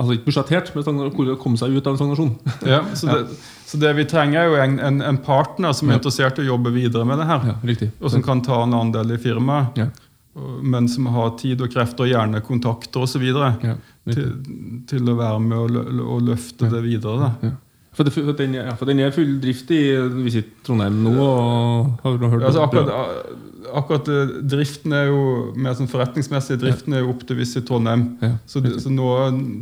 Altså 0.00 0.16
ikke 0.16 0.30
budsjettert, 0.30 0.70
men 0.72 1.00
hvordan 1.12 1.38
komme 1.40 1.60
seg 1.60 1.74
ut 1.76 1.84
av 1.84 1.92
en 1.92 1.98
stagnasjon. 2.00 2.30
Ja, 2.64 2.80
så, 2.98 3.10
det, 3.10 3.40
så 3.68 3.80
det 3.82 3.90
vi 3.98 4.06
trenger, 4.08 4.40
er 4.40 4.48
jo 4.48 4.60
en, 4.62 4.78
en, 4.80 5.02
en 5.04 5.18
partner 5.20 5.74
som 5.76 5.90
er 5.90 5.98
interessert 5.98 6.40
i 6.40 6.46
å 6.46 6.54
jobbe 6.54 6.72
videre 6.72 7.04
med 7.08 7.20
det 7.20 7.26
her. 7.28 7.50
Ja, 7.50 7.56
riktig. 7.68 7.90
Og 8.00 8.14
som 8.14 8.24
kan 8.24 8.40
ta 8.46 8.62
en 8.64 8.76
andel 8.78 9.12
i 9.12 9.20
firmaet. 9.20 9.76
Ja. 9.76 9.90
Men 10.64 10.86
som 10.88 11.10
har 11.12 11.34
tid 11.40 11.60
og 11.60 11.72
krefter, 11.74 12.06
og 12.06 12.14
gjerne 12.14 12.40
kontakter 12.46 13.04
osv. 13.04 13.26
Ja, 13.28 13.74
til, 14.08 14.30
til 14.88 15.10
å 15.12 15.18
være 15.18 15.42
med 15.44 15.76
og, 16.00 16.22
løfte 16.24 16.70
det 16.72 16.80
videre. 16.86 17.28
Da. 17.42 17.52
For, 17.92 18.06
det, 18.06 18.14
for, 18.14 18.32
den, 18.38 18.56
ja, 18.56 18.72
for, 18.78 18.88
den, 18.88 19.02
er 19.04 19.12
full 19.12 19.36
drift 19.42 19.72
i 19.74 19.82
Visit 20.22 20.62
Trondheim 20.64 21.02
nå? 21.04 21.12
Og, 21.20 21.90
har 22.04 22.16
du 22.16 22.28
hørt 22.30 22.46
altså, 22.46 22.64
akkurat, 22.64 22.88
akkurat, 23.78 24.08
eh, 24.08 24.32
driften 24.52 24.94
er 24.96 25.10
jo 25.10 25.20
mer 25.56 25.76
sånn 25.78 25.90
forretningsmessig 25.90 26.58
driften 26.60 26.96
er 26.96 27.04
jo 27.04 27.12
opp 27.12 27.26
til 27.28 27.38
Visit 27.38 27.66
Trondheim. 27.68 28.06
Ja, 28.22 28.32
så, 28.46 28.62
så, 28.80 28.92
nå 28.92 29.10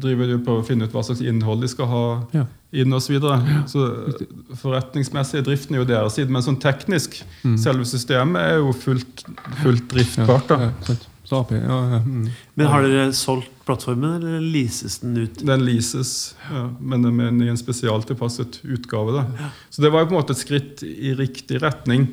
driver 0.03 0.33
de 0.33 0.39
på 0.45 0.59
å 0.59 0.65
finne 0.67 0.89
ut 0.89 0.95
hva 0.95 1.05
slags 1.07 1.23
innhold 1.25 1.65
de 1.65 1.71
skal 1.73 1.91
ha 1.91 2.05
ja. 2.37 2.47
inn 2.73 2.97
osv. 2.97 3.09
Så, 3.09 3.15
videre. 3.17 3.61
så 3.71 4.57
forretningsmessig 4.63 5.45
driften 5.47 5.77
er 5.77 5.85
jo 5.85 5.91
deres 5.91 6.19
side, 6.19 6.33
men 6.33 6.45
sånn 6.45 6.61
teknisk, 6.63 7.21
mm. 7.45 7.59
selve 7.61 7.87
systemet 7.89 8.55
er 8.55 8.59
jo 8.63 8.75
fullt, 8.77 9.25
fullt 9.63 9.87
driftbart. 9.93 10.51
da. 10.51 10.99
Ja, 11.31 11.45
ja, 11.51 11.99
mm. 12.01 12.29
Men 12.57 12.71
har 12.73 12.85
dere 12.87 13.11
solgt 13.13 13.53
plattformen, 13.69 14.15
eller 14.17 14.41
leases 14.41 14.99
den 15.03 15.17
ut? 15.17 15.43
Den 15.45 15.65
leases, 15.67 16.35
ja, 16.49 16.63
men 16.81 17.43
i 17.43 17.51
en 17.53 17.59
spesialtilpasset 17.61 18.63
utgave. 18.65 19.13
Da. 19.19 19.51
Så 19.71 19.85
det 19.85 19.91
var 19.93 20.05
jo 20.05 20.09
på 20.09 20.17
en 20.17 20.21
måte 20.23 20.37
et 20.37 20.41
skritt 20.41 20.85
i 20.87 21.13
riktig 21.19 21.61
retning 21.61 22.09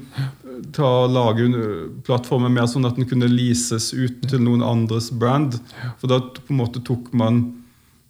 å 0.80 1.08
lage 1.12 1.46
plattformen 2.08 2.54
mer 2.54 2.68
sånn 2.72 2.88
at 2.88 2.98
den 3.00 3.08
kunne 3.10 3.30
leases 3.32 3.92
ut 3.94 4.26
til 4.30 4.42
noen 4.44 4.64
andres 4.66 5.12
brand. 5.12 5.58
For 6.02 6.12
da 6.12 6.20
på 6.20 6.52
en 6.54 6.62
måte 6.62 6.84
tok 6.86 7.12
man 7.14 7.46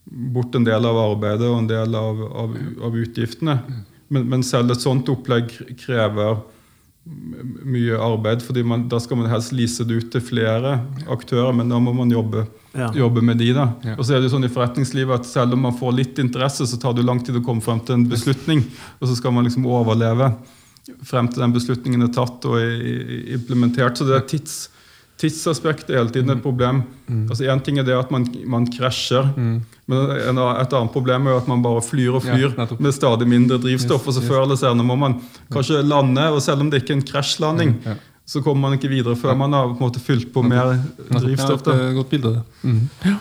bort 0.05 0.55
en 0.55 0.65
del 0.67 0.85
av 0.85 0.97
arbeidet 1.01 1.47
og 1.49 1.63
en 1.63 1.69
del 1.69 1.95
av, 1.97 2.21
av, 2.43 2.57
av 2.85 2.97
utgiftene. 2.97 3.59
Men, 4.07 4.27
men, 4.29 4.43
selv 4.45 4.71
et 4.71 4.83
sånt 4.83 5.09
opplegg 5.09 5.49
krever 5.81 6.37
mye 7.05 7.97
arbeid, 8.01 8.41
fordi 8.41 8.63
man, 8.65 8.87
da 8.89 8.97
skal 9.01 9.19
man 9.19 9.29
helst 9.29 9.53
lease 9.53 9.85
det 9.85 9.97
ut 9.99 10.07
til 10.13 10.23
flere 10.25 10.79
aktører, 11.11 11.51
men 11.53 11.69
da 11.69 11.77
må 11.81 11.93
man 11.93 12.13
jobbe 12.13 12.47
Ja. 12.75 12.89
jobbe 12.91 13.21
med 13.21 13.37
de. 13.37 13.53
da. 13.53 13.69
Ja. 13.83 13.93
Og 13.95 14.05
så 14.05 14.15
er 14.15 14.19
det 14.19 14.27
jo 14.27 14.35
sånn 14.35 14.47
i 14.49 14.51
forretningslivet 14.51 15.21
at 15.21 15.25
selv 15.29 15.53
om 15.53 15.61
man 15.61 15.77
får 15.77 15.93
litt 15.95 16.17
interesse, 16.19 16.65
så 16.67 16.79
tar 16.81 16.93
det 16.93 17.05
lang 17.05 17.21
tid 17.23 17.37
å 17.37 17.43
komme 17.45 17.61
frem 17.61 17.79
til 17.79 17.95
en 17.95 18.07
beslutning. 18.09 18.65
Og 18.99 19.07
så 19.07 19.15
skal 19.15 19.31
man 19.31 19.45
liksom 19.45 19.65
overleve 19.69 20.33
frem 21.05 21.27
til 21.31 21.41
den 21.41 21.53
beslutningen 21.55 22.05
er 22.05 22.13
tatt 22.13 22.45
og 22.45 22.57
er 22.59 23.35
implementert. 23.35 23.97
Så 23.97 24.07
det 24.07 24.15
er 24.17 24.25
tids, 24.29 24.55
tidsaspektet 25.21 25.93
er 25.93 26.01
hele 26.01 26.13
tiden 26.13 26.33
et 26.33 26.43
problem. 26.43 26.83
Altså 27.29 27.47
Én 27.49 27.61
ting 27.63 27.79
er 27.79 27.87
det 27.87 27.95
at 27.97 28.11
man, 28.13 28.27
man 28.45 28.67
krasjer, 28.71 29.31
men 29.35 29.61
en, 29.91 30.41
et 30.41 30.73
annet 30.73 30.93
problem 30.93 31.27
er 31.27 31.35
jo 31.35 31.43
at 31.43 31.47
man 31.51 31.63
bare 31.65 31.83
flyr 31.85 32.17
og 32.19 32.25
flyr 32.25 32.51
ja, 32.57 32.67
med 32.79 32.95
stadig 32.95 33.27
mindre 33.29 33.59
drivstoff. 33.61 34.01
Yes, 34.03 34.07
og 34.07 34.17
så 34.17 34.25
yes. 34.25 34.29
før 34.29 34.43
eller 34.43 34.59
senere 34.59 34.87
må 34.87 34.97
man 34.99 35.19
kanskje 35.53 35.83
lande, 35.85 36.27
og 36.33 36.41
selv 36.43 36.65
om 36.65 36.71
det 36.71 36.83
ikke 36.83 36.95
er 36.95 37.01
en 37.01 37.07
krasjlanding, 37.13 37.77
Ja. 37.85 37.95
så 38.25 38.41
kommer 38.41 38.67
man 38.69 38.79
ikke 38.79 38.89
videre 38.89 39.15
før 39.15 39.37
man 39.37 39.53
har 39.53 39.69
på 39.69 39.77
en 39.77 39.85
måte 39.85 40.01
fylt 40.01 40.33
på 40.33 40.41
mer 40.43 40.75
drivstoff. 41.13 41.61
Ja, 41.65 41.71
det 41.71 41.77
er 41.77 41.89
et 41.91 41.95
godt 41.99 42.09
bilde, 42.09 42.33
det. 42.33 43.15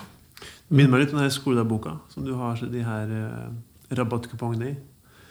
Det 0.64 0.78
minner 0.80 0.96
meg 0.96 1.04
litt 1.04 1.12
om 1.14 1.20
den 1.20 1.30
skoledagboka 1.30 1.98
som 2.10 2.24
du 2.24 2.32
har 2.34 2.56
de 2.56 2.82
her 2.82 3.10
eh, 3.12 3.96
rabattkupongene 3.98 4.70
i. 4.72 4.74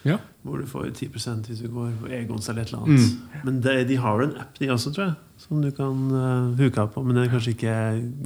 Ja. 0.03 0.17
Hvor 0.43 0.59
du 0.59 0.67
får 0.67 0.89
10% 0.91 1.47
hvis 1.47 1.61
du 1.63 1.69
går 1.71 1.91
på 2.01 2.09
Egons 2.11 2.49
eller 2.51 2.65
et 2.65 2.73
eller 2.73 2.83
annet. 2.83 3.43
Men 3.45 3.61
de, 3.63 3.75
de 3.87 3.99
har 4.03 4.19
jo 4.19 4.27
en 4.27 4.39
app, 4.41 4.57
de 4.59 4.71
også, 4.73 4.91
tror 4.95 5.05
jeg, 5.05 5.13
som 5.45 5.61
du 5.63 5.69
kan 5.75 6.01
uh, 6.11 6.57
huke 6.59 6.81
av 6.81 6.91
på. 6.95 7.03
Men 7.05 7.15
den 7.15 7.27
er 7.27 7.31
kanskje 7.31 7.55
ikke 7.55 7.77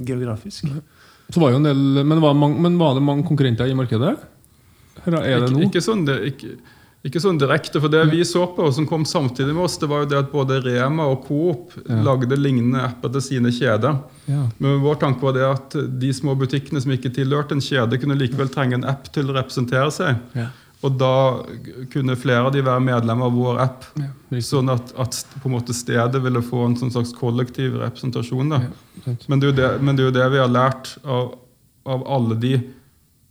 geografisk. 0.08 0.66
Så 1.28 1.42
var 1.42 1.52
jo 1.52 1.60
en 1.60 1.68
del, 1.68 2.02
men, 2.02 2.18
var 2.24 2.34
mange, 2.34 2.58
men 2.64 2.80
var 2.80 2.96
det 2.96 3.04
mange 3.04 3.26
konkurrenter 3.28 3.70
i 3.70 3.76
markedet? 3.78 4.16
Eller 5.04 5.22
er 5.22 5.44
det 5.44 5.52
ikke, 5.54 5.68
ikke, 5.68 5.84
sånn, 5.84 6.02
det, 6.08 6.16
ikke, 6.32 6.54
ikke 7.06 7.20
sånn 7.22 7.38
direkte, 7.38 7.78
for 7.78 7.92
det 7.92 8.00
vi 8.10 8.24
så 8.26 8.42
på, 8.50 8.64
og 8.66 8.74
som 8.74 8.86
kom 8.88 9.04
samtidig 9.06 9.54
med 9.54 9.68
oss, 9.68 9.76
det 9.78 9.88
var 9.90 10.02
jo 10.02 10.08
det 10.10 10.18
at 10.18 10.32
både 10.32 10.58
Rema 10.64 11.06
og 11.12 11.26
Coop 11.28 11.76
Ja. 11.84 12.00
lagde 12.04 12.36
lignende 12.36 12.82
apper 12.82 13.12
til 13.14 13.24
sine 13.28 13.52
kjeder. 13.54 14.00
Ja. 14.26 14.46
Men 14.58 14.80
vår 14.82 14.98
tanke 15.04 15.22
var 15.22 15.36
det 15.36 15.46
at 15.46 15.76
de 16.00 16.10
små 16.16 16.34
butikkene 16.38 16.82
som 16.82 16.92
ikke 16.96 17.12
tilhørte 17.14 17.54
en 17.54 17.62
kjede, 17.64 18.00
kunne 18.02 18.18
likevel 18.18 18.50
trenge 18.52 18.80
en 18.80 18.88
app 18.88 19.12
til 19.14 19.30
å 19.30 19.36
representere 19.38 19.92
seg. 19.94 20.18
Ja. 20.34 20.48
Og 20.86 20.94
da 20.94 21.12
kunne 21.90 22.14
flere 22.18 22.46
av 22.46 22.52
de 22.54 22.62
være 22.62 22.82
medlemmer 22.84 23.26
av 23.26 23.34
vår 23.34 23.60
app. 23.64 23.86
Ja. 23.98 24.40
Sånn 24.44 24.70
at, 24.70 24.92
at 25.00 25.16
på 25.42 25.50
en 25.50 25.56
måte 25.56 25.74
stedet 25.74 26.20
ville 26.22 26.42
få 26.44 26.68
en 26.68 26.76
sånn 26.78 26.92
slags 26.94 27.10
kollektiv 27.18 27.80
representasjon. 27.80 28.52
Da. 28.54 28.60
Ja. 29.02 29.14
Men, 29.26 29.42
det 29.42 29.56
det, 29.58 29.70
men 29.82 29.98
det 29.98 30.04
er 30.04 30.10
jo 30.10 30.16
det 30.20 30.28
vi 30.36 30.42
har 30.42 30.52
lært 30.52 30.92
av, 31.02 31.32
av 31.88 32.04
alle 32.06 32.38
de 32.38 32.54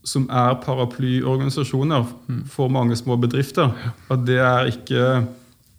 som 0.07 0.27
er 0.31 0.60
paraplyorganisasjoner 0.63 2.05
for 2.51 2.71
mange 2.71 2.95
små 2.99 3.17
bedrifter. 3.19 3.71
At 4.12 4.23
det 4.27 4.39
er 4.43 4.71
ikke, 4.71 5.07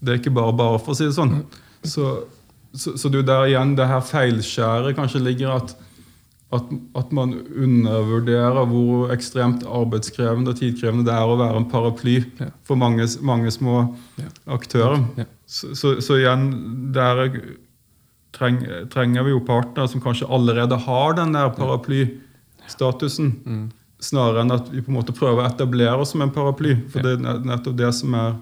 det 0.01 0.13
er 0.13 0.21
ikke 0.21 0.35
bare 0.37 0.57
bare, 0.57 0.81
for 0.81 0.93
å 0.93 0.99
si 0.99 1.09
det 1.09 1.17
sånn. 1.17 1.39
Så, 1.85 2.11
så, 2.73 2.97
så 2.97 3.09
det 3.09 3.21
er 3.21 3.23
jo 3.23 3.29
der 3.31 3.53
igjen 3.53 3.77
det 3.79 3.89
her 3.89 4.05
feilskjæret 4.05 4.97
kanskje 4.99 5.25
ligger 5.25 5.57
at, 5.61 5.77
at, 6.53 6.65
at 6.97 7.11
man 7.13 7.35
undervurderer 7.61 8.65
hvor 8.71 9.11
ekstremt 9.13 9.65
arbeidskrevende 9.69 10.55
og 10.55 10.57
tidkrevende 10.63 11.05
det 11.05 11.13
er 11.15 11.29
å 11.29 11.37
være 11.37 11.57
en 11.61 11.67
paraply 11.69 12.15
Ja. 12.41 12.47
for 12.65 12.77
mange, 12.81 13.05
mange 13.21 13.51
små 13.53 13.95
Ja. 14.19 14.29
aktører. 14.57 15.03
Ja. 15.19 15.25
Så, 15.47 15.75
så, 15.77 15.95
så 16.01 16.17
igjen, 16.17 16.47
der 16.93 17.29
treng, 18.33 18.63
trenger 18.93 19.25
vi 19.25 19.31
jo 19.35 19.41
partnere 19.45 19.89
som 19.89 20.01
kanskje 20.05 20.29
allerede 20.33 20.77
har 20.87 21.15
den 21.21 21.33
der 21.37 21.51
paraplystatusen, 21.57 23.33
Mm. 23.47 23.71
snarere 24.01 24.41
enn 24.45 24.53
at 24.55 24.69
vi 24.71 24.81
på 24.81 24.89
en 24.93 24.95
måte 25.01 25.13
prøver 25.17 25.43
å 25.43 25.49
etablere 25.51 25.99
oss 26.01 26.13
som 26.13 26.23
en 26.23 26.31
paraply. 26.31 26.77
For 26.89 27.03
det 27.03 27.17
er 27.19 27.41
nettopp 27.45 27.77
det 27.77 27.93
som 27.95 28.15
er 28.15 28.37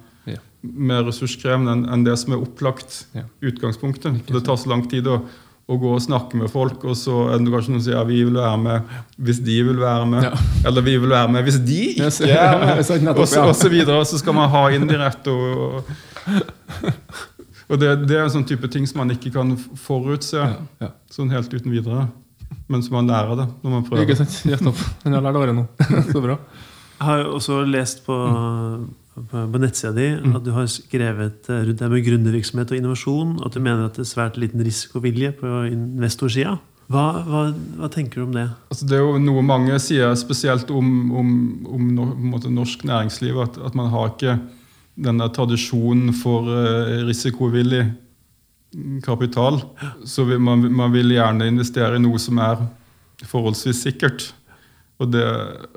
mer 0.63 1.05
ressurskrevende 1.07 1.71
enn 1.73 1.85
enn 1.95 2.05
det 2.05 2.17
som 2.19 2.33
er 2.35 2.43
opplagt 2.43 3.07
utgangspunktet. 3.41 4.23
For 4.27 4.35
det 4.35 4.45
tar 4.45 4.57
så 4.59 4.69
lang 4.69 4.83
tid 4.91 5.07
å, 5.07 5.21
å 5.67 5.77
gå 5.83 5.93
og 5.97 6.03
snakke 6.05 6.39
med 6.39 6.47
folk, 6.53 6.85
og 6.87 6.95
så 6.95 7.25
er 7.35 7.41
det 7.43 7.51
kanskje 7.51 7.73
noen 7.73 7.81
som 7.83 7.87
sier 7.89 7.97
ja, 7.97 8.05
vi 8.07 8.21
vil 8.23 8.37
være 8.39 8.59
med 8.63 8.91
hvis 9.27 9.41
de 9.43 9.57
vil 9.67 9.81
være 9.81 10.05
med. 10.13 10.27
Ja. 10.29 10.35
Eller 10.71 10.85
vi 10.87 10.93
vil 11.03 11.11
være 11.11 11.33
med 11.35 11.43
hvis 11.49 11.57
de 11.67 11.79
Yes. 11.99 12.21
ikke 12.23 12.37
er 12.39 12.61
med. 12.63 13.09
Og, 13.17 13.27
så, 13.27 13.43
og 13.51 13.57
så 13.59 13.71
videre. 13.73 13.97
Og 13.99 14.07
så 14.07 14.21
skal 14.21 14.37
man 14.37 14.47
ha 14.53 14.63
indirekte 14.77 15.35
og, 15.35 15.81
og, 15.81 16.93
og 17.67 17.81
det, 17.83 17.91
det 18.07 18.15
er 18.21 18.23
en 18.29 18.31
sånn 18.37 18.47
type 18.47 18.71
ting 18.71 18.87
som 18.87 19.01
man 19.03 19.11
ikke 19.17 19.33
kan 19.35 19.57
forutse 19.83 20.39
Ja, 20.39 20.53
ja. 20.85 20.93
sånn 21.11 21.33
helt 21.35 21.51
uten 21.51 21.75
videre. 21.75 22.07
Men 22.71 22.83
som 22.87 22.95
man 23.01 23.11
lærer 23.11 23.35
det 23.41 23.49
når 23.65 23.73
man 23.75 23.85
prøver. 23.89 24.05
Ikke 24.07 24.21
sant? 24.21 24.37
Nettopp. 24.47 24.79
Den 25.03 25.19
har 25.19 25.27
lært 25.27 25.41
året 25.43 25.55
nå. 25.59 25.67
Så 26.13 26.23
bra. 26.23 26.39
Jeg 27.01 27.09
har 27.11 27.27
også 27.35 27.59
lest 27.67 28.05
på, 28.07 28.15
på, 29.17 29.59
nettsida 29.59 29.93
di 29.97 30.09
Mm. 30.17 30.37
at 30.37 30.45
du 30.45 30.51
har 30.53 30.67
skrevet 30.67 31.49
eh, 31.49 31.65
rundt 31.67 31.79
det 31.79 31.91
med 31.91 32.05
gründervirksomhet 32.05 32.71
og 32.71 32.77
innovasjon. 32.77 33.41
At 33.45 33.55
du 33.55 33.61
mener 33.61 33.87
at 33.87 33.95
det 33.95 34.05
er 34.05 34.15
svært 34.15 34.37
liten 34.37 34.61
risikovilje 34.61 35.33
på 35.33 35.47
investorsida. 35.73 36.59
Hva, 36.87 37.25
hva, 37.27 37.41
hva 37.81 37.89
tenker 37.91 38.21
du 38.21 38.27
om 38.29 38.35
det? 38.37 38.47
Altså, 38.71 38.87
det 38.87 38.95
er 38.95 39.03
jo 39.03 39.19
noe 39.19 39.43
mange 39.43 39.79
sier, 39.83 40.15
spesielt 40.15 40.71
om, 40.71 41.11
om, 41.11 41.31
om 41.67 41.89
måte 42.31 42.53
norsk 42.53 42.85
næringsliv, 42.87 43.41
at, 43.43 43.59
at 43.59 43.75
man 43.75 43.91
har 43.91 44.13
ikke 44.13 44.37
denne 44.95 45.27
tradisjonen 45.35 46.15
for 46.15 46.47
uh, 46.47 47.03
risikovillig 47.09 47.83
kapital. 49.03 49.61
Så 50.05 50.25
man, 50.39 50.63
man 50.73 50.93
vil 50.93 51.11
gjerne 51.11 51.49
investere 51.49 51.97
i 51.97 52.03
noe 52.03 52.21
som 52.23 52.39
er 52.39 52.63
forholdsvis 53.27 53.83
sikkert. 53.89 54.31
Og, 54.97 55.11
det, 55.13 55.25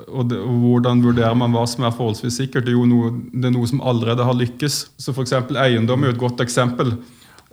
og, 0.08 0.30
det, 0.32 0.40
og 0.40 0.60
hvordan 0.64 1.02
vurderer 1.04 1.36
man 1.36 1.52
hva 1.52 1.66
som 1.68 1.84
er 1.84 1.96
forholdsvis 1.96 2.38
sikkert? 2.40 2.66
Det 2.68 2.72
er 2.72 2.78
jo 2.78 2.88
noe, 2.88 3.12
det 3.34 3.50
er 3.50 3.56
noe 3.56 3.68
som 3.68 3.82
allerede 3.84 4.24
har 4.24 4.38
lykkes. 4.40 4.82
Så 4.96 5.12
f.eks. 5.12 5.36
eiendom 5.60 6.06
er 6.06 6.14
jo 6.14 6.16
et 6.16 6.22
godt 6.22 6.44
eksempel. 6.46 6.94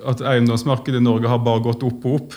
At 0.06 0.20
eiendomsmarkedet 0.20 1.00
i 1.00 1.02
Norge 1.02 1.30
har 1.30 1.40
bare 1.42 1.64
gått 1.64 1.82
opp 1.86 2.04
og 2.06 2.18
opp. 2.20 2.36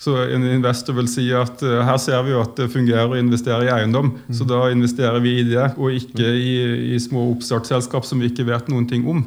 Så 0.00 0.14
en 0.22 0.46
investor 0.46 0.96
vil 0.96 1.10
si 1.10 1.26
at 1.34 1.60
eh, 1.66 1.80
her 1.84 1.98
ser 2.00 2.22
vi 2.24 2.32
jo 2.32 2.40
at 2.40 2.54
det 2.56 2.70
fungerer 2.72 3.10
å 3.10 3.18
investere 3.18 3.66
i 3.66 3.72
eiendom, 3.74 4.14
så 4.32 4.46
da 4.48 4.62
investerer 4.70 5.18
vi 5.20 5.40
i 5.40 5.48
det, 5.48 5.72
og 5.76 5.98
ikke 5.98 6.28
i, 6.38 6.54
i 6.94 7.00
små 7.02 7.26
oppstartsselskap 7.34 8.06
som 8.06 8.22
vi 8.22 8.30
ikke 8.30 8.46
vet 8.48 8.70
noen 8.70 8.86
ting 8.88 9.04
om. 9.10 9.26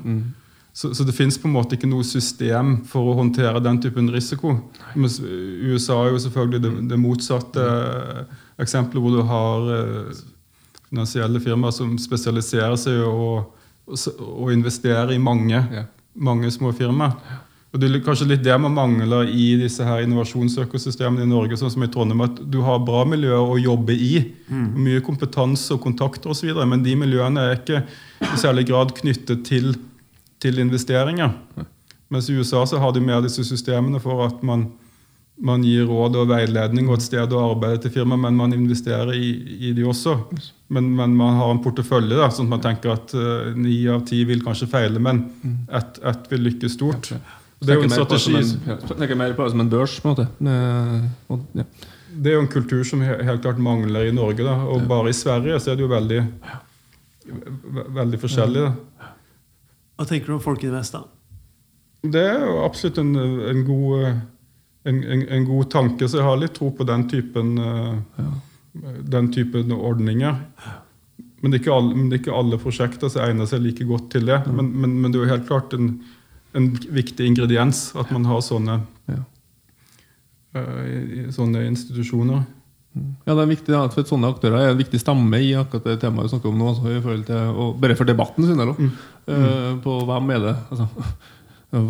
Så, 0.74 0.90
så 0.98 1.06
det 1.06 1.14
fins 1.14 1.38
ikke 1.38 1.92
noe 1.92 2.08
system 2.08 2.80
for 2.90 3.12
å 3.12 3.18
håndtere 3.20 3.62
den 3.62 3.78
typen 3.84 4.10
risiko. 4.10 4.56
Mens 4.96 5.20
USA 5.22 6.00
er 6.08 6.16
jo 6.16 6.24
selvfølgelig 6.24 6.64
det, 6.64 6.72
det 6.90 6.98
motsatte 6.98 7.68
eh, 7.68 8.42
eksempelet, 8.62 9.02
hvor 9.02 9.16
du 9.18 9.24
har 9.28 9.72
eh, 9.78 10.22
finansielle 10.90 11.40
firmaer 11.42 11.72
som 11.74 11.96
spesialiserer 11.98 12.76
seg 12.78 13.00
i 13.00 13.08
å, 13.08 13.46
å, 13.88 13.98
s- 13.98 14.12
investere 14.54 15.16
i 15.16 15.20
mange, 15.22 15.58
Ja. 15.74 15.86
mange 16.16 16.52
små 16.54 16.72
firmaer. 16.78 17.16
Og 17.74 17.80
Det 17.82 17.88
er 17.90 18.04
kanskje 18.06 18.28
litt 18.30 18.44
det 18.46 18.54
man 18.62 18.76
mangler 18.76 19.26
i 19.34 19.56
disse 19.58 19.82
her 19.84 20.04
innovasjonsøkosystemene 20.06 21.24
i 21.26 21.30
Norge, 21.32 21.58
sånn 21.58 21.72
som 21.74 21.82
i 21.82 21.88
Trondheim, 21.90 22.22
at 22.22 22.36
du 22.54 22.60
har 22.62 22.78
bra 22.86 23.02
miljøer 23.10 23.42
å 23.42 23.58
jobbe 23.58 23.96
i. 23.98 24.12
Mye 24.54 25.02
kompetanse 25.02 25.74
og 25.74 25.82
kontakter 25.82 26.30
osv., 26.30 26.52
men 26.70 26.84
de 26.86 26.94
miljøene 26.96 27.48
er 27.48 27.56
ikke 27.58 27.82
i 28.30 28.38
særlig 28.38 28.68
grad 28.70 28.94
knyttet 29.00 29.42
til, 29.50 29.74
til 30.40 30.62
investeringer. 30.62 31.34
Mens 32.14 32.30
i 32.30 32.38
USA 32.38 32.62
så 32.70 32.78
har 32.78 32.94
de 32.94 33.02
mer 33.02 33.22
disse 33.26 33.42
systemene 33.48 33.98
for 34.00 34.22
at 34.28 34.44
man, 34.46 34.68
man 35.44 35.64
gir 35.68 35.86
råd 35.90 36.16
og 36.22 36.30
veiledning 36.32 36.88
og 36.88 36.98
et 36.98 37.06
sted 37.06 37.34
å 37.36 37.44
arbeide 37.50 37.82
til 37.84 37.92
firma, 37.98 38.16
men 38.20 38.38
man 38.40 38.56
investerer 38.56 39.12
i, 39.18 39.32
i 39.70 39.74
de 39.76 39.84
også. 39.90 40.16
Men, 40.74 40.88
men 40.96 41.16
man 41.20 41.36
har 41.40 41.52
en 41.52 41.62
portefølje, 41.64 42.16
da, 42.16 42.30
sånn 42.32 42.48
at 42.48 42.54
man 42.56 42.64
tenker 42.64 42.94
at 42.96 43.16
ni 43.60 43.82
uh, 43.84 43.98
av 43.98 44.06
ti 44.08 44.24
vil 44.30 44.44
kanskje 44.46 44.70
feile, 44.72 45.02
men 45.04 45.26
ett 45.68 46.00
et 46.00 46.30
vil 46.32 46.48
lykkes 46.48 46.78
stort. 46.80 47.12
Det 47.64 47.76
er 47.76 47.80
jo 47.80 47.88
en 47.88 47.94
strategi 47.94 48.36
en- 48.36 48.88
Tenker 48.88 49.16
mer 49.16 49.34
på 49.34 49.44
det 49.44 49.52
som 49.52 49.62
en 49.64 49.70
børs, 49.70 50.00
på 50.00 50.10
en 50.10 50.16
måte. 50.16 50.28
Eh. 51.60 51.64
Det 52.14 52.32
er 52.32 52.38
jo 52.38 52.44
en 52.44 52.52
kultur 52.52 52.84
som 52.84 53.02
helt 53.02 53.42
klart 53.42 53.58
mangler 53.58 54.10
i 54.10 54.12
Norge. 54.16 54.44
Da. 54.44 54.56
Og 54.70 54.88
bare 54.88 55.10
i 55.10 55.18
Sverige 55.18 55.60
så 55.60 55.72
er 55.72 55.80
det 55.80 55.86
jo 55.86 55.92
veldig, 55.92 56.20
veldig 58.00 58.20
forskjellig. 58.22 58.68
Da. 58.68 59.10
Hva 59.98 60.08
tenker 60.10 60.28
du 60.28 60.38
om 60.38 60.44
Folkeinvest, 60.44 60.98
da? 60.98 61.04
Det 62.04 62.22
er 62.34 62.42
jo 62.44 62.60
absolutt 62.66 63.00
en, 63.00 63.16
en, 63.16 63.64
god, 63.64 64.04
eh, 64.04 64.16
en, 64.84 65.04
en, 65.04 65.28
en 65.38 65.46
god 65.48 65.70
tanke, 65.72 66.08
så 66.08 66.20
jeg 66.20 66.28
har 66.28 66.40
litt 66.42 66.56
tro 66.58 66.72
på 66.76 66.86
den 66.88 67.06
typen, 67.12 67.56
ja. 67.58 68.30
den 69.16 69.30
typen 69.32 69.72
ordninger. 69.72 70.40
Men 71.44 71.52
det, 71.52 71.68
alle, 71.68 71.92
men 71.92 72.08
det 72.08 72.18
er 72.18 72.22
ikke 72.24 72.36
alle 72.40 72.60
prosjekter 72.60 73.12
som 73.12 73.26
egner 73.26 73.48
seg 73.50 73.64
like 73.66 73.84
godt 73.88 74.10
til 74.16 74.30
det. 74.30 74.38
Men, 74.48 74.70
men, 74.80 74.94
men 75.04 75.12
det 75.12 75.20
er 75.20 75.26
jo 75.26 75.32
helt 75.34 75.48
klart 75.50 75.74
en, 75.76 75.90
en 76.56 76.70
viktig 76.96 77.28
ingrediens 77.28 77.90
at 78.00 78.12
man 78.16 78.28
har 78.30 78.40
sånne, 78.46 78.80
Ja. 79.12 79.20
eh, 80.56 81.28
sånne 81.36 81.66
institusjoner. 81.68 82.46
Ja, 82.94 83.34
det 83.34 83.42
er 83.42 83.50
viktig 83.50 83.74
at 83.76 83.96
for 83.96 84.06
Sånne 84.06 84.30
aktører 84.30 84.62
er 84.62 84.72
en 84.72 84.80
viktig 84.80 85.00
stamme 85.02 85.40
i 85.42 85.50
akkurat 85.58 85.88
det 85.90 85.96
temaet 86.04 86.28
vi 86.28 86.36
snakker 86.36 86.52
om 86.52 86.60
nå. 86.62 86.68
Altså, 86.72 86.92
i 86.94 87.02
forhold 87.02 87.24
til, 87.26 87.54
og 87.58 87.80
bare 87.82 87.98
for 87.98 88.08
debatten, 88.08 88.46
sin 88.46 88.60
del 88.62 88.72
òg. 88.72 88.80
Mm. 88.80 88.92
Uh, 89.28 89.70
på 89.84 89.98
hvem 90.08 90.34
er 90.36 90.42
det 90.44 90.54
altså, 90.68 90.88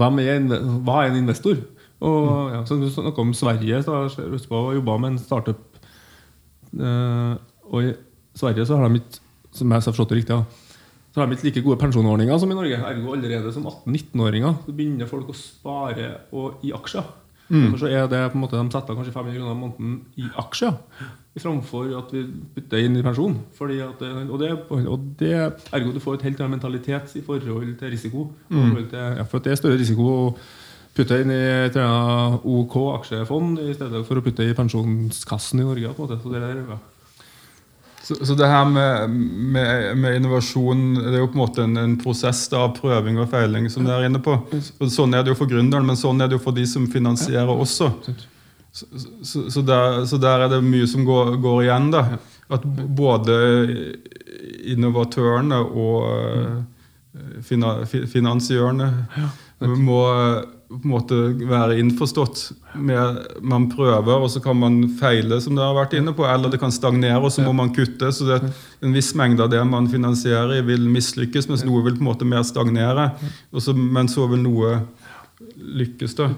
hvem 0.01 0.19
er, 0.23 0.43
Hva 0.85 0.99
er 1.01 1.11
en 1.11 1.19
investor? 1.19 1.59
Og, 2.03 2.51
ja, 2.51 2.61
så 2.67 2.77
Du 2.79 2.89
snakka 2.91 3.23
om 3.23 3.33
Sverige. 3.33 3.83
så 3.83 3.95
har 3.95 4.09
jeg 4.11 4.75
jobbe 4.75 4.99
med 4.99 5.13
en 5.13 5.19
startup. 5.19 5.61
Uh, 6.73 7.35
og 7.69 7.83
i 7.83 7.93
Sverige 8.35 8.65
så 8.65 8.77
har 8.77 8.89
de 8.89 9.01
ikke 9.01 9.21
som 9.53 9.69
jeg 9.69 9.77
har 9.77 9.85
forstått 9.85 10.13
det 10.13 10.21
riktig, 10.21 10.37
ja, 10.37 10.45
så 11.13 11.21
har 11.21 11.29
de 11.29 11.35
ikke 11.37 11.45
like 11.45 11.61
gode 11.61 11.77
pensjonsordninger 11.81 12.39
som 12.41 12.51
i 12.51 12.55
Norge. 12.57 12.79
Ergo 12.89 13.11
allerede 13.13 13.51
som 13.53 13.67
18-19-åringer 13.69 14.55
så 14.65 14.73
begynner 14.73 15.09
folk 15.09 15.29
å 15.29 15.35
spare 15.37 16.07
og, 16.33 16.63
i 16.65 16.73
aksjer. 16.73 17.05
Derfor 17.53 17.83
så 17.83 17.89
er 17.91 18.07
det 18.09 18.21
på 18.31 18.37
en 18.37 18.41
måte 18.41 18.57
De 18.57 18.71
setter 18.71 18.95
kanskje 18.97 19.11
500 19.13 19.35
kroner 19.35 19.51
i 19.53 19.59
måneden 19.59 19.97
i 20.17 20.29
aksjer 20.41 20.71
framfor 21.43 21.91
at 21.97 22.11
vi 22.13 22.23
putter 22.55 22.85
inn 22.85 22.97
i 22.97 23.03
pensjon. 23.05 23.35
At, 23.59 24.01
og, 24.29 24.35
det, 24.41 24.51
og 24.71 25.05
det 25.19 25.33
Ergo 25.35 25.93
du 25.93 25.99
får 26.01 26.17
et 26.17 26.27
helt 26.29 26.41
annen 26.41 26.55
mentalitet 26.55 27.13
i 27.19 27.23
forhold 27.25 27.75
til 27.77 27.93
risiko. 27.93 28.27
Mm. 28.49 28.57
forhold 28.57 28.89
til, 28.89 29.05
ja, 29.19 29.27
for 29.29 29.45
det 29.45 29.53
er 29.53 29.61
større 29.61 29.81
risiko 29.81 30.09
å 30.13 30.27
putte 30.93 31.19
inn 31.21 31.31
i 31.33 31.43
et 31.67 31.77
OK 31.77 32.75
aksjefond 32.99 33.61
i 33.63 33.73
stedet 33.73 34.03
for 34.07 34.19
å 34.19 34.25
putte 34.25 34.45
i 34.45 34.57
pensjonskassen 34.57 35.61
i 35.61 35.67
Norge. 35.67 35.93
på 35.93 36.03
en 36.03 36.09
måte. 36.09 36.21
Så 36.23 36.33
det 36.33 36.43
der, 36.43 36.65
ja. 36.69 36.81
Så, 38.03 38.17
så 38.25 38.35
det 38.35 38.47
her 38.51 38.65
med, 38.67 39.09
med, 39.55 39.97
med 39.97 40.15
innovasjon 40.17 40.81
det 40.97 41.13
er 41.13 41.21
jo 41.21 41.29
på 41.31 41.37
en 41.37 41.39
måte 41.39 41.63
en, 41.63 41.77
en 41.79 41.93
prosess 42.01 42.41
av 42.51 42.73
prøving 42.75 43.15
og 43.23 43.29
feiling. 43.31 43.69
som 43.71 43.85
dere 43.87 44.03
er 44.03 44.11
inne 44.11 44.19
på. 44.19 44.35
Og 44.51 44.91
sånn 44.91 45.15
er 45.15 45.23
det 45.23 45.31
jo 45.31 45.39
for 45.39 45.47
gründeren, 45.47 45.87
men 45.87 45.99
sånn 45.99 46.19
er 46.19 46.27
det 46.27 46.35
jo 46.35 46.43
for 46.43 46.57
de 46.57 46.65
som 46.67 46.89
finansierer 46.91 47.47
også. 47.53 47.93
Så, 48.73 48.89
så, 49.23 49.61
der, 49.63 50.03
så 50.09 50.19
der 50.19 50.43
er 50.43 50.51
det 50.51 50.59
mye 50.65 50.89
som 50.89 51.05
går, 51.07 51.37
går 51.39 51.61
igjen. 51.63 51.87
da. 51.95 52.03
At 52.51 52.65
både 52.67 53.37
innovatørene 54.73 55.61
og 55.63 56.09
eh, 56.11 57.39
fina, 57.47 57.77
finansiørene 57.87 58.89
må 59.79 60.01
eh, 60.11 60.41
på 60.73 60.87
en 60.87 60.91
måte 60.93 61.17
være 61.49 61.77
innforstått 61.81 62.43
med 62.81 63.19
Man 63.45 63.67
prøver, 63.71 64.15
og 64.15 64.29
så 64.31 64.41
kan 64.43 64.57
man 64.57 64.79
feile, 64.99 65.39
som 65.43 65.55
dere 65.57 65.69
har 65.69 65.77
vært 65.77 65.95
inne 65.99 66.13
på, 66.17 66.25
eller 66.27 66.51
det 66.51 66.59
kan 66.61 66.73
stagnere, 66.73 67.19
og 67.21 67.31
så 67.33 67.45
må 67.45 67.53
man 67.57 67.73
kutte. 67.75 68.09
Så 68.15 68.27
det, 68.27 68.39
en 68.83 68.95
viss 68.95 69.13
mengde 69.19 69.45
av 69.45 69.51
det 69.53 69.61
man 69.69 69.89
finansierer, 69.91 70.63
vil 70.65 70.87
mislykkes, 70.89 71.49
mens 71.51 71.65
noe 71.67 71.83
vil 71.85 71.97
på 71.99 72.05
en 72.05 72.09
måte 72.09 72.27
mer 72.27 72.45
stagnere. 72.47 73.11
Og 73.53 73.65
så, 73.65 73.75
men 73.77 74.09
så 74.11 74.25
vil 74.31 74.41
noe 74.45 74.79
lykkes, 75.83 76.17
da. 76.17 76.31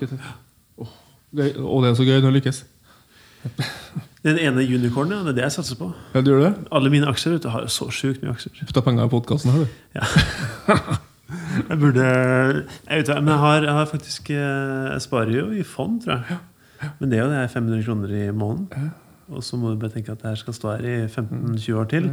Og 0.82 0.92
det 1.36 1.54
er 1.56 1.98
så 1.98 2.08
gøy 2.08 2.20
når 2.20 2.30
det 2.30 2.38
lykkes. 2.42 2.64
Den 4.26 4.40
ene 4.42 4.64
unicornen, 4.66 5.22
det 5.22 5.36
er 5.36 5.38
det 5.38 5.44
jeg 5.46 5.58
satser 5.60 5.78
på. 5.78 5.92
Ja, 6.16 6.22
du 6.26 6.32
gjør 6.34 6.48
det? 6.48 6.54
Alle 6.74 6.90
mine 6.90 7.10
aksjer 7.12 7.36
vet 7.36 7.44
du, 7.46 7.52
har 7.54 7.68
jo 7.68 7.70
så 7.72 7.92
sjukt 7.94 8.24
mye 8.26 8.34
aksjer. 8.34 8.64
Putta 8.66 8.82
penger 8.82 9.06
i 9.06 9.12
podkasten 9.12 9.54
her, 9.54 9.68
du. 9.68 10.96
Jeg 11.56 11.80
burde 11.80 12.06
Jeg 12.06 12.99
vet 12.99 13.10
men 13.24 13.32
jeg 13.32 13.41
har, 13.41 13.64
jeg 13.64 13.74
har 13.78 13.86
faktisk 13.89 14.30
eh, 14.30 14.91
Jeg 14.93 15.01
sparer 15.06 15.34
jo 15.36 15.49
i 15.51 15.64
fond, 15.64 16.01
tror 16.03 16.22
jeg. 16.22 16.38
Men 16.99 17.12
det 17.12 17.20
er 17.20 17.24
jo 17.24 17.32
det 17.32 17.38
er 17.39 17.51
500 17.53 17.84
kroner 17.86 18.16
i 18.16 18.32
måneden. 18.32 18.91
Og 19.32 19.43
så 19.43 19.58
må 19.58 19.72
du 19.72 19.80
bare 19.82 19.93
tenke 19.93 20.12
at 20.12 20.22
det 20.22 20.30
her 20.30 20.39
skal 20.39 20.53
stå 20.53 20.72
her 20.76 20.86
i 20.86 20.95
15-20 21.08 21.80
år 21.82 21.88
til. 21.89 22.10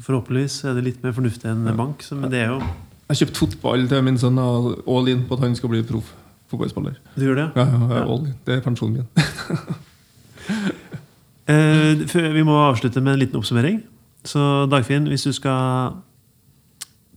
Forhåpentligvis 0.00 0.64
er 0.64 0.76
det 0.76 0.84
litt 0.84 1.04
mer 1.04 1.14
fornuftig 1.16 1.48
enn 1.48 1.68
bank. 1.76 2.02
Så, 2.04 2.18
men 2.18 2.32
det 2.32 2.42
er 2.44 2.54
jo 2.54 2.58
Jeg 2.60 3.14
har 3.14 3.20
kjøpt 3.22 3.40
fotball 3.40 3.86
til 3.88 4.02
min 4.06 4.18
sønn 4.20 4.38
og 4.38 4.82
all 4.88 5.08
in 5.12 5.24
på 5.28 5.38
at 5.38 5.46
han 5.46 5.56
skal 5.56 5.72
bli 5.72 5.82
proff 5.86 6.12
fotballspiller. 6.50 6.96
Du 7.14 7.24
gjør 7.28 7.38
det? 7.38 7.48
Ja, 7.56 7.64
ja, 7.94 8.04
in. 8.10 8.32
Det 8.46 8.56
er 8.56 8.64
pensjonen 8.64 9.00
min. 9.00 9.08
Eh, 11.50 12.04
vi 12.14 12.42
må 12.46 12.54
avslutte 12.62 13.00
med 13.02 13.16
en 13.16 13.18
liten 13.18 13.38
oppsummering. 13.40 13.80
Så 14.22 14.68
Dagfinn, 14.70 15.08
hvis 15.10 15.24
du 15.26 15.32
skal 15.34 15.96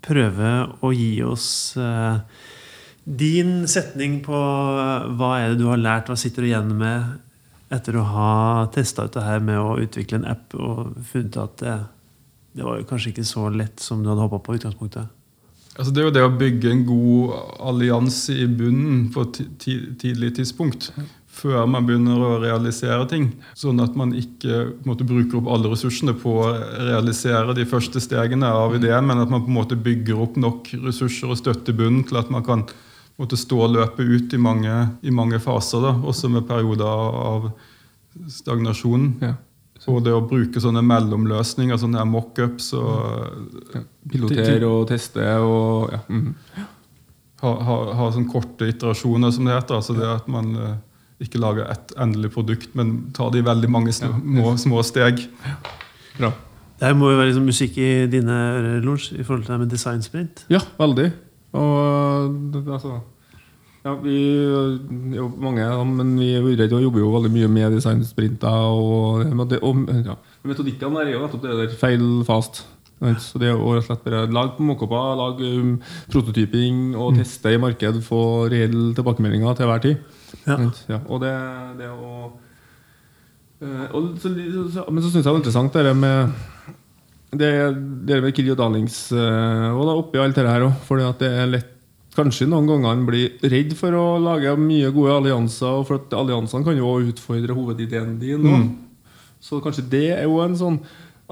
prøve 0.03 0.51
å 0.83 0.91
gi 0.95 1.13
oss 1.25 1.47
eh, 1.79 2.19
din 3.03 3.63
setning 3.67 4.21
på 4.25 4.37
eh, 4.37 5.09
hva 5.17 5.33
er 5.39 5.53
det 5.53 5.61
du 5.63 5.67
har 5.71 5.81
lært, 5.81 6.11
hva 6.11 6.19
sitter 6.19 6.43
du 6.43 6.51
igjen 6.51 6.75
med 6.79 7.19
etter 7.73 7.97
å 7.97 8.05
ha 8.05 8.33
testa 8.73 9.07
ut 9.07 9.15
det 9.15 9.25
her 9.25 9.41
med 9.43 9.57
å 9.57 9.79
utvikle 9.81 10.21
en 10.21 10.29
app 10.29 10.53
og 10.59 10.93
funnet 11.09 11.39
at 11.41 11.57
det, 11.63 11.77
det 12.59 12.67
var 12.67 12.83
kanskje 12.89 13.13
ikke 13.13 13.25
så 13.27 13.47
lett 13.49 13.81
som 13.81 14.03
du 14.03 14.11
hadde 14.11 14.27
håpa 14.27 14.41
på 14.43 14.53
i 14.53 14.61
utgangspunktet. 14.61 15.09
Altså 15.73 15.89
det 15.89 16.03
er 16.03 16.05
jo 16.05 16.13
det 16.13 16.25
å 16.27 16.35
bygge 16.37 16.69
en 16.69 16.83
god 16.85 17.31
allianse 17.71 18.35
i 18.43 18.45
bunnen 18.45 19.07
på 19.13 19.25
et 19.25 19.39
tidlig 20.03 20.35
tidspunkt. 20.37 20.91
Før 21.43 21.65
man 21.67 21.83
begynner 21.83 22.21
å 22.23 22.37
realisere 22.39 23.03
ting. 23.11 23.25
Sånn 23.59 23.81
at 23.83 23.97
man 23.99 24.13
ikke 24.15 24.61
måte, 24.87 25.03
bruker 25.07 25.41
opp 25.41 25.49
alle 25.51 25.73
ressursene 25.73 26.15
på 26.15 26.37
å 26.39 26.53
realisere 26.87 27.55
de 27.57 27.65
første 27.67 27.99
stegene 28.03 28.47
av 28.47 28.77
ideen, 28.77 29.03
men 29.09 29.19
at 29.19 29.31
man 29.33 29.43
på 29.43 29.51
en 29.51 29.57
måte 29.57 29.75
bygger 29.75 30.21
opp 30.23 30.39
nok 30.39 30.71
ressurser 30.85 31.33
og 31.33 31.41
støtte 31.41 31.73
i 31.73 31.79
bunnen 31.81 32.05
til 32.07 32.21
at 32.21 32.31
man 32.31 32.45
kan 32.47 32.63
måte, 33.19 33.37
stå 33.37 33.67
løpe 33.67 34.05
ut 34.07 34.33
i 34.33 34.39
mange, 34.39 34.77
i 35.03 35.11
mange 35.11 35.39
faser. 35.43 35.83
Da, 35.83 35.91
også 35.99 36.31
med 36.31 36.47
perioder 36.47 36.87
av 36.87 37.49
stagnasjon. 38.31 39.09
Ja. 39.23 39.35
Og 39.91 39.99
det 40.05 40.13
å 40.15 40.23
bruke 40.23 40.61
sånne 40.63 40.79
mellomløsninger, 40.85 41.75
sånne 41.79 41.99
her 41.99 42.07
mockups 42.07 42.71
og 42.77 43.73
Pilotere 44.13 44.69
og 44.69 44.85
teste 44.87 45.25
og 45.43 45.91
ja. 45.91 45.99
mhm. 46.07 46.29
ha, 47.43 47.51
ha, 47.67 47.77
ha 47.99 48.07
sånne 48.15 48.31
korte 48.31 48.69
iterasjoner, 48.71 49.33
som 49.35 49.49
det 49.49 49.57
heter. 49.57 49.81
Altså 49.81 49.97
det 49.97 50.07
at 50.07 50.29
man 50.31 50.55
eh, 50.55 50.77
ikke 51.21 51.39
lage 51.41 51.65
ett 51.69 51.93
endelig 52.01 52.31
produkt, 52.33 52.73
men 52.75 53.11
ta 53.13 53.29
det 53.29 53.43
i 53.43 53.45
veldig 53.47 53.69
mange 53.69 53.93
små, 53.93 54.55
små 54.57 54.81
steg. 54.83 55.27
Bra. 56.17 56.31
Det 56.79 56.89
her 56.89 56.97
må 56.97 57.11
jo 57.11 57.17
være 57.19 57.29
liksom 57.31 57.45
musikk 57.47 57.77
i 57.77 57.91
dine 58.11 58.33
ører, 58.33 58.81
Lors, 58.83 59.11
i 59.13 59.23
forhold 59.23 59.45
til 59.45 59.53
det 59.53 59.59
med 59.59 59.69
designsprint. 59.71 60.45
Ja, 60.51 60.59
veldig. 60.79 61.11
Og 61.53 62.33
det- 62.53 62.67
altså 62.67 62.99
ja, 63.83 63.93
vi 63.99 64.15
er 64.15 65.17
jo 65.17 65.27
mange, 65.43 65.63
men 65.85 66.13
vi 66.17 66.29
er 66.35 66.67
jobber 66.71 66.99
jo 66.99 67.11
veldig 67.11 67.31
mye 67.31 67.47
med 67.51 67.73
designsprinter. 67.75 68.47
Og, 68.47 69.25
og, 69.27 69.51
og 69.61 70.05
ja. 70.05 70.15
Metodikkene 70.47 70.95
der 70.95 71.09
er 71.11 71.11
jo 71.17 71.19
nettopp 71.25 71.41
det 71.43 71.57
der 71.59 71.75
feil 71.75 72.23
fast. 72.23 72.65
Så 73.19 73.41
det 73.41 73.49
er 73.51 73.57
rett 73.59 73.83
og 73.83 73.87
slett 73.87 74.05
bare 74.05 74.23
lag 74.31 74.59
mockuper, 74.63 75.17
lag 75.19 75.41
um, 75.43 75.75
prototyping 76.13 76.93
og 76.95 77.17
teste 77.19 77.51
i 77.53 77.59
marked, 77.61 77.99
få 78.05 78.21
reelle 78.53 78.93
tilbakemeldinger 78.97 79.59
til 79.59 79.69
hver 79.69 79.83
tid. 79.83 80.21
Ja. 80.47 80.57
Ja, 80.89 80.99
og 81.07 81.21
det, 81.23 81.33
det 81.79 81.91
å 81.91 82.13
eh, 83.61 83.83
og 83.93 84.15
så, 84.19 84.31
så, 84.73 84.85
Men 84.89 85.03
så 85.03 85.11
syns 85.11 85.21
jeg 85.21 85.27
det 85.27 85.31
er 85.31 85.37
interessant 85.43 85.77
det 85.77 85.93
med 85.95 86.33
det, 87.37 87.51
det 88.09 88.17
med 88.23 88.33
kill 88.35 88.49
your 88.49 88.57
darlings 88.59 88.97
eh, 89.13 89.69
og 89.69 89.85
da 89.87 89.93
oppi 89.99 90.21
alt 90.21 90.37
det 90.37 90.49
her 90.49 90.65
òg. 90.67 91.05
At 91.05 91.21
det 91.21 91.31
er 91.31 91.53
lett 91.53 91.69
Kanskje 92.13 92.45
noen 92.45 92.67
ganger 92.69 92.91
en 92.93 93.07
blir 93.07 93.39
redd 93.49 93.71
for 93.73 93.95
å 93.97 94.03
lage 94.21 94.51
mye 94.61 94.91
gode 94.93 95.15
allianser. 95.17 95.79
og 95.79 95.87
For 95.87 95.97
at 95.97 96.13
alliansene 96.13 96.65
kan 96.65 96.77
jo 96.77 96.91
utfordre 97.01 97.55
hovedideen 97.57 98.19
din. 98.21 98.45
Mm. 98.45 98.67
Så 99.41 99.57
kanskje 99.63 99.87
det 99.89 100.09
er 100.19 100.27
jo 100.27 100.37
en 100.43 100.53
sånn 100.59 100.77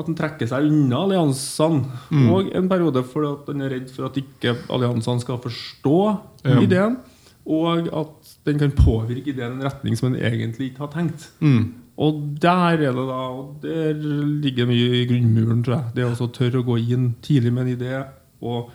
at 0.02 0.10
han 0.12 0.18
trekker 0.18 0.50
seg 0.50 0.68
unna 0.68 1.04
alliansene 1.06 2.30
og 2.34 2.52
en 2.58 2.70
periode 2.72 3.04
fordi 3.08 3.32
at 3.32 3.52
han 3.54 3.62
er 3.66 3.74
redd 3.78 3.90
for 3.94 4.10
at 4.10 4.20
ikke 4.22 4.56
alliansene 4.70 5.24
skal 5.24 5.40
forstå 5.44 5.98
Ja. 6.46 6.60
ideen. 6.62 6.98
Og 7.46 7.88
at 7.90 8.36
den 8.46 8.60
kan 8.62 8.72
påvirke 8.78 9.32
ideen 9.34 9.56
i 9.56 9.62
en 9.62 9.66
retning 9.66 9.98
som 9.98 10.12
en 10.12 10.20
egentlig 10.22 10.72
ikke 10.72 10.84
har 10.86 10.92
tenkt. 10.94 11.30
Mm. 11.42 11.74
Og 12.02 12.22
der 12.42 12.74
er 12.74 12.78
det 12.78 12.94
da 12.96 13.22
Der 13.62 13.94
ligger 14.42 14.66
mye 14.70 15.02
i 15.02 15.06
grunnmuren, 15.10 15.64
tror 15.64 15.76
jeg. 15.76 15.86
Det 15.96 16.06
å 16.06 16.12
også 16.16 16.32
tørre 16.34 16.62
å 16.62 16.66
gå 16.66 16.78
inn 16.94 17.16
tidlig 17.22 17.54
med 17.54 17.68
en 17.68 17.78
idé 17.78 18.06
og 18.42 18.70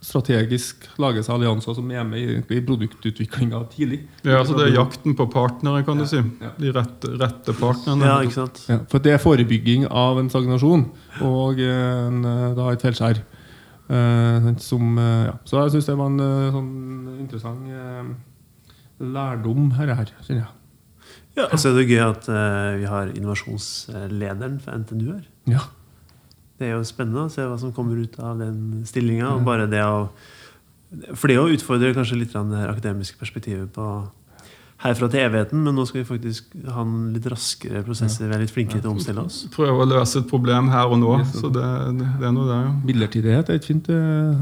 strategisk 0.00 0.86
lage 1.00 1.20
seg 1.22 1.34
allianser 1.34 1.74
som 1.76 1.90
er 1.92 2.04
med 2.08 2.20
i, 2.22 2.36
i 2.40 2.60
produktutviklinga 2.64 3.58
tidlig. 3.74 3.98
Ja, 4.24 4.38
altså 4.40 4.54
Det 4.56 4.68
er 4.70 4.78
jakten 4.78 5.16
på 5.18 5.26
partnere, 5.32 5.82
kan 5.84 6.00
du 6.00 6.06
si. 6.08 6.16
ja. 6.40 6.52
De 6.56 6.72
rette, 6.72 7.10
rette 7.20 7.52
partnerne. 7.58 8.06
Ja, 8.08 8.14
ikke 8.24 8.38
sant? 8.38 8.62
Ja, 8.70 8.78
for 8.88 9.04
det 9.04 9.12
er 9.12 9.20
forebygging 9.20 9.84
av 9.90 10.20
en 10.22 10.30
stagnasjon 10.32 10.86
og 11.26 11.60
en, 11.60 12.24
eh, 12.24 12.46
da 12.56 12.70
et 12.72 12.84
feilskjær. 12.86 13.20
Eh, 13.90 14.48
som, 14.62 14.96
ja. 14.98 15.34
Så 15.44 15.60
jeg 15.64 15.74
syns 15.76 15.90
det 15.90 15.98
var 15.98 16.12
en 16.14 16.54
sånn 16.56 16.72
interessant 17.20 18.16
lærdom 19.00 19.70
her, 19.76 19.94
her 19.96 20.14
kjenner 20.24 20.46
jeg. 20.46 20.54
Ja, 21.36 21.44
og 21.46 21.58
så 21.60 21.70
er 21.70 21.76
det 21.78 21.88
gøy 21.88 22.00
at 22.04 22.26
vi 22.80 22.88
har 22.90 23.12
innovasjonslederen 23.14 24.58
for 24.64 24.80
NTNU 24.80 25.12
her. 25.12 25.28
Ja. 25.48 25.62
Det 26.60 26.68
er 26.68 26.74
jo 26.76 26.84
spennende 26.84 27.24
å 27.24 27.32
se 27.32 27.40
hva 27.48 27.56
som 27.56 27.72
kommer 27.72 27.96
ut 27.96 28.18
av 28.20 28.36
den 28.36 28.82
stillinga. 28.84 29.32
Og 29.32 29.46
bare 29.48 29.64
det 29.70 29.80
å 29.80 30.10
For 31.16 31.30
det 31.30 31.38
å 31.38 31.48
utfordre 31.48 31.94
kanskje 31.96 32.18
litt 32.18 32.32
av 32.36 32.50
det 32.50 32.58
her 32.60 32.72
akademiske 32.72 33.16
perspektivet 33.16 33.70
på 33.72 33.84
herfra 34.80 35.06
til 35.12 35.20
evigheten, 35.22 35.60
men 35.62 35.76
nå 35.76 35.84
skal 35.86 36.00
vi 36.00 36.08
faktisk 36.08 36.54
ha 36.72 36.82
en 36.82 37.12
litt 37.14 37.26
raskere 37.30 37.82
prosesser. 37.86 38.24
Vi 38.24 38.32
være 38.32 38.42
litt 38.42 38.52
flinkere 38.52 38.80
til 38.80 38.90
å 38.90 38.94
omstille 38.96 39.22
oss. 39.22 39.42
Prøve 39.54 39.84
å 39.84 39.88
løse 39.88 40.22
et 40.22 40.28
problem 40.28 40.70
her 40.72 40.90
og 40.90 40.98
nå. 41.02 41.12
Så 41.30 41.52
det, 41.52 41.68
det 42.00 42.26
er 42.26 42.34
noe 42.34 42.48
der, 42.48 42.64
ja. 42.64 42.72
Midlertidighet 42.88 43.52
er 43.52 43.60
et 43.60 43.68
fint 43.68 43.92
eh, 43.92 44.40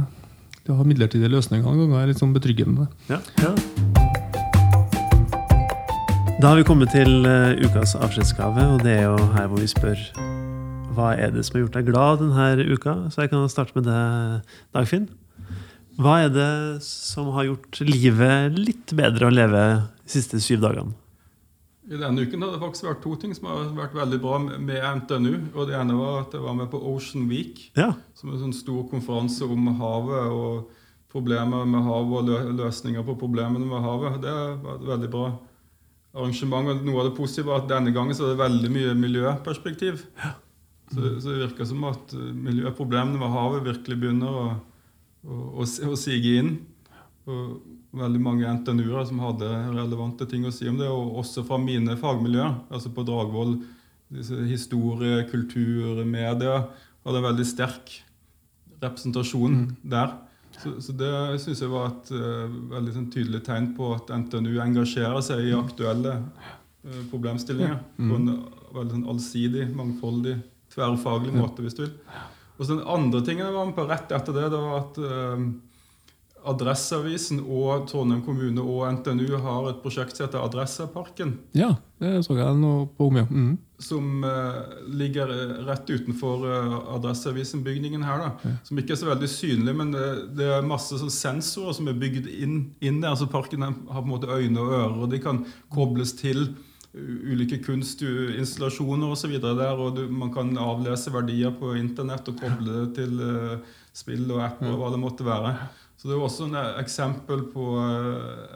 Det 0.62 0.73
å 0.73 0.79
ha 0.79 0.87
midlertidige 0.89 1.35
løsninger 1.35 1.66
noen 1.66 1.91
ganger 1.91 2.07
er 2.07 2.12
litt 2.14 2.23
sånn 2.23 2.35
betryggende. 2.35 2.89
Ja, 3.11 3.21
ja. 3.43 3.53
Da 6.39 6.53
har 6.53 6.59
vi 6.62 6.66
kommet 6.71 6.95
til 6.95 7.27
eh, 7.27 7.59
ukas 7.66 7.99
avskjedsgave, 7.99 8.71
og 8.75 8.87
det 8.87 9.01
er 9.03 9.09
jo 9.11 9.31
her 9.35 9.51
hvor 9.51 9.59
vi 9.59 9.71
spør 9.75 10.07
hva 10.99 11.14
er 11.14 11.32
det 11.34 11.46
som 11.46 11.57
har 11.57 11.66
gjort 11.66 11.78
deg 11.78 11.88
glad 11.88 12.22
denne 12.24 12.68
uka. 12.74 12.99
Så 13.14 13.24
jeg 13.24 13.32
kan 13.32 13.49
starte 13.53 13.76
med 13.78 13.86
deg, 13.86 14.55
Dagfinn. 14.74 15.09
Hva 15.99 16.20
er 16.22 16.30
det 16.30 16.53
som 16.86 17.32
har 17.34 17.49
gjort 17.49 17.80
livet 17.82 18.59
litt 18.59 18.94
bedre 18.94 19.26
å 19.26 19.34
leve 19.34 19.62
de 19.78 20.11
siste 20.12 20.38
syv 20.42 20.62
dagene? 20.62 20.94
I 21.88 21.96
denne 21.96 22.20
uken 22.20 22.42
har 22.44 22.53
det 22.53 22.61
faktisk 22.61 22.84
vært 22.84 23.01
to 23.01 23.14
ting 23.16 23.32
som 23.32 23.46
har 23.49 23.70
vært 23.72 23.94
veldig 23.96 24.18
bra 24.20 24.38
med 24.44 24.76
NTNU. 24.76 25.55
og 25.55 25.70
Det 25.70 25.76
ene 25.78 25.96
var 25.96 26.18
at 26.26 26.34
jeg 26.36 26.44
var 26.44 26.57
med 26.59 26.68
på 26.70 26.80
Ocean 26.90 27.28
Week, 27.30 27.70
Ja, 27.78 27.94
som 28.14 28.28
er 28.28 28.36
en 28.36 28.42
sånn 28.49 28.59
stor 28.59 28.82
konferanse 28.90 29.49
om 29.49 29.70
havet 29.80 30.34
og 30.34 30.68
problemer 31.09 31.64
med 31.64 31.86
havet 31.86 32.28
og 32.28 32.59
løsninger 32.61 33.07
på 33.07 33.16
problemene 33.18 33.64
med 33.64 33.80
havet. 33.82 34.20
Det 34.20 34.34
har 34.34 34.59
vært 34.66 34.84
veldig 34.92 35.11
bra. 35.14 35.28
arrangement. 36.18 36.68
og 36.68 36.84
Noe 36.84 37.01
av 37.01 37.09
det 37.09 37.16
positive 37.16 37.46
var 37.46 37.62
at 37.62 37.68
denne 37.70 37.92
gangen 37.94 38.14
så 38.16 38.26
er 38.26 38.34
det 38.34 38.42
veldig 38.44 38.70
mye 38.74 38.94
miljøperspektiv. 38.99 40.05
Så, 40.89 41.20
så 41.20 41.32
det 41.32 41.43
virker 41.43 41.68
som 41.68 41.84
at 41.89 42.14
eh, 42.16 42.34
miljøproblemene 42.49 43.20
med 43.20 43.32
havet 43.34 43.66
virkelig 43.66 43.99
begynner 44.01 44.39
å, 44.43 44.47
å, 45.26 45.41
å, 45.61 45.66
å 45.66 45.99
sige 45.99 46.39
inn. 46.41 46.55
Og 47.28 47.59
veldig 47.99 48.20
mange 48.22 48.53
NTNU-er 48.61 49.09
som 49.09 49.20
hadde 49.24 49.49
relevante 49.72 50.26
ting 50.28 50.47
å 50.49 50.53
si 50.55 50.68
om 50.70 50.78
det, 50.80 50.89
og 50.89 51.18
også 51.22 51.45
fra 51.49 51.59
mine 51.61 51.97
fagmiljøer. 52.01 52.55
Altså 52.72 52.93
på 52.95 53.05
Dragvoll, 53.09 53.59
historie, 54.49 55.24
kultur, 55.28 56.05
media, 56.09 56.62
hadde 57.05 57.20
en 57.20 57.28
veldig 57.28 57.47
sterk 57.49 57.99
representasjon 58.82 59.61
der. 59.82 60.14
Så, 60.59 60.74
så 60.82 60.95
det 60.97 61.12
syns 61.43 61.61
jeg 61.62 61.70
var 61.70 61.91
et 61.91 62.12
uh, 62.16 62.47
veldig 62.72 62.95
sånn, 62.95 63.11
tydelig 63.14 63.43
tegn 63.47 63.72
på 63.76 63.93
at 63.95 64.11
NTNU 64.11 64.57
engasjerer 64.64 65.20
seg 65.22 65.45
i 65.47 65.55
aktuelle 65.57 66.16
uh, 66.18 67.03
problemstillinger 67.12 67.76
på 67.99 68.16
en 68.16 68.30
veldig 68.74 68.97
sånn, 68.97 69.09
allsidig, 69.12 69.68
mangfoldig, 69.76 70.39
tverrfaglig 70.79 71.35
måte, 71.35 71.66
hvis 71.66 71.76
du 71.76 71.85
vil. 71.85 71.95
Og 72.59 72.66
så 72.66 72.74
Den 72.74 72.87
andre 72.87 73.22
tingen 73.26 73.47
jeg 73.47 73.55
var 73.55 73.66
med 73.66 73.76
på 73.76 73.87
rett 73.87 74.12
etter 74.14 74.35
det, 74.35 74.51
det 74.51 74.62
var 74.62 74.81
at 74.81 75.03
eh, 75.03 75.49
Adresseavisen 76.49 77.41
og 77.45 77.87
Trondheim 77.91 78.22
kommune 78.24 78.62
og 78.62 78.87
NTNU 78.99 79.39
har 79.43 79.70
et 79.70 79.81
prosjekt 79.83 80.16
som 80.16 80.26
heter 80.26 80.43
Adresseparken. 80.43 81.35
Ja, 81.59 81.74
det 82.01 82.22
så 82.26 82.37
jeg 82.39 82.61
noe 82.61 82.87
på 82.95 83.09
om, 83.11 83.18
ja. 83.20 83.26
Mm. 83.29 83.57
Som 83.83 84.24
eh, 84.26 84.79
ligger 84.91 85.31
rett 85.68 85.91
utenfor 85.91 86.47
eh, 86.49 86.76
Adresseavisen-bygningen 86.97 88.07
her. 88.07 88.24
da, 88.24 88.55
Som 88.66 88.81
ikke 88.81 88.95
er 88.97 89.03
så 89.03 89.11
veldig 89.11 89.31
synlig, 89.31 89.74
men 89.83 89.93
det, 89.95 90.07
det 90.39 90.49
er 90.57 90.66
masse 90.66 90.99
sånn 90.99 91.14
sensorer 91.14 91.76
som 91.79 91.91
er 91.91 91.99
bygd 91.99 92.31
inn, 92.31 92.59
inn 92.81 93.03
der. 93.05 93.18
så 93.18 93.31
Parken 93.31 93.66
har 93.66 93.76
på 93.76 94.07
en 94.07 94.14
måte 94.14 94.31
øyne 94.31 94.62
og 94.62 94.72
ører, 94.72 94.99
og 95.05 95.12
de 95.14 95.22
kan 95.22 95.45
kobles 95.74 96.16
til 96.18 96.49
ulike 96.95 97.59
kunstinstallasjoner 97.62 99.12
osv. 99.12 99.34
der, 99.41 99.74
og 99.76 99.99
du, 99.99 100.07
man 100.11 100.32
kan 100.34 100.55
avlese 100.59 101.12
verdier 101.12 101.53
på 101.55 101.74
internett 101.76 102.28
og 102.30 102.39
koble 102.41 102.80
det 102.80 102.86
til 102.97 103.20
uh, 103.20 103.59
spill 103.93 104.24
og 104.30 104.45
apper 104.47 104.72
og 104.72 104.80
hva 104.80 104.93
det 104.95 105.03
måtte 105.03 105.26
være. 105.26 105.53
Så 105.99 106.07
det 106.07 106.14
er 106.14 106.22
også 106.22 106.47
et 106.47 106.78
eksempel 106.78 107.43
på 107.51 107.72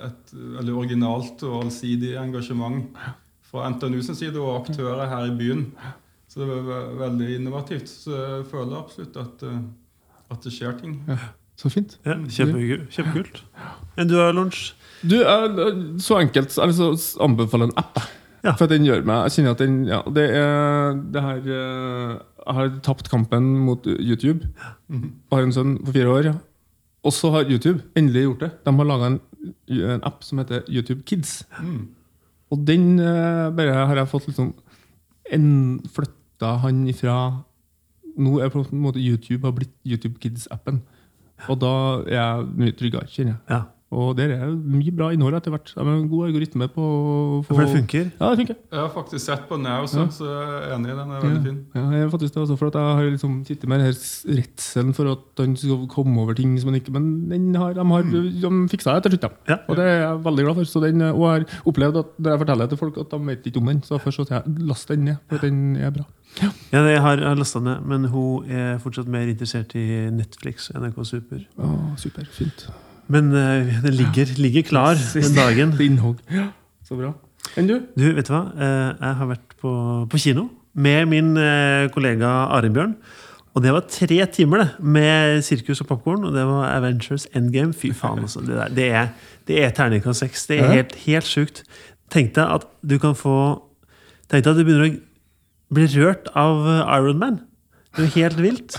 et 0.06 0.30
veldig 0.32 0.74
originalt 0.78 1.42
og 1.48 1.64
allsidig 1.64 2.14
engasjement 2.20 2.94
fra 3.48 3.66
NTNU 3.72 3.98
sin 4.06 4.14
side 4.14 4.38
og 4.38 4.60
aktører 4.60 5.10
her 5.10 5.26
i 5.26 5.34
byen. 5.36 5.64
Så 6.30 6.40
det 6.40 6.54
er 6.54 6.94
veldig 7.00 7.32
innovativt. 7.40 7.90
Så 7.90 8.14
jeg 8.14 8.46
føler 8.52 8.78
absolutt 8.78 9.18
at, 9.20 9.42
at 10.30 10.46
det 10.46 10.54
skjer 10.54 10.78
ting. 10.78 10.94
Ja, 11.10 11.18
så 11.58 11.72
fint. 11.74 11.98
Ja, 12.06 12.14
kjempekult. 12.14 12.86
kjempekult. 12.94 13.42
Enn 13.98 14.08
du, 14.08 14.16
Lorentz? 14.16 14.70
Du, 15.02 15.18
Så 16.00 16.22
enkelt. 16.22 16.54
Jeg 16.56 16.72
vil 16.72 16.96
anbefale 17.26 17.68
en 17.68 17.76
app. 17.82 17.98
Ja. 18.42 18.56
For 18.58 18.66
den 18.66 18.82
gjør 18.82 19.04
meg 19.06 19.28
Jeg 19.28 19.36
kjenner 19.36 19.52
at 19.54 19.60
den 19.62 19.74
ja, 19.86 20.00
det 20.10 20.24
er 20.34 20.96
det 21.14 21.22
her 21.22 21.44
Jeg 21.46 22.56
har 22.56 22.72
tapt 22.82 23.10
kampen 23.10 23.52
mot 23.66 23.86
YouTube. 23.86 24.48
Og 24.90 25.36
har 25.36 25.46
en 25.46 25.54
sønn 25.54 25.76
på 25.78 25.94
fire 25.94 26.10
år. 26.10 26.32
Og 27.06 27.14
så 27.14 27.30
har 27.34 27.50
YouTube 27.50 27.82
endelig 27.98 28.24
gjort 28.26 28.42
det. 28.42 28.50
De 28.66 28.74
har 28.78 28.88
laga 28.88 29.12
en, 29.12 29.20
en, 29.70 30.02
app 30.02 30.24
som 30.26 30.38
heter 30.42 30.66
YouTube 30.68 31.02
Kids. 31.06 31.44
Mm. 31.62 31.88
Og 32.50 32.66
den 32.66 32.96
bare 32.98 33.86
har 33.86 34.02
jeg 34.02 34.10
fått 34.10 34.26
liksom 34.30 34.52
Flytta 35.94 36.56
han 36.64 36.82
ifra 36.90 37.16
Nå 38.18 38.40
er 38.42 38.50
på 38.52 38.60
en 38.66 38.82
måte 38.82 39.00
YouTube 39.00 39.46
har 39.46 39.54
blitt 39.56 39.72
YouTube 39.86 40.18
Kids-appen. 40.20 40.82
Og 41.48 41.60
da 41.62 41.74
er 42.04 42.16
jeg 42.18 42.50
mye 42.58 42.74
tryggere, 42.76 43.08
kjenner 43.08 43.32
jeg. 43.32 43.40
Ja. 43.48 43.62
Og 43.92 44.14
der 44.16 44.32
er 44.34 44.52
mye 44.56 44.92
bra 44.96 45.10
innhold 45.12 45.36
etter 45.36 45.52
hvert. 45.52 45.68
Det 45.68 45.82
er 45.82 45.88
en 45.92 46.08
god 46.08 46.28
algoritme 46.30 46.68
på 46.72 46.84
For 47.44 47.60
det 47.60 47.74
funker? 47.74 48.06
Ja, 48.16 48.30
det 48.30 48.38
funker. 48.40 48.56
Jeg 48.72 48.80
har 48.80 48.92
faktisk 48.94 49.24
sett 49.26 49.42
på 49.50 49.58
den, 49.58 49.68
jeg 49.68 49.86
også, 49.86 50.06
så 50.16 50.28
jeg 50.30 50.54
er 50.62 50.76
enig 50.78 50.92
i 50.92 50.96
den. 50.96 51.10
er 51.12 51.26
veldig 51.26 51.42
fin. 51.44 51.58
Ja, 51.76 51.82
jeg 51.92 52.06
er 52.06 52.12
faktisk 52.14 52.34
det 52.36 52.42
også, 52.42 52.56
for 52.60 52.72
at 52.72 52.78
jeg 52.80 52.96
har 53.00 53.10
liksom 53.10 53.34
sittet 53.48 53.68
med 53.68 53.82
denne 53.82 54.38
redselen 54.38 54.94
for 54.96 55.12
at 55.12 55.42
han 55.44 55.56
skal 55.60 55.84
komme 55.92 56.24
over 56.24 56.38
ting 56.38 56.54
som 56.60 56.72
han 56.72 56.80
ikke 56.80 56.94
Men 56.96 57.10
den 57.30 57.54
har, 57.60 57.76
de 57.76 57.84
har 57.92 58.08
de 58.08 58.52
fiksa 58.72 58.96
det 58.96 59.10
til 59.10 59.18
slutt, 59.18 59.28
Ja. 59.48 59.58
Og 59.68 59.76
det 59.76 59.84
er 59.84 59.98
jeg 60.06 60.24
veldig 60.24 60.44
glad 60.46 60.54
for. 60.54 60.64
Så 60.72 60.80
den, 60.86 61.02
og 61.02 61.22
jeg 61.26 61.32
har 61.32 61.68
opplevd 61.68 62.00
at 62.00 62.16
når 62.18 62.30
jeg 62.30 62.42
forteller 62.44 62.64
det 62.64 62.70
til 62.70 62.78
folk, 62.80 62.96
at 63.04 63.10
de 63.12 63.26
vet 63.26 63.46
ikke 63.46 63.60
om 63.60 63.66
den. 63.66 63.82
Så 63.82 64.00
først 64.00 64.22
så 64.22 64.26
sier 64.28 64.40
jeg 64.40 64.68
last 64.72 64.88
den 64.88 65.04
ned, 65.04 65.16
for 65.28 65.44
den 65.44 65.76
er 65.76 65.90
bra. 65.90 66.08
Ja, 66.40 66.48
har, 66.72 66.88
jeg 66.88 67.28
har 67.28 67.36
lasta 67.36 67.60
ned, 67.60 67.84
men 67.84 68.04
hun 68.08 68.48
er 68.48 68.78
fortsatt 68.80 69.10
mer 69.10 69.28
interessert 69.28 69.74
i 69.76 70.08
Netflix 70.10 70.70
og 70.72 70.80
NRK 70.80 71.04
Super. 71.04 71.44
Å, 71.60 71.74
super, 72.00 72.24
fint. 72.32 72.66
Men 73.10 73.32
uh, 73.34 73.82
den 73.82 73.94
ligger, 73.98 74.30
ligger 74.38 74.62
klar 74.68 75.00
den 75.14 75.34
dagen. 75.36 75.74
Innhogg. 75.80 76.22
Ja, 76.30 76.50
så 76.86 76.98
bra. 76.98 77.12
Enn 77.58 77.68
du? 77.68 77.78
Du, 77.98 78.06
vet 78.14 78.28
du 78.28 78.32
hva? 78.32 78.44
Eh, 78.54 78.90
Jeg 79.02 79.16
har 79.18 79.28
vært 79.32 79.56
på, 79.60 79.72
på 80.08 80.20
kino 80.22 80.46
med 80.72 81.08
min 81.10 81.34
eh, 81.36 81.88
kollega 81.92 82.30
Arild 82.56 82.76
Bjørn. 82.76 82.94
Og 83.52 83.60
det 83.64 83.72
var 83.74 83.84
tre 83.92 84.20
timer 84.32 84.62
det, 84.62 84.68
med 84.80 85.42
sirkus 85.44 85.82
og 85.84 85.90
popkorn, 85.90 86.22
og 86.24 86.32
det 86.32 86.44
var 86.48 86.70
Avengers 86.78 87.26
Endgame. 87.36 87.74
Fy 87.76 87.90
faen, 87.92 88.22
altså. 88.24 88.40
Det, 88.40 88.54
der, 88.56 88.70
det 88.78 88.86
er, 89.02 89.10
det 89.50 89.58
er 89.66 89.74
terningkast 89.76 90.24
seks. 90.24 90.46
Det 90.48 90.62
er 90.62 90.72
helt, 90.72 90.94
helt 91.04 91.28
sjukt. 91.28 91.60
Tenk 92.14 92.32
deg 92.38 92.46
at 92.60 92.64
du 92.80 92.96
kan 93.02 93.16
få 93.18 93.34
Tenk 94.32 94.46
deg 94.46 94.54
at 94.54 94.56
du 94.62 94.64
begynner 94.64 94.86
å 94.88 95.76
bli 95.76 95.84
rørt 95.98 96.30
av 96.38 96.62
Iron 96.96 97.18
Man. 97.20 97.42
Det 97.92 98.06
er 98.06 98.08
jo 98.08 98.14
helt 98.22 98.38
vilt. 98.40 98.78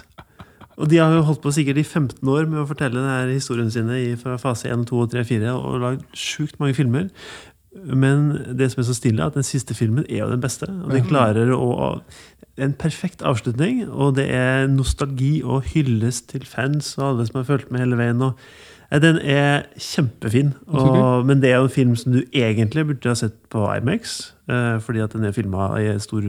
Og 0.78 0.90
de 0.90 0.98
har 0.98 1.14
jo 1.14 1.24
holdt 1.28 1.42
på 1.44 1.54
sikkert 1.54 1.78
i 1.78 1.86
15 1.86 2.30
år 2.30 2.48
med 2.50 2.64
å 2.64 2.68
fortelle 2.70 2.98
denne 2.98 3.34
historien 3.36 3.72
sine 3.74 4.00
fra 4.22 4.40
fase 4.42 4.72
1, 4.74 4.88
2, 4.90 5.06
3, 5.14 5.26
4 5.30 5.56
og 5.56 5.82
lagd 5.84 6.06
sjukt 6.18 6.60
mange 6.62 6.78
filmer. 6.78 7.10
Men 7.74 8.30
det 8.58 8.72
som 8.72 8.82
er 8.82 8.88
så 8.88 8.96
stille, 8.98 9.22
er 9.22 9.32
at 9.32 9.38
den 9.38 9.46
siste 9.46 9.74
filmen 9.78 10.06
er 10.06 10.24
jo 10.24 10.30
den 10.30 10.42
beste. 10.42 10.70
Og 10.70 10.94
den 10.94 11.10
klarer 11.10 11.54
å 11.56 12.00
En 12.54 12.70
perfekt 12.78 13.24
avslutning, 13.26 13.80
og 13.90 14.12
det 14.14 14.28
er 14.30 14.68
nostalgi 14.70 15.42
og 15.42 15.72
hyllest 15.74 16.28
til 16.30 16.44
fans 16.46 16.92
og 17.00 17.08
alle 17.08 17.26
som 17.26 17.40
har 17.40 17.48
fulgt 17.48 17.72
med 17.74 17.82
hele 17.82 17.98
veien. 17.98 18.22
Og, 18.22 18.38
den 19.02 19.18
er 19.18 19.64
kjempefin, 19.74 20.52
og, 20.68 21.26
men 21.26 21.42
det 21.42 21.50
er 21.50 21.56
jo 21.56 21.66
en 21.66 21.74
film 21.74 21.96
som 21.98 22.14
du 22.14 22.22
egentlig 22.30 22.86
burde 22.86 23.10
ha 23.10 23.18
sett 23.18 23.34
på 23.50 23.66
Imax. 23.74 24.33
Eh, 24.44 24.78
fordi 24.84 25.00
at 25.00 25.14
den 25.16 25.24
er 25.24 25.32
filma 25.32 25.70
i 25.80 25.88
stor 26.04 26.26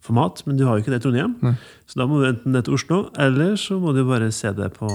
format, 0.00 0.40
men 0.46 0.56
du 0.56 0.64
har 0.64 0.76
jo 0.76 0.84
ikke 0.84 0.94
det 0.94 1.02
i 1.02 1.04
Trondheim. 1.04 1.36
Nei. 1.44 1.54
Så 1.84 2.00
da 2.00 2.06
må 2.08 2.22
du 2.22 2.28
enten 2.30 2.54
ned 2.54 2.64
til 2.64 2.78
Oslo, 2.78 3.02
eller 3.20 3.58
så 3.60 3.76
må 3.80 3.92
du 3.92 4.06
bare 4.08 4.30
se 4.32 4.52
det 4.56 4.72
på 4.78 4.88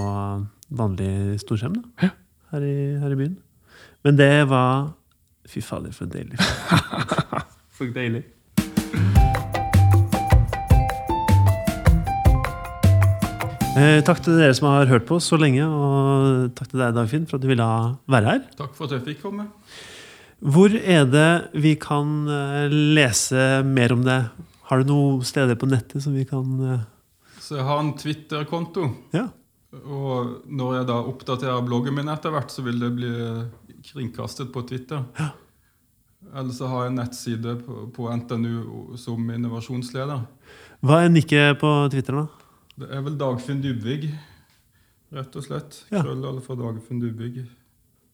vanlig 0.73 1.39
storskjerm. 1.43 1.77
ja. 2.01 2.09
her 2.53 2.65
i, 2.65 2.75
her 3.01 3.13
i 3.13 3.17
byen. 3.17 3.37
Men 4.03 4.17
det 4.17 4.49
var 4.49 4.93
Fy 5.45 5.59
fader, 5.59 5.91
for 5.91 6.05
en 6.05 6.13
deilig 6.13 6.37
for 7.75 7.89
deilig. 7.91 8.23
Eh, 13.73 13.99
takk 14.05 14.21
til 14.21 14.37
dere 14.37 14.53
som 14.53 14.69
har 14.69 14.87
hørt 14.87 15.05
på 15.09 15.17
så 15.21 15.37
lenge, 15.41 15.65
og 15.65 16.53
takk 16.55 16.69
til 16.71 16.79
deg, 16.79 16.93
Dagfinn, 16.95 17.25
for 17.27 17.37
at 17.37 17.43
du 17.43 17.49
ville 17.49 17.67
være 18.15 18.29
her. 18.29 18.43
Takk 18.55 18.75
for 18.77 18.85
at 18.87 18.95
jeg 18.95 19.05
fikk 19.07 19.23
komme. 19.25 19.49
Hvor 20.43 20.73
er 20.75 21.05
det 21.07 21.59
vi 21.63 21.75
kan 21.79 22.25
eh, 22.27 22.67
lese 22.69 23.63
mer 23.63 23.93
om 23.95 24.01
det? 24.03 24.19
Har 24.67 24.81
du 24.81 24.89
noen 24.89 25.21
steder 25.27 25.55
på 25.59 25.69
nettet 25.71 26.03
som 26.03 26.15
vi 26.15 26.25
kan 26.27 26.57
eh, 26.67 26.83
Så 27.39 27.59
jeg 27.59 27.67
har 27.67 27.79
en 27.79 27.93
Twitter-konto. 27.99 28.89
Ja. 29.15 29.29
Og 29.73 30.43
når 30.51 30.75
jeg 30.79 30.89
da 30.91 30.97
oppdaterer 30.99 31.63
bloggen 31.65 31.95
min 31.95 32.11
etter 32.11 32.33
hvert, 32.33 32.51
så 32.51 32.65
vil 32.65 32.81
det 32.81 32.91
bli 32.97 33.13
kringkastet 33.87 34.51
på 34.53 34.65
Twitter. 34.67 35.05
Ja. 35.19 35.31
Eller 36.33 36.53
så 36.55 36.67
har 36.71 36.85
jeg 36.85 36.93
en 36.93 37.01
nettside 37.01 37.55
på, 37.63 37.79
på 37.95 38.11
NTNU 38.11 38.99
som 38.99 39.31
innovasjonsleder. 39.31 40.23
Hva 40.83 41.01
er 41.03 41.11
nikket 41.11 41.59
på 41.61 41.71
Twitter, 41.91 42.19
da? 42.19 42.53
Det 42.83 42.89
er 42.91 43.03
vel 43.05 43.17
Dagfinn 43.19 43.59
Dybvig, 43.63 44.11
rett 45.13 45.35
og 45.39 45.45
slett. 45.45 45.83
Ja. 45.91 46.01
Krøll 46.01 46.23
alle 46.25 46.43
fra 46.43 46.57
Dagfinn 46.59 47.03
Dybvig. 47.03 47.43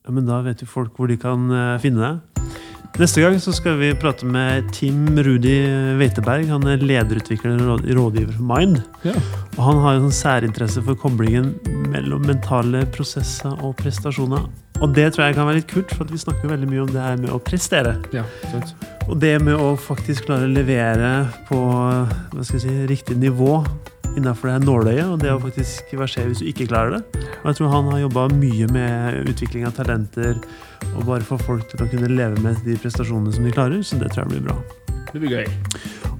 Ja, 0.06 0.12
men 0.16 0.26
Da 0.26 0.40
vet 0.44 0.62
jo 0.64 0.68
folk 0.68 0.96
hvor 0.96 1.10
de 1.10 1.18
kan 1.20 1.50
eh, 1.52 1.78
finne 1.82 2.00
deg. 2.00 2.46
Neste 3.00 3.22
gang 3.22 3.36
så 3.40 3.52
skal 3.54 3.78
vi 3.80 3.92
prate 3.96 4.26
med 4.28 4.66
Tim 4.76 5.06
Rudi 5.24 5.54
Weiteberg. 5.96 6.48
Han 6.50 6.66
er 6.68 6.82
lederutvikler 6.84 7.60
og 7.70 7.84
rådgiver 7.86 8.34
for 8.34 8.48
Mind. 8.48 8.80
Ja. 9.06 9.14
Og 9.54 9.62
han 9.64 9.78
har 9.84 10.00
en 10.00 10.12
særinteresse 10.12 10.82
for 10.84 10.98
koblingen 11.00 11.54
mellom 11.92 12.26
mentale 12.28 12.82
prosesser 12.92 13.54
og 13.64 13.76
prestasjoner. 13.80 14.48
Og 14.80 14.92
det 14.96 15.10
tror 15.12 15.26
jeg 15.28 15.36
kan 15.36 15.48
være 15.48 15.60
litt 15.60 15.70
kult, 15.70 15.94
for 15.96 16.08
vi 16.08 16.20
snakker 16.20 16.50
veldig 16.50 16.68
mye 16.68 16.82
om 16.86 16.92
det 16.92 17.04
her 17.04 17.16
med 17.20 17.32
å 17.32 17.40
prestere. 17.44 17.94
Ja, 18.16 18.24
sant. 18.50 18.74
Og 19.08 19.16
det 19.22 19.36
med 19.44 19.56
å 19.56 19.72
faktisk 19.80 20.28
klare 20.28 20.48
å 20.48 20.52
levere 20.52 21.12
på 21.48 21.60
hva 21.60 22.44
skal 22.44 22.58
jeg 22.58 22.64
si, 22.66 22.76
riktig 22.90 23.16
nivå 23.20 23.60
innenfor 24.16 24.48
det 24.48 24.56
her 24.56 24.66
nåløyet, 24.66 25.06
og 25.06 25.22
det 25.22 25.32
å 25.34 25.40
faktisk 25.42 25.94
versere 25.98 26.30
hvis 26.30 26.42
du 26.42 26.48
ikke 26.50 26.68
klarer 26.70 26.98
det. 26.98 27.24
Og 27.40 27.50
jeg 27.50 27.60
tror 27.60 27.72
han 27.74 27.90
har 27.92 28.02
jobba 28.04 28.26
mye 28.34 28.68
med 28.74 29.30
utvikling 29.30 29.66
av 29.68 29.76
talenter 29.78 30.38
og 30.94 31.06
bare 31.06 31.26
få 31.26 31.38
folk 31.40 31.66
til 31.70 31.84
å 31.84 31.88
kunne 31.90 32.10
leve 32.12 32.40
med 32.44 32.60
de 32.66 32.76
prestasjonene 32.80 33.34
som 33.34 33.46
de 33.46 33.54
klarer, 33.54 33.82
så 33.86 34.00
det 34.00 34.12
tror 34.12 34.26
jeg 34.26 34.34
blir 34.34 34.46
bra. 34.50 34.58
Det 35.10 35.22
blir 35.22 35.40
gøy. 35.40 35.48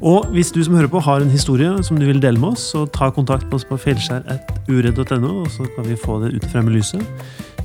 Og 0.00 0.30
hvis 0.32 0.52
du 0.54 0.62
som 0.64 0.74
hører 0.78 0.88
på 0.88 1.02
har 1.04 1.20
en 1.20 1.32
historie 1.32 1.70
som 1.84 1.98
du 2.00 2.06
vil 2.08 2.22
dele 2.22 2.40
med 2.40 2.54
oss, 2.54 2.70
så 2.72 2.86
ta 2.88 3.10
kontakt 3.12 3.44
med 3.50 3.58
oss 3.58 3.66
på 3.68 3.78
feilskjær.uredd.no, 3.82 5.32
og 5.42 5.50
så 5.52 5.68
kan 5.76 5.86
vi 5.86 5.98
få 6.00 6.22
det 6.24 6.32
ut 6.38 6.46
frem 6.52 6.70
i 6.70 6.78
lyset. 6.78 7.04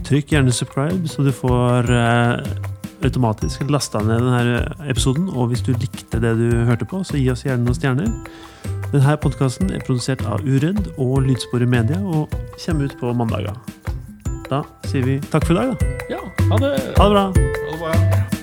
Trykk 0.06 0.36
gjerne 0.36 0.54
subscribe, 0.54 1.08
så 1.10 1.24
du 1.26 1.32
får 1.34 1.90
eh, 1.96 2.58
automatisk 3.06 3.64
lasta 3.72 4.04
ned 4.04 4.22
denne 4.22 4.90
episoden. 4.90 5.30
Og 5.32 5.54
hvis 5.54 5.64
du 5.66 5.74
likte 5.74 6.20
det 6.22 6.36
du 6.38 6.50
hørte 6.68 6.88
på, 6.90 7.02
så 7.08 7.18
gi 7.18 7.30
oss 7.32 7.46
gjerne 7.48 7.66
noen 7.66 7.78
stjerner. 7.78 8.12
Denne 8.94 9.18
podkasten 9.20 9.72
er 9.74 9.84
produsert 9.86 10.22
av 10.30 10.46
Uredd 10.46 10.92
og 10.96 11.26
Lydsporet 11.26 11.70
Media 11.70 12.00
og 12.00 12.32
kommer 12.62 12.88
ut 12.88 12.98
på 13.02 13.14
mandager. 13.18 13.58
Da 14.50 14.62
sier 14.90 15.06
vi 15.08 15.20
takk 15.32 15.48
for 15.48 15.58
i 15.58 15.62
dag, 15.64 15.74
da. 15.74 15.98
Ja, 16.14 16.22
ha 16.52 16.62
det! 16.62 16.74
Ha 17.00 17.10
det 17.10 17.18
bra! 17.18 17.28
Ha 17.34 17.74
det 17.74 17.80
bra. 17.82 18.35